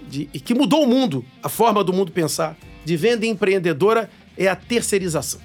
de, 0.08 0.28
e 0.32 0.40
que 0.40 0.54
mudou 0.54 0.84
o 0.84 0.86
mundo, 0.86 1.24
a 1.42 1.48
forma 1.48 1.84
do 1.84 1.92
mundo 1.92 2.10
pensar, 2.12 2.56
de 2.84 2.96
venda 2.96 3.26
empreendedora 3.26 4.10
é 4.36 4.48
a 4.48 4.56
terceirização. 4.56 5.40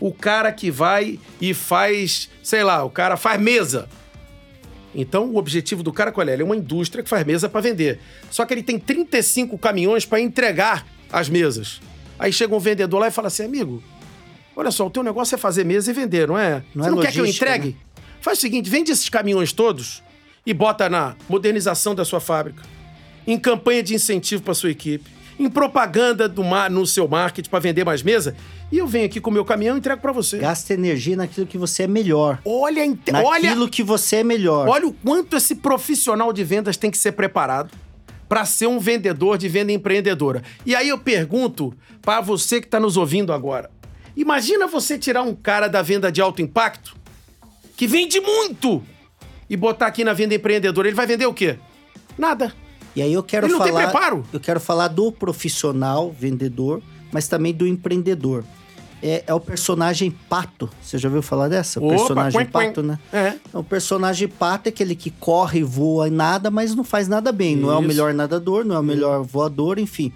O 0.00 0.12
cara 0.12 0.52
que 0.52 0.70
vai 0.70 1.18
e 1.40 1.52
faz, 1.52 2.28
sei 2.42 2.62
lá, 2.62 2.84
o 2.84 2.90
cara 2.90 3.16
faz 3.16 3.40
mesa. 3.40 3.88
Então, 4.94 5.26
o 5.26 5.36
objetivo 5.36 5.82
do 5.82 5.92
cara 5.92 6.10
qual 6.10 6.26
é? 6.28 6.32
Ele 6.32 6.42
é 6.42 6.44
uma 6.44 6.56
indústria 6.56 7.02
que 7.02 7.10
faz 7.10 7.24
mesa 7.26 7.48
para 7.48 7.60
vender. 7.60 8.00
Só 8.30 8.44
que 8.44 8.54
ele 8.54 8.62
tem 8.62 8.78
35 8.78 9.58
caminhões 9.58 10.04
para 10.04 10.20
entregar 10.20 10.86
as 11.12 11.28
mesas. 11.28 11.80
Aí 12.18 12.32
chega 12.32 12.54
um 12.54 12.58
vendedor 12.58 12.98
lá 12.98 13.08
e 13.08 13.10
fala 13.10 13.28
assim: 13.28 13.44
amigo, 13.44 13.82
olha 14.56 14.70
só, 14.70 14.86
o 14.86 14.90
teu 14.90 15.02
negócio 15.02 15.34
é 15.34 15.38
fazer 15.38 15.64
mesa 15.64 15.90
e 15.90 15.94
vender, 15.94 16.26
não 16.26 16.38
é? 16.38 16.62
Não 16.74 16.84
Você 16.84 16.88
é 16.88 16.92
não 16.92 17.00
quer 17.00 17.12
que 17.12 17.20
eu 17.20 17.26
entregue? 17.26 17.76
Faz 18.20 18.38
o 18.38 18.40
seguinte: 18.40 18.68
vende 18.68 18.90
esses 18.90 19.08
caminhões 19.08 19.52
todos 19.52 20.02
e 20.44 20.52
bota 20.54 20.88
na 20.88 21.14
modernização 21.28 21.94
da 21.94 22.04
sua 22.04 22.20
fábrica, 22.20 22.62
em 23.26 23.38
campanha 23.38 23.82
de 23.82 23.94
incentivo 23.94 24.42
para 24.42 24.54
sua 24.54 24.70
equipe, 24.70 25.08
em 25.38 25.48
propaganda 25.48 26.28
do 26.28 26.42
mar, 26.42 26.68
no 26.70 26.86
seu 26.86 27.06
marketing 27.06 27.48
para 27.48 27.58
vender 27.60 27.84
mais 27.84 28.02
mesa. 28.02 28.34
E 28.72 28.78
eu 28.78 28.86
venho 28.86 29.06
aqui 29.06 29.20
com 29.20 29.30
o 29.30 29.32
meu 29.32 29.44
caminhão 29.44 29.76
e 29.76 29.78
entrego 29.78 30.00
para 30.02 30.12
você. 30.12 30.38
Gasta 30.38 30.74
energia 30.74 31.16
naquilo 31.16 31.46
que 31.46 31.56
você 31.56 31.84
é 31.84 31.86
melhor. 31.86 32.40
Olha, 32.44 32.84
inte- 32.84 33.12
olha 33.12 33.42
Naquilo 33.50 33.68
que 33.68 33.82
você 33.82 34.16
é 34.16 34.24
melhor. 34.24 34.68
Olha 34.68 34.86
o 34.86 34.92
quanto 34.92 35.36
esse 35.36 35.54
profissional 35.54 36.32
de 36.32 36.42
vendas 36.44 36.76
tem 36.76 36.90
que 36.90 36.98
ser 36.98 37.12
preparado 37.12 37.70
para 38.28 38.44
ser 38.44 38.66
um 38.66 38.78
vendedor 38.78 39.38
de 39.38 39.48
venda 39.48 39.72
empreendedora. 39.72 40.42
E 40.66 40.74
aí 40.74 40.88
eu 40.88 40.98
pergunto 40.98 41.72
para 42.02 42.20
você 42.20 42.60
que 42.60 42.66
está 42.66 42.78
nos 42.80 42.96
ouvindo 42.96 43.32
agora: 43.32 43.70
imagina 44.16 44.66
você 44.66 44.98
tirar 44.98 45.22
um 45.22 45.34
cara 45.34 45.68
da 45.68 45.80
venda 45.80 46.10
de 46.12 46.20
alto 46.20 46.42
impacto 46.42 46.96
que 47.76 47.86
vende 47.86 48.20
muito 48.20 48.82
e 49.48 49.56
botar 49.56 49.86
aqui 49.86 50.02
na 50.04 50.12
venda 50.12 50.34
empreendedora. 50.34 50.88
Ele 50.88 50.96
vai 50.96 51.06
vender 51.06 51.26
o 51.26 51.32
quê? 51.32 51.56
Nada. 52.18 52.52
E 52.96 53.02
aí 53.02 53.12
eu 53.12 53.22
quero 53.22 53.46
Ele 53.46 53.52
não 53.52 53.60
tem 53.60 53.72
falar. 53.72 53.90
preparo. 53.90 54.24
Eu 54.32 54.40
quero 54.40 54.60
falar 54.60 54.88
do 54.88 55.12
profissional, 55.12 56.10
vendedor, 56.10 56.82
mas 57.12 57.28
também 57.28 57.52
do 57.52 57.66
empreendedor. 57.66 58.44
É, 59.00 59.22
é 59.28 59.34
o 59.34 59.38
personagem 59.38 60.10
pato. 60.10 60.68
Você 60.82 60.98
já 60.98 61.08
ouviu 61.08 61.22
falar 61.22 61.46
dessa? 61.48 61.78
O 61.78 61.84
Opa, 61.86 61.96
personagem 61.96 62.40
quen, 62.40 62.46
quen. 62.50 62.66
pato, 62.66 62.82
né? 62.82 62.98
É. 63.12 63.34
O 63.52 63.62
personagem 63.62 64.26
pato 64.26 64.68
é 64.68 64.70
aquele 64.70 64.96
que 64.96 65.10
corre, 65.10 65.62
voa 65.62 66.08
e 66.08 66.10
nada, 66.10 66.50
mas 66.50 66.74
não 66.74 66.82
faz 66.82 67.06
nada 67.06 67.30
bem. 67.30 67.54
Não 67.54 67.70
é 67.70 67.76
o 67.76 67.78
Isso. 67.78 67.86
melhor 67.88 68.12
nadador, 68.12 68.64
não 68.64 68.74
é 68.74 68.78
o 68.80 68.82
melhor 68.82 69.22
voador, 69.22 69.78
enfim. 69.78 70.12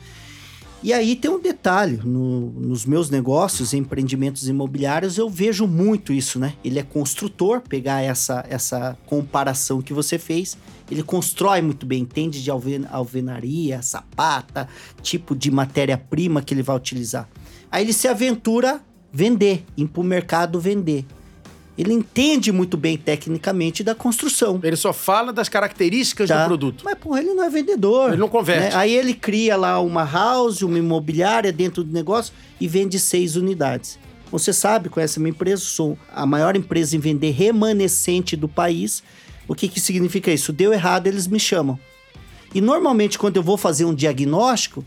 E 0.82 0.92
aí 0.92 1.14
tem 1.14 1.30
um 1.30 1.40
detalhe, 1.40 2.00
no- 2.04 2.50
nos 2.50 2.84
meus 2.84 3.08
negócios, 3.08 3.72
empreendimentos 3.72 4.48
imobiliários, 4.48 5.16
eu 5.16 5.30
vejo 5.30 5.64
muito 5.66 6.12
isso, 6.12 6.40
né? 6.40 6.54
Ele 6.64 6.78
é 6.78 6.82
construtor, 6.82 7.60
pegar 7.60 8.00
essa, 8.02 8.44
essa 8.48 8.98
comparação 9.06 9.80
que 9.80 9.92
você 9.92 10.18
fez, 10.18 10.58
ele 10.90 11.04
constrói 11.04 11.62
muito 11.62 11.86
bem, 11.86 12.02
entende 12.02 12.42
de 12.42 12.50
alven 12.50 12.84
alvenaria, 12.90 13.80
sapata, 13.80 14.68
tipo 15.00 15.36
de 15.36 15.52
matéria-prima 15.52 16.42
que 16.42 16.52
ele 16.52 16.62
vai 16.64 16.76
utilizar. 16.76 17.28
Aí 17.70 17.84
ele 17.84 17.92
se 17.92 18.08
aventura 18.08 18.80
vender, 19.12 19.64
ir 19.76 19.86
para 19.86 20.00
o 20.00 20.04
mercado 20.04 20.58
vender. 20.60 21.06
Ele 21.76 21.92
entende 21.92 22.52
muito 22.52 22.76
bem 22.76 22.98
tecnicamente 22.98 23.82
da 23.82 23.94
construção. 23.94 24.60
Ele 24.62 24.76
só 24.76 24.92
fala 24.92 25.32
das 25.32 25.48
características 25.48 26.28
Tá? 26.28 26.42
do 26.42 26.48
produto. 26.48 26.82
Mas, 26.84 26.94
porra, 26.98 27.20
ele 27.20 27.32
não 27.32 27.42
é 27.44 27.48
vendedor. 27.48 28.08
Ele 28.10 28.18
não 28.20 28.28
converte. 28.28 28.68
né? 28.68 28.74
Aí 28.74 28.94
ele 28.94 29.14
cria 29.14 29.56
lá 29.56 29.80
uma 29.80 30.04
house, 30.04 30.60
uma 30.62 30.78
imobiliária 30.78 31.50
dentro 31.50 31.82
do 31.82 31.90
negócio 31.92 32.32
e 32.60 32.68
vende 32.68 32.98
seis 33.00 33.36
unidades. 33.36 33.98
Você 34.30 34.52
sabe, 34.52 34.88
conhece 34.90 35.18
a 35.18 35.20
minha 35.22 35.30
empresa, 35.30 35.62
sou 35.62 35.96
a 36.14 36.24
maior 36.26 36.56
empresa 36.56 36.94
em 36.96 36.98
vender 37.00 37.30
remanescente 37.30 38.36
do 38.36 38.48
país. 38.48 39.02
O 39.48 39.54
que, 39.54 39.66
que 39.68 39.80
significa 39.80 40.30
isso? 40.30 40.52
Deu 40.52 40.72
errado, 40.72 41.06
eles 41.06 41.26
me 41.26 41.40
chamam. 41.40 41.78
E 42.54 42.60
normalmente, 42.60 43.18
quando 43.18 43.36
eu 43.38 43.42
vou 43.42 43.56
fazer 43.56 43.84
um 43.86 43.94
diagnóstico, 43.94 44.84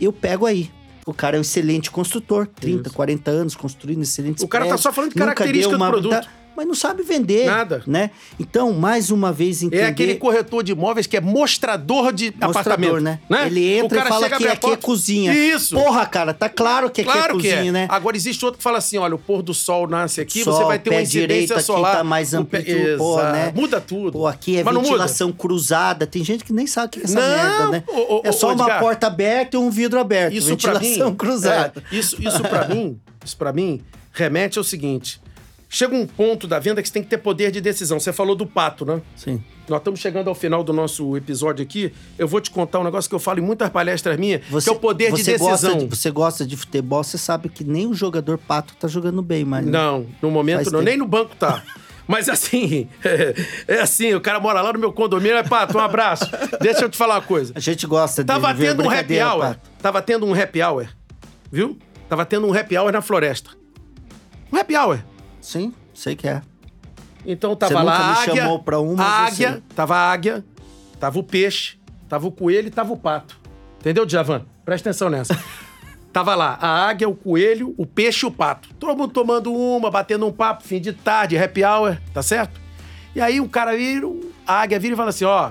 eu 0.00 0.12
pego 0.12 0.46
aí. 0.46 0.70
O 1.06 1.12
cara 1.12 1.36
é 1.36 1.38
um 1.38 1.42
excelente 1.42 1.90
construtor, 1.90 2.46
30, 2.46 2.90
40 2.90 3.30
anos 3.30 3.54
construindo 3.54 4.02
excelentes 4.02 4.42
O 4.42 4.48
cara 4.48 4.64
tá 4.64 4.68
prédios, 4.68 4.82
só 4.82 4.92
falando 4.92 5.10
de 5.10 5.16
característica 5.16 5.76
do 5.76 5.86
produto. 5.86 6.28
Mas 6.56 6.66
não 6.66 6.74
sabe 6.74 7.02
vender. 7.02 7.46
Nada. 7.46 7.82
Né? 7.86 8.10
Então, 8.38 8.72
mais 8.72 9.10
uma 9.10 9.32
vez, 9.32 9.62
entender... 9.62 9.82
É 9.82 9.86
aquele 9.86 10.14
corretor 10.16 10.62
de 10.62 10.72
imóveis 10.72 11.06
que 11.06 11.16
é 11.16 11.20
mostrador 11.20 12.12
de 12.12 12.26
Mostrador, 12.26 12.50
apartamento. 12.50 13.00
né? 13.00 13.18
né? 13.28 13.46
Ele 13.46 13.74
entra 13.76 13.98
O 13.98 14.04
e 14.04 14.08
fala 14.08 14.30
que 14.30 14.46
aqui 14.46 14.70
é 14.70 14.76
cozinha. 14.76 15.34
Isso. 15.34 15.74
Porra, 15.74 16.06
cara, 16.06 16.32
tá 16.32 16.48
claro 16.48 16.90
que 16.90 17.00
aqui 17.00 17.10
Claro 17.10 17.38
é 17.38 17.40
que 17.40 17.48
cozinha, 17.50 17.70
é. 17.70 17.72
né? 17.72 17.86
Agora 17.90 18.16
existe 18.16 18.44
outro 18.44 18.58
que 18.58 18.64
fala 18.64 18.78
assim: 18.78 18.98
olha, 18.98 19.14
o 19.14 19.18
pôr 19.18 19.42
do 19.42 19.54
sol 19.54 19.86
nasce 19.88 20.20
aqui, 20.20 20.42
Sol, 20.42 20.54
você 20.54 20.64
vai 20.64 20.78
ter 20.78 20.90
uma 20.90 21.02
incidência 21.02 21.26
direito 21.26 21.52
aqui 21.54 21.62
solar. 21.62 21.96
tá 21.96 22.04
mais 22.04 22.32
o 22.32 22.38
amplitude, 22.38 22.96
pô, 22.96 23.18
Exato. 23.18 23.32
né? 23.32 23.52
Muda 23.54 23.80
tudo. 23.80 24.12
Pô, 24.12 24.26
aqui 24.26 24.58
é 24.58 24.64
Mas 24.64 24.74
ventilação 24.74 25.32
cruzada. 25.32 26.06
Tem 26.06 26.24
gente 26.24 26.44
que 26.44 26.52
nem 26.52 26.66
sabe 26.66 26.86
o 26.86 26.90
que 26.90 27.00
é 27.00 27.04
essa 27.04 27.14
Não, 27.14 27.22
merda, 27.22 27.68
né? 27.70 27.84
ô, 27.88 28.16
ô, 28.16 28.22
é 28.24 28.32
só 28.32 28.52
uma 28.52 28.78
porta 28.78 29.06
aberta 29.06 29.56
e 29.56 29.60
um 29.60 29.70
vidro 29.70 29.98
aberto. 29.98 30.34
Isso 30.34 30.48
ventilação 30.48 31.10
mim, 31.10 31.16
cruzada. 31.16 31.82
é, 31.90 31.96
isso, 31.96 32.16
isso 32.20 32.40
para 32.42 32.68
mim, 32.68 32.98
isso 33.24 33.36
para 33.36 33.52
mim 33.52 33.82
remete 34.12 34.58
ao 34.58 34.64
seguinte: 34.64 35.20
chega 35.76 35.94
um 35.94 36.06
ponto 36.06 36.46
da 36.46 36.58
venda 36.58 36.80
que 36.80 36.88
você 36.88 36.94
tem 36.94 37.02
que 37.02 37.08
ter 37.08 37.18
poder 37.18 37.50
de 37.50 37.60
decisão. 37.60 37.98
Você 37.98 38.12
falou 38.12 38.34
do 38.36 38.46
pato, 38.46 38.84
né? 38.86 39.00
Sim. 39.16 39.42
Nós 39.68 39.78
estamos 39.80 39.98
chegando 39.98 40.28
ao 40.28 40.34
final 40.34 40.62
do 40.62 40.72
nosso 40.72 41.16
episódio 41.16 41.62
aqui. 41.64 41.92
Eu 42.18 42.28
vou 42.28 42.40
te 42.40 42.50
contar 42.50 42.78
um 42.80 42.84
negócio 42.84 43.08
que 43.08 43.14
eu 43.14 43.18
falo 43.18 43.38
em 43.40 43.42
muitas 43.42 43.68
palestras 43.70 44.16
minhas, 44.18 44.42
que 44.44 44.68
é 44.68 44.72
o 44.72 44.76
poder 44.76 45.12
de 45.12 45.24
você 45.24 45.38
gosta 45.38 45.66
decisão. 45.68 45.78
de- 45.88 45.96
você 45.96 46.10
gosta 46.10 46.46
de 46.46 46.56
futebol, 46.56 47.02
você 47.02 47.18
sabe 47.18 47.48
que 47.48 47.64
nem 47.64 47.86
o 47.86 47.94
jogador 47.94 48.38
pato 48.38 48.74
tá 48.78 48.86
jogando 48.86 49.20
bem, 49.22 49.44
mas. 49.44 49.64
Não, 49.66 50.06
no 50.22 50.30
momento 50.30 50.56
Faz 50.56 50.66
não. 50.72 50.80
tempo. 50.80 50.90
Nem 50.90 50.98
no 50.98 51.06
banco 51.06 51.34
tá. 51.36 51.62
Mas 52.06 52.28
assim, 52.28 52.86
é, 53.66 53.80
assim, 53.80 54.12
o 54.12 54.20
cara 54.20 54.38
mora 54.38 54.60
lá 54.60 54.70
no 54.74 54.78
meu 54.78 54.92
condomínio, 54.92 55.38
é 55.38 55.42
pato, 55.42 55.78
um 55.78 55.80
abraço. 55.80 56.30
Deixa 56.60 56.82
eu 56.84 56.90
te 56.90 56.98
falar 56.98 57.14
uma 57.14 57.22
coisa. 57.22 57.54
A 57.56 57.60
gente 57.60 57.86
gosta 57.86 58.22
de 58.22 58.26
Tava 58.26 58.54
tendo 58.54 58.82
um 58.82 58.90
happy 58.90 59.18
hour. 59.22 59.40
pato. 59.40 59.70
Tava 59.80 60.02
tendo 60.02 60.26
um 60.26 60.34
happy 60.34 60.62
hour. 60.62 60.86
Viu? 61.50 61.78
Tava 62.06 62.26
tendo 62.26 62.46
um 62.46 62.52
happy 62.52 62.76
hour 62.76 62.92
na 62.92 63.00
floresta. 63.00 63.52
Um 64.52 64.58
happy 64.58 64.76
hour. 64.76 65.00
Sim, 65.44 65.74
sei 65.92 66.16
que 66.16 66.26
é. 66.26 66.40
Então 67.26 67.54
tava 67.54 67.74
Você 67.74 67.82
lá 67.82 67.96
a 67.96 67.98
me 67.98 68.18
águia. 68.30 68.42
chamou 68.42 68.58
pra 68.60 68.80
um, 68.80 68.96
mas 68.96 69.06
a 69.06 69.26
águia, 69.26 69.52
sei. 69.52 69.62
tava 69.76 69.94
a 69.94 70.10
águia, 70.10 70.44
tava 70.98 71.18
o 71.18 71.22
peixe, 71.22 71.76
tava 72.08 72.26
o 72.26 72.32
coelho 72.32 72.68
e 72.68 72.70
tava 72.70 72.94
o 72.94 72.96
pato. 72.96 73.38
Entendeu, 73.78 74.06
Djavan? 74.06 74.46
Presta 74.64 74.88
atenção 74.88 75.10
nessa. 75.10 75.38
tava 76.10 76.34
lá 76.34 76.56
a 76.58 76.88
águia, 76.88 77.06
o 77.06 77.14
coelho, 77.14 77.74
o 77.76 77.84
peixe 77.84 78.24
e 78.24 78.28
o 78.28 78.30
pato. 78.30 78.70
Todo 78.80 78.96
mundo 78.96 79.12
tomando 79.12 79.52
uma, 79.52 79.90
batendo 79.90 80.26
um 80.26 80.32
papo, 80.32 80.64
fim 80.64 80.80
de 80.80 80.94
tarde, 80.94 81.36
happy 81.36 81.62
hour, 81.62 81.98
tá 82.14 82.22
certo? 82.22 82.58
E 83.14 83.20
aí 83.20 83.38
o 83.38 83.46
cara 83.48 83.76
vira, 83.76 84.08
a 84.46 84.62
águia 84.62 84.80
vira 84.80 84.94
e 84.94 84.96
fala 84.96 85.10
assim, 85.10 85.26
ó... 85.26 85.50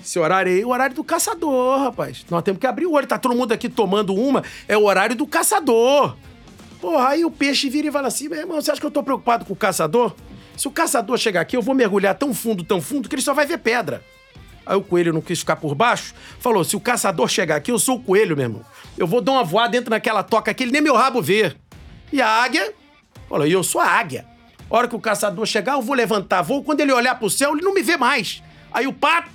Esse 0.00 0.16
horário 0.16 0.52
aí 0.52 0.60
é 0.60 0.64
o 0.64 0.68
horário 0.68 0.94
do 0.94 1.02
caçador, 1.02 1.80
rapaz. 1.80 2.24
Nós 2.30 2.44
temos 2.44 2.60
que 2.60 2.66
abrir 2.68 2.86
o 2.86 2.92
olho. 2.92 3.06
Tá 3.06 3.18
todo 3.18 3.34
mundo 3.34 3.50
aqui 3.50 3.68
tomando 3.68 4.14
uma. 4.14 4.44
É 4.68 4.76
o 4.76 4.84
horário 4.84 5.16
do 5.16 5.26
caçador. 5.26 6.16
Porra, 6.80 7.08
aí 7.08 7.24
o 7.24 7.30
peixe 7.30 7.68
vira 7.68 7.88
e 7.88 7.92
fala 7.92 8.08
assim: 8.08 8.28
meu 8.28 8.38
irmão, 8.38 8.60
você 8.60 8.70
acha 8.70 8.80
que 8.80 8.86
eu 8.86 8.90
tô 8.90 9.02
preocupado 9.02 9.44
com 9.44 9.52
o 9.52 9.56
caçador? 9.56 10.14
Se 10.56 10.66
o 10.66 10.70
caçador 10.70 11.16
chegar 11.18 11.40
aqui, 11.40 11.56
eu 11.56 11.62
vou 11.62 11.74
mergulhar 11.74 12.14
tão 12.14 12.34
fundo, 12.34 12.64
tão 12.64 12.80
fundo, 12.80 13.08
que 13.08 13.14
ele 13.14 13.22
só 13.22 13.34
vai 13.34 13.46
ver 13.46 13.58
pedra. 13.58 14.02
Aí 14.66 14.76
o 14.76 14.82
coelho 14.82 15.12
não 15.12 15.20
quis 15.20 15.38
ficar 15.38 15.56
por 15.56 15.74
baixo, 15.74 16.14
falou: 16.38 16.62
se 16.62 16.76
o 16.76 16.80
caçador 16.80 17.28
chegar 17.28 17.56
aqui, 17.56 17.70
eu 17.70 17.78
sou 17.78 17.96
o 17.96 18.02
coelho, 18.02 18.36
meu 18.36 18.44
irmão. 18.44 18.64
Eu 18.96 19.06
vou 19.06 19.20
dar 19.20 19.32
uma 19.32 19.44
voada 19.44 19.70
dentro 19.70 19.90
naquela 19.90 20.22
toca 20.22 20.52
que 20.52 20.62
ele 20.62 20.72
nem 20.72 20.82
meu 20.82 20.94
rabo 20.94 21.22
vê. 21.22 21.54
E 22.12 22.20
a 22.20 22.28
águia 22.28 22.72
falou: 23.28 23.46
e 23.46 23.52
eu 23.52 23.62
sou 23.62 23.80
a 23.80 23.86
águia. 23.86 24.26
A 24.70 24.76
hora 24.76 24.86
que 24.86 24.94
o 24.94 25.00
caçador 25.00 25.46
chegar, 25.46 25.72
eu 25.72 25.82
vou 25.82 25.96
levantar 25.96 26.42
voo. 26.42 26.62
Quando 26.62 26.80
ele 26.80 26.92
olhar 26.92 27.14
pro 27.18 27.30
céu, 27.30 27.52
ele 27.52 27.62
não 27.62 27.72
me 27.72 27.82
vê 27.82 27.96
mais. 27.96 28.42
Aí 28.70 28.86
o 28.86 28.92
pato, 28.92 29.30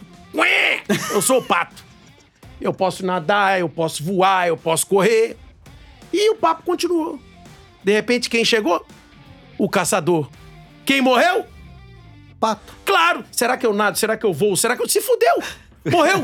eu 1.12 1.22
sou 1.22 1.40
o 1.40 1.44
pato. 1.44 1.84
Eu 2.62 2.72
posso 2.72 3.06
nadar, 3.06 3.60
eu 3.60 3.68
posso 3.68 4.04
voar, 4.04 4.48
eu 4.48 4.56
posso 4.56 4.86
correr. 4.86 5.36
E 6.14 6.30
o 6.30 6.36
papo 6.36 6.64
continuou. 6.64 7.20
De 7.84 7.92
repente, 7.92 8.30
quem 8.30 8.44
chegou? 8.46 8.86
O 9.58 9.70
caçador. 9.70 10.30
Quem 10.86 11.02
morreu? 11.02 11.46
Pato. 12.40 12.74
Claro! 12.86 13.24
Será 13.32 13.58
que 13.58 13.66
eu 13.66 13.74
nado? 13.74 13.98
Será 13.98 14.18
que 14.18 14.26
eu 14.26 14.34
vou? 14.34 14.56
Será 14.56 14.76
que 14.76 14.84
eu. 14.84 14.90
Se 14.90 15.02
fudeu! 15.02 15.42
Morreu! 15.92 16.20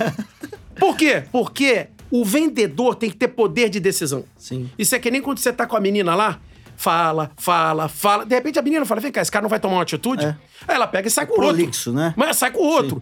Por 0.77 0.95
quê? 0.97 1.23
Porque 1.31 1.87
o 2.11 2.25
vendedor 2.25 2.95
tem 2.95 3.09
que 3.09 3.15
ter 3.15 3.27
poder 3.29 3.69
de 3.69 3.79
decisão. 3.79 4.25
Sim. 4.37 4.69
Isso 4.77 4.95
é 4.95 4.99
que 4.99 5.11
nem 5.11 5.21
quando 5.21 5.39
você 5.39 5.51
tá 5.53 5.65
com 5.65 5.75
a 5.77 5.79
menina 5.79 6.15
lá, 6.15 6.39
fala, 6.75 7.31
fala, 7.37 7.87
fala. 7.87 8.25
De 8.25 8.35
repente 8.35 8.57
a 8.57 8.61
menina 8.61 8.85
fala: 8.85 9.01
vem 9.01 9.11
cá, 9.11 9.21
esse 9.21 9.31
cara 9.31 9.43
não 9.43 9.49
vai 9.49 9.59
tomar 9.59 9.75
uma 9.75 9.81
atitude? 9.83 10.25
É. 10.25 10.35
Aí 10.67 10.75
ela 10.75 10.87
pega 10.87 11.07
e 11.07 11.11
sai 11.11 11.25
com 11.25 11.39
o 11.39 11.43
outro. 11.43 11.93
né? 11.93 12.13
Mas 12.17 12.37
sai 12.37 12.51
com 12.51 12.59
o 12.59 12.67
outro. 12.67 13.01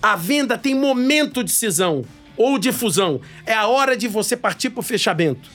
A 0.00 0.14
venda 0.16 0.56
tem 0.56 0.74
momento 0.74 1.42
de 1.42 1.50
cisão 1.50 2.04
ou 2.36 2.58
de 2.58 2.72
fusão. 2.72 3.20
É 3.44 3.52
a 3.54 3.66
hora 3.66 3.96
de 3.96 4.06
você 4.08 4.36
partir 4.36 4.70
pro 4.70 4.82
fechamento. 4.82 5.48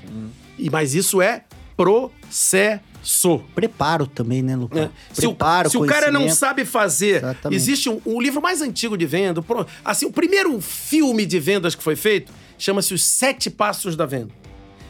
E, 0.60 0.70
mas 0.70 0.94
isso 0.94 1.22
é 1.22 1.44
processo. 1.76 3.39
Preparo 3.53 4.07
também, 4.07 4.41
né, 4.41 4.55
Lucas? 4.55 4.80
É. 4.86 4.89
Se, 5.11 5.28
o, 5.28 5.36
se 5.69 5.78
o 5.78 5.86
cara 5.86 6.09
não 6.11 6.30
sabe 6.30 6.63
fazer. 6.65 7.17
Exatamente. 7.17 7.55
Existe 7.59 7.89
um, 7.89 7.99
um 8.05 8.21
livro 8.21 8.41
mais 8.41 8.61
antigo 8.61 8.97
de 8.97 9.05
venda. 9.05 9.41
pro- 9.41 9.65
Assim, 9.84 10.05
o 10.05 10.11
primeiro 10.11 10.59
filme 10.61 11.26
de 11.26 11.39
vendas 11.39 11.76
que 11.76 11.84
foi 11.84 11.95
feito 11.95 12.32
chama-se 12.57 12.93
Os 12.93 13.03
Sete 13.03 13.49
Passos 13.49 13.95
da 13.95 14.05
Venda. 14.05 14.34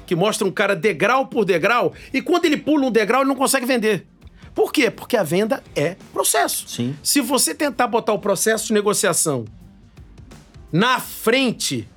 Que 0.06 0.16
mostra 0.16 0.46
um 0.48 0.52
cara 0.52 0.76
degrau 0.76 1.26
por 1.28 1.44
degrau. 1.46 1.94
E 2.14 2.22
quando 2.22 2.46
ele 2.46 2.58
pula 2.58 2.86
um 2.86 2.92
degrau, 2.92 3.22
ele 3.22 3.30
não 3.30 3.36
consegue 3.36 3.66
vender. 3.66 4.06
Por 4.54 4.72
quê? 4.72 4.92
Porque 4.92 5.18
a 5.18 5.24
venda 5.24 5.64
é 5.76 5.96
processo. 6.14 6.68
Sim. 6.68 6.96
Se 7.02 7.20
você 7.22 7.56
tentar 7.56 7.88
botar 7.88 8.14
o 8.14 8.20
processo 8.20 8.68
de 8.68 8.74
negociação 8.74 9.46
na 10.72 11.00
frente 11.00 11.88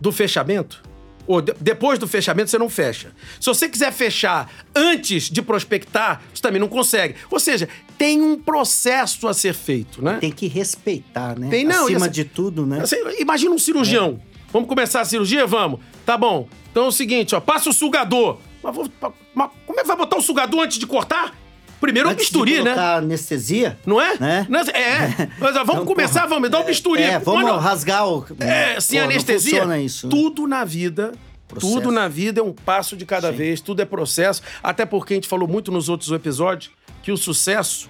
do 0.00 0.10
fechamento, 0.10 0.82
ou 1.26 1.40
de- 1.40 1.54
depois 1.60 1.98
do 1.98 2.06
fechamento, 2.06 2.50
você 2.50 2.58
não 2.58 2.68
fecha. 2.68 3.12
Se 3.40 3.46
você 3.46 3.68
quiser 3.68 3.92
fechar 3.92 4.50
antes 4.74 5.30
de 5.30 5.42
prospectar, 5.42 6.22
você 6.32 6.40
também 6.42 6.60
não 6.60 6.68
consegue. 6.68 7.14
Ou 7.30 7.40
seja, 7.40 7.68
tem 7.98 8.20
um 8.22 8.38
processo 8.38 9.26
a 9.28 9.34
ser 9.34 9.54
feito, 9.54 10.02
né? 10.02 10.18
Tem 10.20 10.30
que 10.32 10.46
respeitar, 10.46 11.38
né? 11.38 11.48
Tem, 11.50 11.64
não, 11.64 11.84
Acima 11.84 12.00
assim- 12.06 12.10
de 12.10 12.24
tudo, 12.24 12.64
né? 12.66 12.80
Assim, 12.82 12.96
imagina 13.18 13.54
um 13.54 13.58
cirurgião. 13.58 14.20
Vamos 14.52 14.68
começar 14.68 15.00
a 15.00 15.04
cirurgia? 15.04 15.46
Vamos. 15.46 15.80
Tá 16.04 16.16
bom. 16.16 16.48
Então 16.70 16.84
é 16.84 16.88
o 16.88 16.92
seguinte, 16.92 17.34
ó, 17.34 17.40
passa 17.40 17.68
o 17.68 17.72
sugador. 17.72 18.38
Mas, 18.62 18.74
vou- 18.74 18.90
mas 19.34 19.50
como 19.66 19.78
é 19.78 19.82
que 19.82 19.88
vai 19.88 19.96
botar 19.96 20.16
o 20.16 20.22
sugador 20.22 20.62
antes 20.64 20.78
de 20.78 20.86
cortar? 20.86 21.34
Primeiro 21.80 22.08
é 22.08 22.10
o 22.10 22.12
Antes 22.14 22.26
de 22.26 22.32
bisturi, 22.32 22.62
né? 22.62 22.72
anestesia, 22.72 23.78
Não 23.84 24.00
é? 24.00 24.16
né? 24.18 24.46
É? 24.72 24.80
É. 24.80 25.28
Mas, 25.38 25.54
vamos 25.54 25.70
Então, 25.74 25.84
começar, 25.84 26.20
porra, 26.20 26.28
vamos, 26.28 26.42
me 26.44 26.48
dá 26.48 26.60
um 26.60 26.64
bisturi. 26.64 27.02
É, 27.02 27.18
vamos 27.18 27.42
Mas 27.42 27.52
não- 27.52 27.58
rasgar 27.60 28.08
o. 28.08 28.24
É, 28.40 28.80
sem 28.80 28.98
não 28.98 29.06
anestesia. 29.06 29.76
isso. 29.78 30.06
né? 30.06 30.10
Tudo 30.10 30.46
na 30.46 30.64
vida. 30.64 31.12
Processo. 31.46 31.72
Tudo 31.74 31.92
na 31.92 32.08
vida 32.08 32.40
é 32.40 32.42
um 32.42 32.52
passo 32.52 32.96
de 32.96 33.06
cada 33.06 33.30
Sim. 33.30 33.36
vez, 33.36 33.60
tudo 33.60 33.80
é 33.80 33.84
processo. 33.84 34.42
Até 34.62 34.84
porque 34.84 35.14
a 35.14 35.16
gente 35.16 35.28
falou 35.28 35.46
muito 35.46 35.70
nos 35.70 35.88
outros 35.88 36.10
episódios 36.10 36.70
que 37.02 37.12
o 37.12 37.16
sucesso 37.16 37.88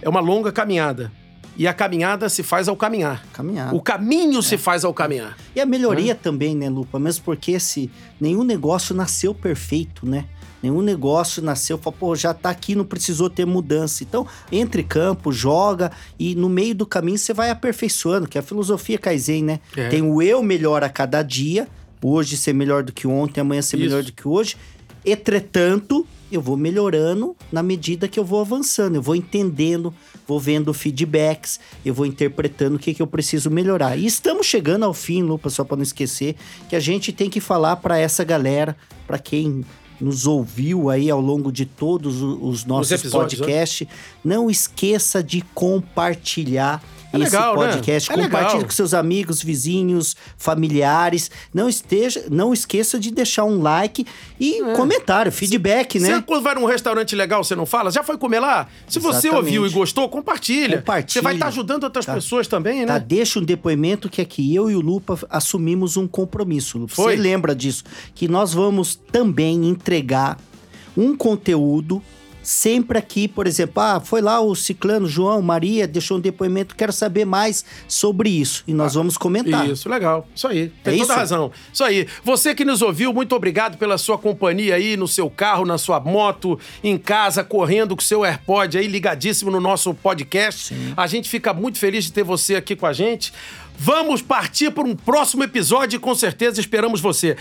é 0.00 0.08
uma 0.08 0.20
longa 0.20 0.52
caminhada. 0.52 1.10
E 1.56 1.66
a 1.66 1.74
caminhada 1.74 2.28
se 2.28 2.44
faz 2.44 2.68
ao 2.68 2.76
caminhar. 2.76 3.24
Caminhar. 3.32 3.74
O 3.74 3.80
caminho 3.82 4.38
É. 4.38 4.42
se 4.42 4.56
faz 4.56 4.84
ao 4.84 4.94
caminhar. 4.94 5.36
E 5.56 5.60
a 5.60 5.66
melhoria 5.66 6.14
também, 6.14 6.54
né, 6.54 6.68
Lupa? 6.70 7.00
Mesmo 7.00 7.24
porque 7.24 7.50
esse, 7.50 7.90
nenhum 8.20 8.44
negócio 8.44 8.94
nasceu 8.94 9.34
perfeito, 9.34 10.06
né? 10.08 10.26
Nenhum 10.62 10.82
negócio 10.82 11.42
nasceu, 11.42 11.78
fala, 11.78 11.96
pô, 11.96 12.16
já 12.16 12.34
tá 12.34 12.50
aqui, 12.50 12.74
não 12.74 12.84
precisou 12.84 13.30
ter 13.30 13.44
mudança. 13.44 14.02
Então, 14.02 14.26
entre 14.50 14.82
campo, 14.82 15.32
joga 15.32 15.92
e 16.18 16.34
no 16.34 16.48
meio 16.48 16.74
do 16.74 16.86
caminho 16.86 17.18
você 17.18 17.32
vai 17.32 17.50
aperfeiçoando, 17.50 18.26
que 18.26 18.36
é 18.36 18.40
a 18.40 18.44
filosofia 18.44 18.98
Kaizen, 18.98 19.44
né? 19.44 19.60
É. 19.76 19.88
Tem 19.88 20.02
o 20.02 20.20
eu 20.20 20.42
melhor 20.42 20.82
a 20.82 20.88
cada 20.88 21.22
dia, 21.22 21.68
hoje 22.02 22.36
ser 22.36 22.52
melhor 22.52 22.82
do 22.82 22.92
que 22.92 23.06
ontem, 23.06 23.40
amanhã 23.40 23.62
ser 23.62 23.76
Isso. 23.76 23.84
melhor 23.84 24.02
do 24.02 24.12
que 24.12 24.26
hoje. 24.26 24.56
Entretanto, 25.04 26.06
eu 26.30 26.42
vou 26.42 26.56
melhorando 26.56 27.34
na 27.50 27.62
medida 27.62 28.08
que 28.08 28.18
eu 28.18 28.24
vou 28.24 28.40
avançando, 28.40 28.96
eu 28.96 29.02
vou 29.02 29.16
entendendo, 29.16 29.94
vou 30.26 30.38
vendo 30.38 30.74
feedbacks, 30.74 31.58
eu 31.84 31.94
vou 31.94 32.04
interpretando 32.04 32.76
o 32.76 32.78
que, 32.78 32.92
que 32.92 33.00
eu 33.00 33.06
preciso 33.06 33.50
melhorar. 33.50 33.96
E 33.96 34.04
estamos 34.04 34.46
chegando 34.46 34.84
ao 34.84 34.92
fim, 34.92 35.22
Lupa, 35.22 35.48
só 35.48 35.64
para 35.64 35.76
não 35.76 35.82
esquecer, 35.82 36.36
que 36.68 36.76
a 36.76 36.80
gente 36.80 37.12
tem 37.12 37.30
que 37.30 37.40
falar 37.40 37.76
para 37.76 37.98
essa 37.98 38.24
galera, 38.24 38.76
para 39.06 39.18
quem 39.18 39.64
nos 40.00 40.26
ouviu 40.26 40.90
aí 40.90 41.10
ao 41.10 41.20
longo 41.20 41.50
de 41.50 41.64
todos 41.64 42.22
os 42.22 42.64
nossos 42.64 42.92
episódios, 42.92 43.40
né? 43.40 43.46
podcasts, 43.46 43.88
não 44.24 44.50
esqueça 44.50 45.22
de 45.22 45.42
compartilhar 45.54 46.82
É 47.12 47.16
esse 47.16 47.24
legal, 47.24 47.56
né? 47.58 47.68
podcast. 47.68 48.12
É 48.12 48.14
Compartilhe 48.14 48.52
legal. 48.52 48.64
com 48.64 48.70
seus 48.70 48.92
amigos, 48.92 49.42
vizinhos, 49.42 50.14
familiares. 50.36 51.30
Não 51.54 51.68
esteja, 51.68 52.24
não 52.30 52.52
esqueça 52.52 52.98
de 52.98 53.10
deixar 53.10 53.44
um 53.44 53.62
like 53.62 54.06
e 54.38 54.60
comentário, 54.76 55.32
feedback, 55.32 55.98
né? 55.98 56.16
Você 56.16 56.22
quando 56.22 56.42
vai 56.42 56.54
num 56.54 56.66
restaurante 56.66 57.16
legal, 57.16 57.42
você 57.42 57.56
não 57.56 57.64
fala? 57.64 57.90
Já 57.90 58.02
foi 58.02 58.18
comer 58.18 58.40
lá? 58.40 58.68
Se 58.88 58.98
você 58.98 59.28
Exatamente. 59.28 59.36
ouviu 59.36 59.66
e 59.66 59.70
gostou, 59.70 60.08
compartilha. 60.08 60.78
Compartilha. 60.78 61.12
Você 61.14 61.22
vai 61.22 61.34
estar 61.34 61.46
ajudando 61.48 61.84
outras 61.84 62.04
Tá. 62.04 62.14
pessoas 62.14 62.46
também, 62.46 62.80
né? 62.80 62.86
Tá, 62.86 62.98
deixa 62.98 63.38
um 63.38 63.42
depoimento 63.44 64.08
que 64.10 64.20
aqui 64.20 64.54
eu 64.54 64.70
e 64.70 64.76
o 64.76 64.80
Lupa 64.80 65.18
assumimos 65.30 65.96
um 65.96 66.06
compromisso, 66.06 66.78
Lupa. 66.78 66.94
Foi. 66.94 67.16
Você 67.16 67.22
lembra 67.22 67.54
disso? 67.54 67.84
Que 68.14 68.28
nós 68.28 68.52
vamos 68.52 68.94
também 69.10 69.66
entregar 69.68 70.38
um 70.96 71.16
conteúdo 71.16 72.02
sempre 72.48 72.96
aqui, 72.96 73.28
por 73.28 73.46
exemplo, 73.46 73.82
ah, 73.82 74.00
foi 74.00 74.22
lá 74.22 74.40
o 74.40 74.54
Ciclano, 74.54 75.06
João, 75.06 75.42
Maria, 75.42 75.86
deixou 75.86 76.16
um 76.16 76.20
depoimento, 76.20 76.74
quero 76.74 76.90
saber 76.94 77.26
mais 77.26 77.62
sobre 77.86 78.30
isso. 78.30 78.64
E 78.66 78.72
nós 78.72 78.94
vamos 78.94 79.18
comentar. 79.18 79.68
Isso, 79.68 79.86
legal. 79.86 80.26
Isso 80.34 80.48
aí. 80.48 80.72
Tem 80.82 80.94
É 80.94 80.96
toda 80.98 81.12
isso? 81.12 81.20
razão. 81.20 81.52
Isso 81.70 81.84
aí. 81.84 82.06
Você 82.24 82.54
que 82.54 82.64
nos 82.64 82.80
ouviu, 82.80 83.12
muito 83.12 83.36
obrigado 83.36 83.76
pela 83.76 83.98
sua 83.98 84.16
companhia 84.16 84.76
aí 84.76 84.96
no 84.96 85.06
seu 85.06 85.28
carro, 85.28 85.66
na 85.66 85.76
sua 85.76 86.00
moto, 86.00 86.58
em 86.82 86.96
casa, 86.96 87.44
correndo 87.44 87.94
com 87.94 88.00
o 88.00 88.04
seu 88.04 88.24
AirPod 88.24 88.78
aí 88.78 88.86
ligadíssimo 88.86 89.50
no 89.50 89.60
nosso 89.60 89.92
podcast. 89.92 90.74
A 90.96 91.06
gente 91.06 91.28
fica 91.28 91.52
muito 91.52 91.76
feliz 91.78 92.04
de 92.06 92.12
ter 92.12 92.22
você 92.24 92.54
aqui 92.56 92.74
com 92.74 92.86
a 92.86 92.94
gente. 92.94 93.30
Vamos 93.80 94.20
partir 94.20 94.72
para 94.72 94.82
um 94.82 94.96
próximo 94.96 95.44
episódio 95.44 95.96
e 95.96 96.00
com 96.00 96.12
certeza 96.12 96.60
esperamos 96.60 97.00
você. 97.00 97.36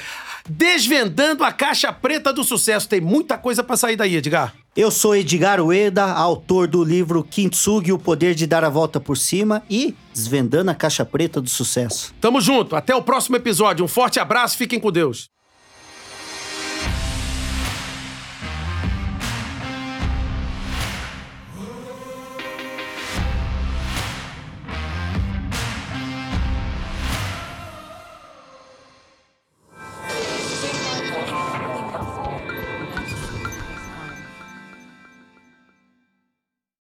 Desvendando 0.48 1.44
a 1.44 1.52
caixa 1.52 1.92
preta 1.92 2.32
do 2.32 2.44
sucesso. 2.44 2.88
Tem 2.88 3.02
muita 3.02 3.38
coisa 3.38 3.64
para 3.64 3.76
sair 3.76 3.96
daí, 3.96 4.16
Edgar. 4.16 4.54
Eu 4.76 4.92
sou 4.92 5.16
Edgar 5.16 5.60
Ueda, 5.60 6.06
autor 6.06 6.68
do 6.68 6.84
livro 6.84 7.24
Kintsugi, 7.24 7.92
O 7.92 7.98
Poder 7.98 8.36
de 8.36 8.46
Dar 8.46 8.64
a 8.64 8.70
Volta 8.70 9.00
por 9.00 9.18
Cima 9.18 9.64
e 9.68 9.96
Desvendando 10.14 10.70
a 10.70 10.76
Caixa 10.76 11.04
Preta 11.04 11.42
do 11.42 11.50
Sucesso. 11.50 12.14
Tamo 12.22 12.40
junto. 12.40 12.76
Até 12.76 12.96
o 12.96 13.02
próximo 13.02 13.36
episódio. 13.36 13.84
Um 13.84 13.88
forte 13.88 14.20
abraço. 14.20 14.56
Fiquem 14.58 14.80
com 14.80 14.92
Deus. 14.92 15.37